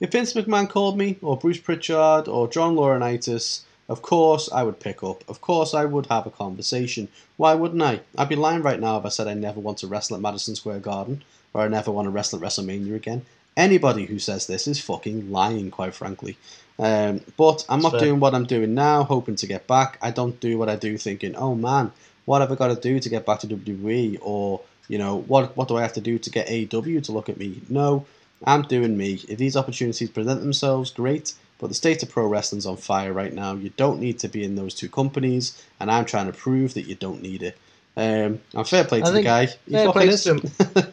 "If 0.00 0.12
Vince 0.12 0.32
McMahon 0.32 0.70
called 0.70 0.96
me, 0.96 1.18
or 1.20 1.36
Bruce 1.36 1.58
Pritchard, 1.58 2.28
or 2.28 2.48
John 2.48 2.76
Laurinaitis." 2.76 3.60
Of 3.90 4.02
course, 4.02 4.48
I 4.52 4.62
would 4.62 4.78
pick 4.78 5.02
up. 5.02 5.24
Of 5.28 5.40
course, 5.40 5.74
I 5.74 5.84
would 5.84 6.06
have 6.06 6.24
a 6.24 6.30
conversation. 6.30 7.08
Why 7.36 7.54
wouldn't 7.54 7.82
I? 7.82 8.00
I'd 8.16 8.28
be 8.28 8.36
lying 8.36 8.62
right 8.62 8.78
now 8.78 8.96
if 8.98 9.04
I 9.04 9.08
said 9.08 9.26
I 9.26 9.34
never 9.34 9.58
want 9.58 9.78
to 9.78 9.88
wrestle 9.88 10.14
at 10.14 10.22
Madison 10.22 10.54
Square 10.54 10.78
Garden 10.80 11.24
or 11.52 11.62
I 11.62 11.68
never 11.68 11.90
want 11.90 12.06
to 12.06 12.10
wrestle 12.10 12.38
at 12.38 12.44
WrestleMania 12.44 12.94
again. 12.94 13.26
Anybody 13.56 14.06
who 14.06 14.20
says 14.20 14.46
this 14.46 14.68
is 14.68 14.80
fucking 14.80 15.32
lying, 15.32 15.72
quite 15.72 15.92
frankly. 15.92 16.38
Um, 16.78 17.20
but 17.36 17.66
I'm 17.68 17.80
not 17.82 17.98
doing 17.98 18.20
what 18.20 18.32
I'm 18.32 18.46
doing 18.46 18.74
now, 18.74 19.02
hoping 19.02 19.34
to 19.36 19.46
get 19.48 19.66
back. 19.66 19.98
I 20.00 20.12
don't 20.12 20.38
do 20.38 20.56
what 20.56 20.68
I 20.68 20.76
do 20.76 20.96
thinking, 20.96 21.34
oh 21.34 21.56
man, 21.56 21.90
what 22.26 22.42
have 22.42 22.52
I 22.52 22.54
got 22.54 22.68
to 22.68 22.80
do 22.80 23.00
to 23.00 23.08
get 23.08 23.26
back 23.26 23.40
to 23.40 23.48
WWE? 23.48 24.18
Or, 24.22 24.60
you 24.86 24.98
know, 24.98 25.16
what, 25.22 25.56
what 25.56 25.66
do 25.66 25.76
I 25.76 25.82
have 25.82 25.94
to 25.94 26.00
do 26.00 26.16
to 26.16 26.30
get 26.30 26.46
AEW 26.46 27.02
to 27.02 27.12
look 27.12 27.28
at 27.28 27.38
me? 27.38 27.60
No, 27.68 28.06
I'm 28.44 28.62
doing 28.62 28.96
me. 28.96 29.20
If 29.28 29.36
these 29.38 29.56
opportunities 29.56 30.10
present 30.10 30.40
themselves, 30.40 30.92
great. 30.92 31.34
But 31.60 31.68
the 31.68 31.74
state 31.74 32.02
of 32.02 32.08
pro 32.08 32.26
wrestling's 32.26 32.66
on 32.66 32.76
fire 32.76 33.12
right 33.12 33.32
now. 33.32 33.54
You 33.54 33.70
don't 33.76 34.00
need 34.00 34.18
to 34.20 34.28
be 34.28 34.42
in 34.42 34.56
those 34.56 34.74
two 34.74 34.88
companies, 34.88 35.62
and 35.78 35.90
I'm 35.90 36.06
trying 36.06 36.26
to 36.26 36.32
prove 36.32 36.74
that 36.74 36.86
you 36.86 36.94
don't 36.94 37.22
need 37.22 37.42
it. 37.42 37.58
Um, 37.96 38.40
and 38.54 38.66
fair 38.66 38.84
play 38.84 39.00
to 39.00 39.08
I 39.08 39.10
the 39.10 39.22
guy. 39.22 39.46
Fair 39.46 39.92
play 39.92 40.08
to 40.08 40.34
him. 40.34 40.42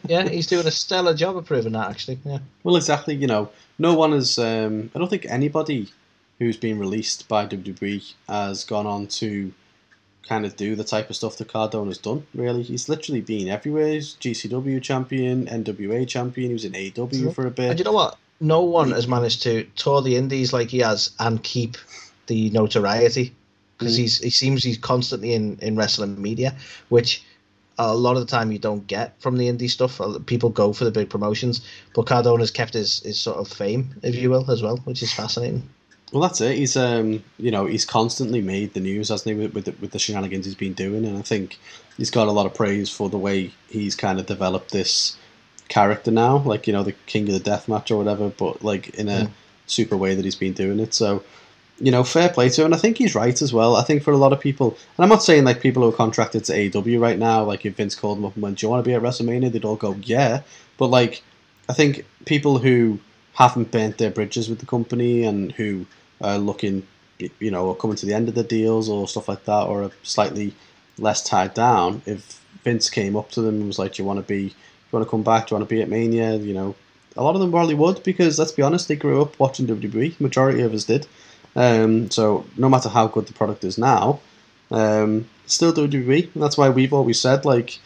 Yeah, 0.08 0.28
he's 0.28 0.46
doing 0.46 0.66
a 0.66 0.70
stellar 0.70 1.14
job 1.14 1.36
of 1.36 1.46
proving 1.46 1.72
that. 1.72 1.90
Actually, 1.90 2.18
yeah. 2.24 2.38
Well, 2.64 2.76
exactly. 2.76 3.14
You 3.14 3.26
know, 3.26 3.50
no 3.78 3.94
one 3.94 4.12
has. 4.12 4.38
Um, 4.38 4.90
I 4.94 4.98
don't 4.98 5.08
think 5.08 5.26
anybody 5.26 5.88
who's 6.38 6.56
been 6.56 6.78
released 6.78 7.28
by 7.28 7.46
WWE 7.46 8.14
has 8.28 8.64
gone 8.64 8.86
on 8.86 9.06
to 9.08 9.52
kind 10.28 10.44
of 10.44 10.56
do 10.56 10.76
the 10.76 10.84
type 10.84 11.08
of 11.08 11.16
stuff 11.16 11.36
that 11.38 11.48
Cardone 11.48 11.70
Cardona's 11.70 11.98
done. 11.98 12.26
Really, 12.34 12.62
he's 12.62 12.88
literally 12.88 13.22
been 13.22 13.48
everywhere. 13.48 13.88
He's 13.88 14.14
GCW 14.14 14.82
champion, 14.82 15.46
NWA 15.46 16.06
champion. 16.06 16.50
He 16.50 16.52
was 16.52 16.64
in 16.64 16.72
AEW 16.72 17.22
True. 17.22 17.32
for 17.32 17.46
a 17.46 17.50
bit. 17.50 17.70
And 17.70 17.78
you 17.78 17.84
know 17.84 17.92
what? 17.92 18.18
No 18.40 18.60
one 18.62 18.92
has 18.92 19.08
managed 19.08 19.42
to 19.42 19.64
tour 19.76 20.02
the 20.02 20.16
indies 20.16 20.52
like 20.52 20.68
he 20.70 20.78
has 20.78 21.10
and 21.18 21.42
keep 21.42 21.76
the 22.26 22.50
notoriety 22.50 23.34
because 23.78 23.94
Mm. 23.94 23.98
he's 23.98 24.18
he 24.18 24.30
seems 24.30 24.62
he's 24.64 24.78
constantly 24.78 25.32
in 25.34 25.58
in 25.60 25.76
wrestling 25.76 26.20
media, 26.20 26.54
which 26.88 27.22
a 27.78 27.94
lot 27.94 28.16
of 28.16 28.20
the 28.26 28.30
time 28.30 28.50
you 28.50 28.58
don't 28.58 28.86
get 28.88 29.14
from 29.20 29.38
the 29.38 29.46
indie 29.48 29.70
stuff. 29.70 30.00
People 30.26 30.50
go 30.50 30.72
for 30.72 30.84
the 30.84 30.90
big 30.90 31.08
promotions, 31.08 31.60
but 31.94 32.06
Cardona's 32.06 32.50
kept 32.50 32.74
his 32.74 33.00
his 33.00 33.18
sort 33.18 33.38
of 33.38 33.48
fame, 33.48 33.94
if 34.02 34.14
you 34.16 34.30
will, 34.30 34.50
as 34.50 34.62
well, 34.62 34.78
which 34.78 35.02
is 35.02 35.12
fascinating. 35.12 35.62
Well, 36.12 36.22
that's 36.22 36.40
it. 36.40 36.56
He's 36.56 36.76
um, 36.76 37.22
you 37.38 37.50
know, 37.50 37.66
he's 37.66 37.84
constantly 37.84 38.40
made 38.40 38.72
the 38.74 38.80
news, 38.80 39.10
hasn't 39.10 39.36
he, 39.36 39.40
with 39.42 39.54
with 39.54 39.64
the, 39.66 39.74
with 39.80 39.90
the 39.92 39.98
shenanigans 39.98 40.46
he's 40.46 40.54
been 40.54 40.72
doing, 40.72 41.04
and 41.04 41.16
I 41.18 41.22
think 41.22 41.58
he's 41.96 42.10
got 42.10 42.28
a 42.28 42.32
lot 42.32 42.46
of 42.46 42.54
praise 42.54 42.88
for 42.90 43.08
the 43.08 43.18
way 43.18 43.52
he's 43.68 43.94
kind 43.94 44.18
of 44.18 44.26
developed 44.26 44.70
this 44.72 45.16
character 45.68 46.10
now, 46.10 46.38
like 46.38 46.66
you 46.66 46.72
know, 46.72 46.82
the 46.82 46.92
king 47.06 47.26
of 47.28 47.34
the 47.34 47.40
death 47.40 47.68
match 47.68 47.90
or 47.90 47.96
whatever, 47.98 48.28
but 48.30 48.62
like 48.64 48.90
in 48.90 49.08
a 49.08 49.20
Yeah. 49.20 49.26
super 49.66 49.96
way 49.96 50.14
that 50.14 50.24
he's 50.24 50.34
been 50.34 50.54
doing 50.54 50.80
it. 50.80 50.94
So, 50.94 51.22
you 51.80 51.90
know, 51.92 52.02
fair 52.02 52.28
play 52.30 52.48
to 52.48 52.62
him, 52.62 52.66
and 52.66 52.74
I 52.74 52.78
think 52.78 52.98
he's 52.98 53.14
right 53.14 53.40
as 53.40 53.52
well. 53.52 53.76
I 53.76 53.82
think 53.82 54.02
for 54.02 54.12
a 54.12 54.16
lot 54.16 54.32
of 54.32 54.40
people, 54.40 54.76
and 54.96 55.04
I'm 55.04 55.08
not 55.10 55.22
saying 55.22 55.44
like 55.44 55.60
people 55.60 55.82
who 55.82 55.90
are 55.90 55.92
contracted 56.04 56.44
to 56.46 56.52
AEW 56.54 56.98
right 57.00 57.18
now, 57.18 57.44
like 57.44 57.64
if 57.66 57.76
Vince 57.76 57.94
called 57.94 58.18
them 58.18 58.24
up 58.24 58.34
and 58.34 58.42
went, 58.42 58.58
"Do 58.58 58.66
you 58.66 58.70
want 58.70 58.82
to 58.84 58.88
be 58.88 58.94
at 58.94 59.02
WrestleMania?" 59.02 59.52
They'd 59.52 59.64
all 59.64 59.76
go, 59.76 59.96
"Yeah," 60.02 60.40
but 60.78 60.88
like 60.88 61.22
I 61.68 61.74
think 61.74 62.04
people 62.24 62.58
who 62.58 62.98
haven't 63.34 63.70
burnt 63.70 63.98
their 63.98 64.10
bridges 64.10 64.48
with 64.48 64.58
the 64.58 64.66
company 64.66 65.22
and 65.22 65.52
who 65.52 65.86
are 66.20 66.38
looking, 66.38 66.82
you 67.38 67.50
know, 67.50 67.66
or 67.66 67.76
coming 67.76 67.96
to 67.96 68.06
the 68.06 68.14
end 68.14 68.28
of 68.28 68.34
the 68.34 68.42
deals 68.42 68.88
or 68.88 69.06
stuff 69.06 69.28
like 69.28 69.44
that, 69.44 69.64
or 69.68 69.82
are 69.84 69.92
slightly 70.02 70.54
less 70.98 71.22
tied 71.22 71.54
down. 71.54 72.02
If 72.06 72.40
Vince 72.64 72.90
came 72.90 73.14
up 73.16 73.30
to 73.32 73.42
them 73.42 73.56
and 73.56 73.66
was 73.68 73.78
like, 73.78 73.94
"Do 73.94 74.02
you 74.02 74.06
want 74.06 74.18
to 74.18 74.24
be? 74.26 74.54
Do 74.90 74.96
you 74.96 74.98
want 74.98 75.06
to 75.06 75.10
come 75.10 75.22
back? 75.22 75.46
Do 75.46 75.54
you 75.54 75.58
want 75.58 75.68
to 75.68 75.74
be 75.74 75.82
at 75.82 75.88
Mania?" 75.88 76.36
You 76.36 76.54
know, 76.54 76.74
a 77.16 77.22
lot 77.22 77.34
of 77.34 77.40
them 77.40 77.50
probably 77.50 77.74
would 77.74 78.02
because 78.02 78.38
let's 78.38 78.52
be 78.52 78.62
honest, 78.62 78.88
they 78.88 78.96
grew 78.96 79.20
up 79.20 79.38
watching 79.38 79.66
WWE. 79.66 80.18
Majority 80.20 80.62
of 80.62 80.72
us 80.72 80.84
did. 80.84 81.06
Um, 81.56 82.10
so 82.10 82.46
no 82.56 82.68
matter 82.68 82.88
how 82.88 83.06
good 83.08 83.26
the 83.26 83.32
product 83.32 83.64
is 83.64 83.76
now, 83.78 84.20
um, 84.70 85.28
still 85.46 85.72
WWE. 85.72 86.30
That's 86.34 86.56
why 86.56 86.70
we've 86.70 86.92
always 86.92 87.20
said 87.20 87.44
like 87.44 87.78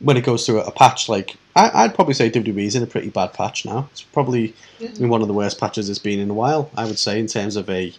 when 0.00 0.16
it 0.16 0.24
goes 0.24 0.46
through 0.46 0.60
a 0.60 0.70
patch, 0.70 1.08
like 1.08 1.36
I, 1.56 1.84
I'd 1.84 1.94
probably 1.94 2.14
say 2.14 2.30
WWE 2.30 2.64
is 2.64 2.74
in 2.74 2.82
a 2.82 2.86
pretty 2.86 3.10
bad 3.10 3.32
patch 3.32 3.64
now. 3.64 3.88
It's 3.92 4.02
probably 4.02 4.54
one 4.98 5.22
of 5.22 5.28
the 5.28 5.34
worst 5.34 5.58
patches 5.58 5.88
it's 5.88 5.98
been 5.98 6.20
in 6.20 6.30
a 6.30 6.34
while. 6.34 6.70
I 6.76 6.84
would 6.84 6.98
say 6.98 7.18
in 7.18 7.26
terms 7.26 7.56
of 7.56 7.68
a 7.68 7.92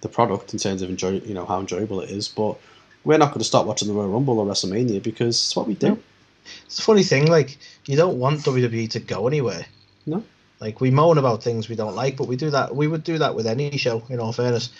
the 0.00 0.08
product, 0.08 0.52
in 0.52 0.58
terms 0.58 0.82
of 0.82 0.90
enjoy, 0.90 1.20
you 1.20 1.34
know 1.34 1.44
how 1.44 1.58
enjoyable 1.60 2.00
it 2.00 2.10
is. 2.10 2.28
But 2.28 2.56
we're 3.04 3.18
not 3.18 3.28
going 3.28 3.40
to 3.40 3.44
stop 3.44 3.66
watching 3.66 3.88
the 3.88 3.94
Royal 3.94 4.08
Rumble 4.08 4.38
or 4.38 4.46
WrestleMania 4.46 5.02
because 5.02 5.36
it's 5.36 5.56
what 5.56 5.66
we 5.66 5.74
do. 5.74 5.98
It's 6.66 6.78
a 6.78 6.82
funny 6.82 7.02
thing, 7.02 7.26
like 7.26 7.58
you 7.86 7.96
don't 7.96 8.18
want 8.18 8.40
WWE 8.40 8.90
to 8.90 9.00
go 9.00 9.26
anywhere. 9.26 9.66
No. 10.06 10.22
Like 10.60 10.80
we 10.80 10.90
moan 10.90 11.18
about 11.18 11.42
things 11.42 11.68
we 11.68 11.76
don't 11.76 11.94
like, 11.94 12.16
but 12.16 12.26
we 12.26 12.36
do 12.36 12.50
that. 12.50 12.74
We 12.74 12.88
would 12.88 13.04
do 13.04 13.18
that 13.18 13.34
with 13.34 13.46
any 13.46 13.76
show. 13.76 14.02
In 14.08 14.20
all 14.20 14.32
fairness, 14.32 14.70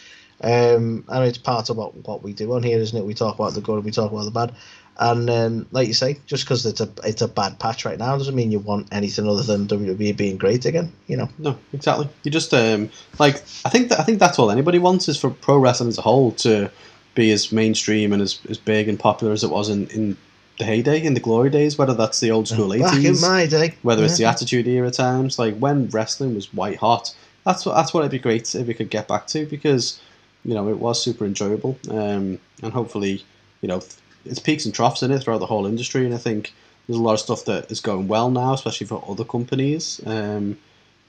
um, 0.42 1.04
mean 1.08 1.22
it's 1.22 1.38
part 1.38 1.70
of 1.70 1.76
what, 1.76 1.94
what 2.06 2.22
we 2.22 2.32
do 2.32 2.52
on 2.54 2.62
here, 2.62 2.78
isn't 2.78 2.98
it? 2.98 3.04
We 3.04 3.14
talk 3.14 3.38
about 3.38 3.54
the 3.54 3.60
good, 3.60 3.76
and 3.76 3.84
we 3.84 3.90
talk 3.90 4.10
about 4.10 4.24
the 4.24 4.30
bad, 4.30 4.54
and 4.98 5.30
um, 5.30 5.66
like 5.70 5.86
you 5.86 5.94
say, 5.94 6.18
just 6.26 6.44
because 6.44 6.66
it's 6.66 6.80
a 6.80 6.88
it's 7.04 7.22
a 7.22 7.28
bad 7.28 7.60
patch 7.60 7.84
right 7.84 7.98
now 7.98 8.16
doesn't 8.16 8.34
mean 8.34 8.50
you 8.50 8.58
want 8.58 8.88
anything 8.92 9.28
other 9.28 9.44
than 9.44 9.68
WWE 9.68 10.16
being 10.16 10.36
great 10.36 10.64
again. 10.64 10.92
You 11.06 11.18
know. 11.18 11.28
No, 11.38 11.56
exactly. 11.72 12.08
You 12.24 12.32
just 12.32 12.52
um 12.52 12.90
like 13.20 13.36
I 13.64 13.68
think 13.68 13.90
that 13.90 14.00
I 14.00 14.02
think 14.02 14.18
that's 14.18 14.38
all 14.38 14.50
anybody 14.50 14.80
wants 14.80 15.08
is 15.08 15.18
for 15.18 15.30
pro 15.30 15.58
wrestling 15.58 15.90
as 15.90 15.98
a 15.98 16.02
whole 16.02 16.32
to 16.32 16.70
be 17.14 17.30
as 17.30 17.52
mainstream 17.52 18.12
and 18.12 18.22
as, 18.22 18.40
as 18.48 18.58
big 18.58 18.88
and 18.88 18.98
popular 18.98 19.32
as 19.32 19.42
it 19.42 19.50
was 19.50 19.68
in, 19.68 19.88
in 19.88 20.16
the 20.58 20.64
heyday, 20.64 21.02
in 21.02 21.14
the 21.14 21.20
glory 21.20 21.50
days, 21.50 21.78
whether 21.78 21.94
that's 21.94 22.20
the 22.20 22.30
old 22.30 22.48
school 22.48 22.68
Back 22.68 23.04
in 23.04 23.20
my 23.20 23.46
day, 23.46 23.74
whether 23.82 24.04
it's 24.04 24.18
the 24.18 24.24
attitude 24.24 24.66
era 24.66 24.90
times, 24.90 25.38
like 25.38 25.56
when 25.58 25.88
wrestling 25.88 26.34
was 26.34 26.52
white 26.52 26.76
hot. 26.76 27.14
That's 27.44 27.64
what 27.64 27.76
that's 27.76 27.94
what 27.94 28.00
it'd 28.00 28.10
be 28.10 28.18
great 28.18 28.54
if 28.54 28.66
we 28.66 28.74
could 28.74 28.90
get 28.90 29.08
back 29.08 29.26
to 29.28 29.46
because, 29.46 30.00
you 30.44 30.54
know, 30.54 30.68
it 30.68 30.78
was 30.78 31.02
super 31.02 31.24
enjoyable. 31.24 31.78
Um 31.90 32.38
and 32.62 32.72
hopefully, 32.72 33.24
you 33.62 33.68
know, 33.68 33.80
it's 34.24 34.40
peaks 34.40 34.66
and 34.66 34.74
troughs 34.74 35.02
in 35.02 35.12
it 35.12 35.20
throughout 35.20 35.38
the 35.38 35.46
whole 35.46 35.66
industry 35.66 36.04
and 36.04 36.14
I 36.14 36.18
think 36.18 36.52
there's 36.86 36.98
a 36.98 37.02
lot 37.02 37.14
of 37.14 37.20
stuff 37.20 37.44
that 37.44 37.70
is 37.70 37.80
going 37.80 38.08
well 38.08 38.30
now, 38.30 38.52
especially 38.52 38.86
for 38.86 39.02
other 39.08 39.24
companies. 39.24 40.00
Um 40.06 40.58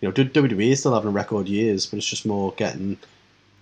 you 0.02 0.08
know, 0.08 0.14
WWE 0.14 0.72
is 0.72 0.80
still 0.80 0.94
having 0.94 1.12
record 1.12 1.50
years, 1.50 1.86
but 1.86 1.98
it's 1.98 2.06
just 2.08 2.26
more 2.26 2.54
getting 2.54 2.98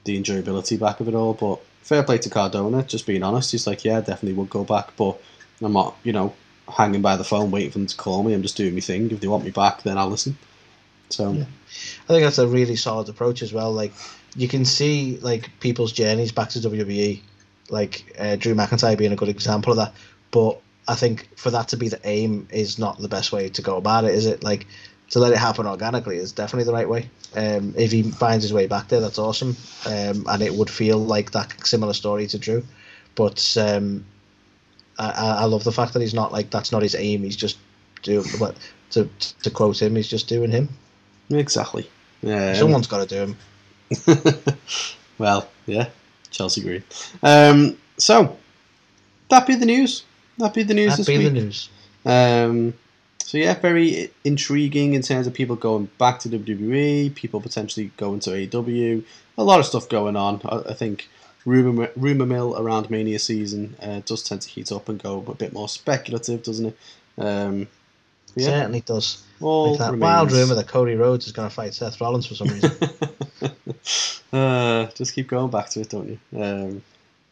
the 0.04 0.22
enjoyability 0.22 0.80
back 0.80 1.00
of 1.00 1.08
it 1.08 1.16
all. 1.16 1.34
But 1.34 1.60
fair 1.82 2.04
play 2.04 2.18
to 2.20 2.30
Cardona, 2.30 2.84
just 2.84 3.08
being 3.08 3.24
honest. 3.24 3.52
He's 3.52 3.66
like, 3.66 3.84
yeah, 3.86 4.02
definitely 4.02 4.34
would 4.34 4.50
go 4.50 4.64
back, 4.64 4.96
but 4.98 5.20
I'm 5.62 5.74
not, 5.74 5.98
you 6.04 6.14
know, 6.14 6.34
hanging 6.68 7.02
by 7.02 7.16
the 7.16 7.24
phone 7.24 7.52
waiting 7.52 7.72
for 7.72 7.80
them 7.80 7.88
to 7.88 7.98
call 7.98 8.24
me. 8.24 8.34
I'm 8.34 8.42
just 8.42 8.58
doing 8.58 8.74
my 8.74 8.80
thing. 8.80 9.10
If 9.12 9.20
they 9.20 9.28
want 9.28 9.46
me 9.46 9.52
back, 9.52 9.84
then 9.84 9.98
I'll 9.98 10.10
listen. 10.10 10.38
So, 11.10 11.32
Yeah. 11.32 11.46
I 12.10 12.14
think 12.14 12.24
that's 12.24 12.38
a 12.38 12.48
really 12.48 12.76
solid 12.76 13.10
approach 13.10 13.42
as 13.42 13.54
well. 13.54 13.72
Like 13.72 13.94
you 14.36 14.48
can 14.48 14.66
see 14.66 15.18
like 15.22 15.50
people's 15.60 15.92
journeys 15.92 16.32
back 16.32 16.50
to 16.50 16.60
WWE, 16.60 17.22
like 17.70 18.16
uh, 18.20 18.36
Drew 18.36 18.56
McIntyre 18.56 18.98
being 18.98 19.14
a 19.14 19.16
good 19.16 19.30
example 19.30 19.72
of 19.72 19.78
that. 19.78 19.94
But 20.32 20.60
I 20.88 20.96
think 20.96 21.30
for 21.38 21.52
that 21.52 21.70
to 21.70 21.78
be 21.78 21.90
the 21.90 22.00
aim 22.04 22.48
is 22.52 22.80
not 22.80 23.00
the 23.00 23.08
best 23.08 23.32
way 23.32 23.50
to 23.50 23.62
go 23.62 23.78
about 23.78 24.06
it, 24.06 24.14
is 24.14 24.26
it? 24.26 24.44
Like 24.44 24.68
to 25.12 25.20
let 25.20 25.32
it 25.32 25.38
happen 25.38 25.66
organically 25.66 26.18
is 26.18 26.32
definitely 26.32 26.66
the 26.66 26.74
right 26.74 26.90
way. 26.90 27.10
Um, 27.36 27.74
if 27.78 27.92
he 27.92 28.04
finds 28.04 28.44
his 28.44 28.54
way 28.54 28.68
back 28.68 28.88
there, 28.90 29.00
that's 29.00 29.20
awesome, 29.20 29.56
um, 29.86 30.26
and 30.28 30.42
it 30.42 30.54
would 30.54 30.70
feel 30.70 30.98
like 30.98 31.32
that 31.32 31.66
similar 31.66 31.94
story 31.94 32.28
to 32.28 32.38
Drew. 32.38 32.66
But 33.16 33.56
um, 33.58 34.06
I, 35.00 35.10
I 35.42 35.46
love 35.46 35.64
the 35.64 35.72
fact 35.72 35.94
that 35.94 36.02
he's 36.02 36.14
not 36.14 36.32
like 36.32 36.50
that's 36.50 36.72
not 36.72 36.82
his 36.82 36.96
aim. 36.96 37.24
He's 37.24 37.36
just 37.36 37.58
doing 38.04 38.26
what 38.40 38.56
to 38.92 39.10
to 39.44 39.50
quote 39.50 39.82
him. 39.82 39.96
He's 39.96 40.08
just 40.08 40.28
doing 40.28 40.52
him. 40.52 40.70
exactly. 41.30 41.90
Yeah. 42.22 42.54
Someone's 42.54 42.88
got 42.88 43.08
to 43.08 43.16
do 43.16 43.34
him. 43.34 44.58
well, 45.18 45.48
yeah. 45.66 45.90
Chelsea 46.32 46.62
Green. 46.62 46.84
Um, 47.24 47.78
so 47.98 48.38
that 49.30 49.48
be 49.48 49.56
the 49.56 49.66
news. 49.66 50.04
That 50.38 50.54
be 50.54 50.64
the 50.64 50.74
news 50.74 50.92
That 50.92 50.98
this 50.98 51.08
be 51.08 51.18
week. 51.18 51.28
the 51.28 51.34
news. 51.34 51.70
Um, 52.06 52.74
so 53.20 53.38
yeah, 53.38 53.54
very 53.56 54.10
intriguing 54.24 54.94
in 54.94 55.02
terms 55.02 55.28
of 55.28 55.34
people 55.34 55.56
going 55.56 55.90
back 55.98 56.20
to 56.20 56.30
WWE, 56.30 57.14
people 57.14 57.42
potentially 57.42 57.92
going 57.98 58.20
to 58.22 58.30
AEW. 58.32 59.04
A 59.38 59.44
lot 59.44 59.60
of 59.60 59.66
stuff 59.66 59.90
going 59.90 60.16
on. 60.16 60.42
I, 60.46 60.70
I 60.70 60.74
think 60.74 61.10
rumor 61.48 61.90
rumor 61.96 62.26
mill 62.26 62.56
around 62.60 62.90
Mania 62.92 63.18
season 63.20 63.76
uh, 63.82 64.02
does 64.06 64.22
tend 64.22 64.42
to 64.42 64.50
heat 64.50 64.72
up 64.72 64.90
and 64.90 65.02
go 65.02 65.24
a 65.28 65.34
bit 65.34 65.54
more 65.54 65.70
speculative, 65.70 66.44
doesn't 66.44 66.66
it? 66.68 66.78
Um, 67.18 67.68
yeah, 68.36 68.48
Certainly 68.48 68.82
does. 68.82 69.24
all 69.42 69.72
Like 69.72 69.80
that 69.80 69.86
remains- 69.94 70.02
wild 70.02 70.32
rumor 70.34 70.56
that 70.56 70.68
Cody 70.68 70.94
Rhodes 70.96 71.26
is 71.26 71.32
going 71.32 71.48
to 71.50 71.56
fight 71.56 71.74
Seth 71.74 72.00
Rollins 72.00 72.28
for 72.28 72.36
some 72.36 72.50
reason. 72.50 72.72
uh, 74.34 74.86
just 74.94 75.14
keep 75.14 75.28
going 75.28 75.50
back 75.50 75.70
to 75.70 75.82
it, 75.82 75.90
don't 75.90 76.08
you? 76.10 76.20
Um, 76.40 76.84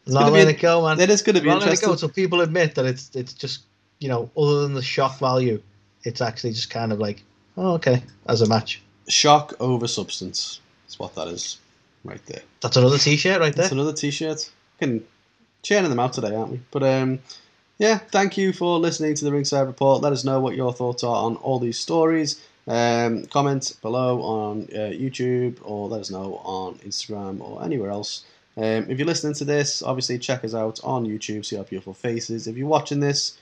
Not 0.08 0.32
letting 0.32 0.56
it 0.56 0.60
go, 0.62 0.84
man. 0.88 1.00
it 1.00 1.10
is 1.10 1.22
going 1.22 1.36
to 1.36 1.42
be 1.42 1.48
Not 1.50 1.58
it 1.58 1.64
interesting. 1.64 1.88
go 1.88 1.94
until 1.94 2.10
people 2.10 2.42
admit 2.42 2.76
that 2.76 2.86
it's 2.86 3.12
it's 3.16 3.34
just 3.34 3.64
you 4.00 4.08
know 4.10 4.30
other 4.38 4.62
than 4.62 4.74
the 4.74 4.82
shock 4.82 5.20
value, 5.20 5.62
it's 6.04 6.22
actually 6.22 6.54
just 6.54 6.70
kind 6.70 6.92
of 6.92 7.00
like 7.00 7.22
oh 7.58 7.74
okay 7.74 8.02
as 8.28 8.42
a 8.42 8.48
match. 8.48 8.82
Shock 9.08 9.54
over 9.60 9.88
substance. 9.88 10.60
That's 10.86 10.98
what 11.00 11.14
that 11.16 11.28
is, 11.28 11.58
right 12.06 12.26
there. 12.26 12.42
That's 12.62 12.78
another 12.78 12.98
T-shirt 12.98 13.40
right 13.40 13.54
there. 13.56 13.64
That's 13.64 13.72
another 13.72 13.94
T-shirt. 13.94 14.50
Can 14.80 15.04
churning 15.64 15.90
them 15.90 16.00
out 16.00 16.14
today, 16.14 16.36
aren't 16.36 16.52
we? 16.52 16.60
But 16.72 16.84
um, 16.84 17.20
yeah, 17.78 17.98
thank 17.98 18.38
you 18.38 18.54
for 18.54 18.80
listening 18.80 19.16
to 19.16 19.26
the 19.26 19.32
Ringside 19.32 19.68
Report. 19.68 20.02
Let 20.02 20.14
us 20.14 20.24
know 20.24 20.40
what 20.40 20.56
your 20.56 20.72
thoughts 20.72 21.04
are 21.04 21.16
on 21.16 21.36
all 21.38 21.60
these 21.60 21.80
stories. 21.80 22.42
Um, 22.68 23.26
comment 23.26 23.78
below 23.82 24.22
on 24.22 24.64
uh, 24.74 24.90
YouTube 24.90 25.58
or 25.64 25.88
let 25.88 26.02
us 26.02 26.10
know 26.10 26.42
on 26.44 26.76
Instagram 26.80 27.42
or 27.42 27.64
anywhere 27.64 27.92
else. 27.92 28.26
Um, 28.58 28.90
if 28.90 28.98
you're 28.98 29.08
listening 29.08 29.36
to 29.36 29.46
this, 29.46 29.84
obviously 29.84 30.18
check 30.18 30.44
us 30.44 30.56
out 30.56 30.80
on 30.84 31.06
YouTube. 31.06 31.46
See 31.46 31.58
our 31.58 31.64
beautiful 31.64 31.94
faces. 31.94 32.48
If 32.48 32.58
you're 32.58 32.68
watching 32.68 33.02
this, 33.02 33.38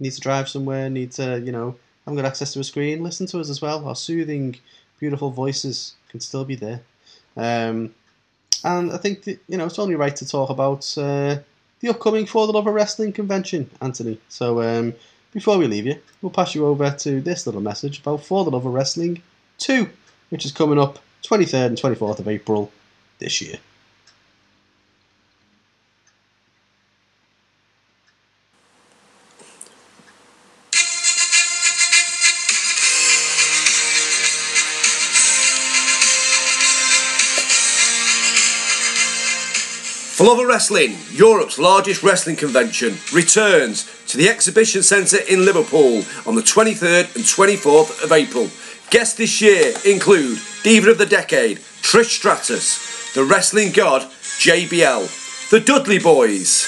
need 0.00 0.12
to 0.12 0.20
drive 0.20 0.48
somewhere, 0.48 0.88
need 0.88 1.12
to 1.12 1.40
you 1.40 1.52
know 1.52 1.76
haven't 2.04 2.16
got 2.16 2.26
access 2.26 2.52
to 2.52 2.60
a 2.60 2.64
screen, 2.64 3.02
listen 3.02 3.26
to 3.26 3.40
us 3.40 3.50
as 3.50 3.60
well. 3.60 3.86
Our 3.86 3.96
soothing, 3.96 4.56
beautiful 5.00 5.30
voices 5.30 5.94
can 6.08 6.20
still 6.20 6.44
be 6.44 6.54
there. 6.54 6.80
Um, 7.36 7.94
and 8.64 8.92
I 8.92 8.96
think 8.96 9.26
you 9.26 9.56
know 9.58 9.66
it's 9.66 9.78
only 9.78 9.94
right 9.94 10.14
to 10.16 10.26
talk 10.26 10.50
about 10.50 10.92
uh, 10.96 11.38
the 11.80 11.88
upcoming 11.88 12.26
For 12.26 12.46
the 12.46 12.52
Love 12.52 12.66
of 12.66 12.74
Wrestling 12.74 13.12
convention, 13.12 13.70
Anthony. 13.80 14.18
So 14.28 14.62
um, 14.62 14.94
before 15.32 15.58
we 15.58 15.66
leave 15.66 15.86
you, 15.86 15.98
we'll 16.22 16.30
pass 16.30 16.54
you 16.54 16.66
over 16.66 16.90
to 16.90 17.20
this 17.20 17.46
little 17.46 17.60
message 17.60 18.00
about 18.00 18.24
For 18.24 18.44
the 18.44 18.50
Love 18.50 18.64
of 18.64 18.72
Wrestling 18.72 19.22
2, 19.58 19.88
which 20.30 20.44
is 20.44 20.52
coming 20.52 20.78
up 20.78 20.98
23rd 21.24 21.66
and 21.66 21.78
24th 21.78 22.20
of 22.20 22.28
April 22.28 22.70
this 23.18 23.40
year. 23.42 23.56
For 40.24 40.48
Wrestling, 40.48 40.96
Europe's 41.12 41.58
largest 41.58 42.02
wrestling 42.02 42.36
convention, 42.36 42.96
returns 43.12 43.84
to 44.06 44.16
the 44.16 44.30
Exhibition 44.30 44.82
Centre 44.82 45.18
in 45.28 45.44
Liverpool 45.44 46.02
on 46.26 46.34
the 46.34 46.40
23rd 46.40 47.14
and 47.14 47.24
24th 47.24 48.02
of 48.02 48.10
April. 48.10 48.48
Guests 48.88 49.18
this 49.18 49.42
year 49.42 49.74
include 49.84 50.38
Diva 50.62 50.92
of 50.92 50.98
the 50.98 51.04
Decade, 51.04 51.58
Trish 51.82 52.16
Stratus, 52.16 53.12
the 53.12 53.22
Wrestling 53.22 53.70
God, 53.72 54.10
JBL, 54.38 55.50
the 55.50 55.60
Dudley 55.60 55.98
Boyz, 55.98 56.64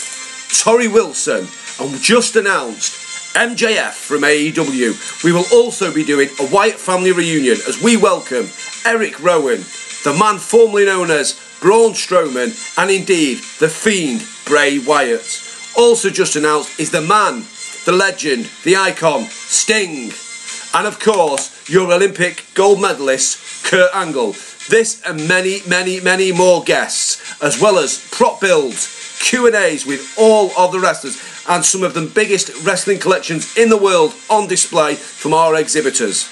Torrie 0.62 0.92
Wilson, 0.92 1.48
and 1.80 2.02
just 2.02 2.36
announced 2.36 2.92
MJF 3.34 3.92
from 3.92 4.20
AEW. 4.20 5.24
We 5.24 5.32
will 5.32 5.46
also 5.50 5.90
be 5.94 6.04
doing 6.04 6.28
a 6.40 6.46
Wyatt 6.52 6.74
family 6.74 7.12
reunion 7.12 7.56
as 7.66 7.82
we 7.82 7.96
welcome 7.96 8.48
Eric 8.84 9.18
Rowan, 9.22 9.64
the 10.04 10.14
man 10.20 10.36
formerly 10.36 10.84
known 10.84 11.10
as 11.10 11.40
Braun 11.66 11.94
Strowman, 11.94 12.54
and 12.78 12.92
indeed 12.92 13.38
the 13.58 13.68
Fiend 13.68 14.24
Bray 14.44 14.78
Wyatt. 14.78 15.42
Also 15.76 16.10
just 16.10 16.36
announced 16.36 16.78
is 16.78 16.92
the 16.92 17.00
man, 17.00 17.42
the 17.84 17.90
legend, 17.90 18.48
the 18.62 18.76
icon, 18.76 19.24
Sting. 19.24 20.12
And 20.74 20.86
of 20.86 21.00
course, 21.00 21.68
your 21.68 21.92
Olympic 21.92 22.44
gold 22.54 22.80
medalist, 22.80 23.64
Kurt 23.64 23.90
Angle. 23.92 24.36
This 24.68 25.02
and 25.04 25.26
many, 25.26 25.58
many, 25.66 25.98
many 25.98 26.30
more 26.30 26.62
guests, 26.62 27.42
as 27.42 27.60
well 27.60 27.80
as 27.80 27.98
prop 28.12 28.40
builds, 28.40 29.18
Q&As 29.18 29.84
with 29.84 30.14
all 30.16 30.52
of 30.56 30.70
the 30.70 30.78
wrestlers 30.78 31.20
and 31.48 31.64
some 31.64 31.82
of 31.82 31.94
the 31.94 32.02
biggest 32.14 32.64
wrestling 32.64 33.00
collections 33.00 33.58
in 33.58 33.70
the 33.70 33.76
world 33.76 34.14
on 34.30 34.46
display 34.46 34.94
from 34.94 35.34
our 35.34 35.56
exhibitors. 35.56 36.28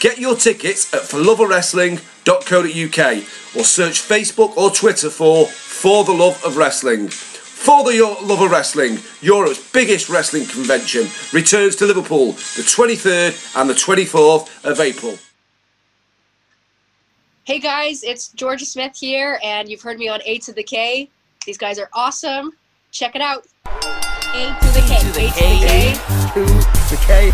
Get 0.00 0.18
your 0.18 0.34
tickets 0.36 0.92
at 0.94 1.02
forloveofwrestling.co.uk 1.02 3.16
or 3.56 3.64
search 3.64 4.00
Facebook 4.00 4.56
or 4.56 4.70
Twitter 4.70 5.10
for 5.10 5.46
For 5.46 6.04
the 6.04 6.12
Love 6.12 6.40
of 6.44 6.56
Wrestling. 6.56 7.08
For 7.08 7.82
the 7.82 7.96
Yo- 7.96 8.16
Love 8.22 8.40
of 8.42 8.50
Wrestling, 8.52 9.00
Europe's 9.20 9.58
biggest 9.72 10.08
wrestling 10.08 10.46
convention, 10.46 11.08
returns 11.32 11.74
to 11.76 11.86
Liverpool 11.86 12.30
the 12.32 12.62
23rd 12.62 13.56
and 13.60 13.68
the 13.68 13.74
24th 13.74 14.64
of 14.64 14.78
April. 14.78 15.18
Hey 17.44 17.58
guys, 17.58 18.04
it's 18.04 18.28
Georgia 18.28 18.64
Smith 18.66 18.94
here, 18.94 19.40
and 19.42 19.68
you've 19.68 19.82
heard 19.82 19.98
me 19.98 20.06
on 20.08 20.20
A 20.24 20.38
to 20.40 20.52
the 20.52 20.62
K. 20.62 21.08
These 21.44 21.58
guys 21.58 21.78
are 21.80 21.88
awesome. 21.92 22.52
Check 22.92 23.16
it 23.16 23.22
out. 23.22 23.44
A 23.66 23.70
to 24.60 24.68
the 24.72 24.80
K. 24.86 25.00
to 25.00 25.10
the 25.12 25.24
A 25.24 25.26
to 25.26 25.32
the 25.32 25.32
K. 25.32 25.58
K. 25.66 25.92
To 26.34 26.44
the 26.94 26.98
K. 27.04 27.32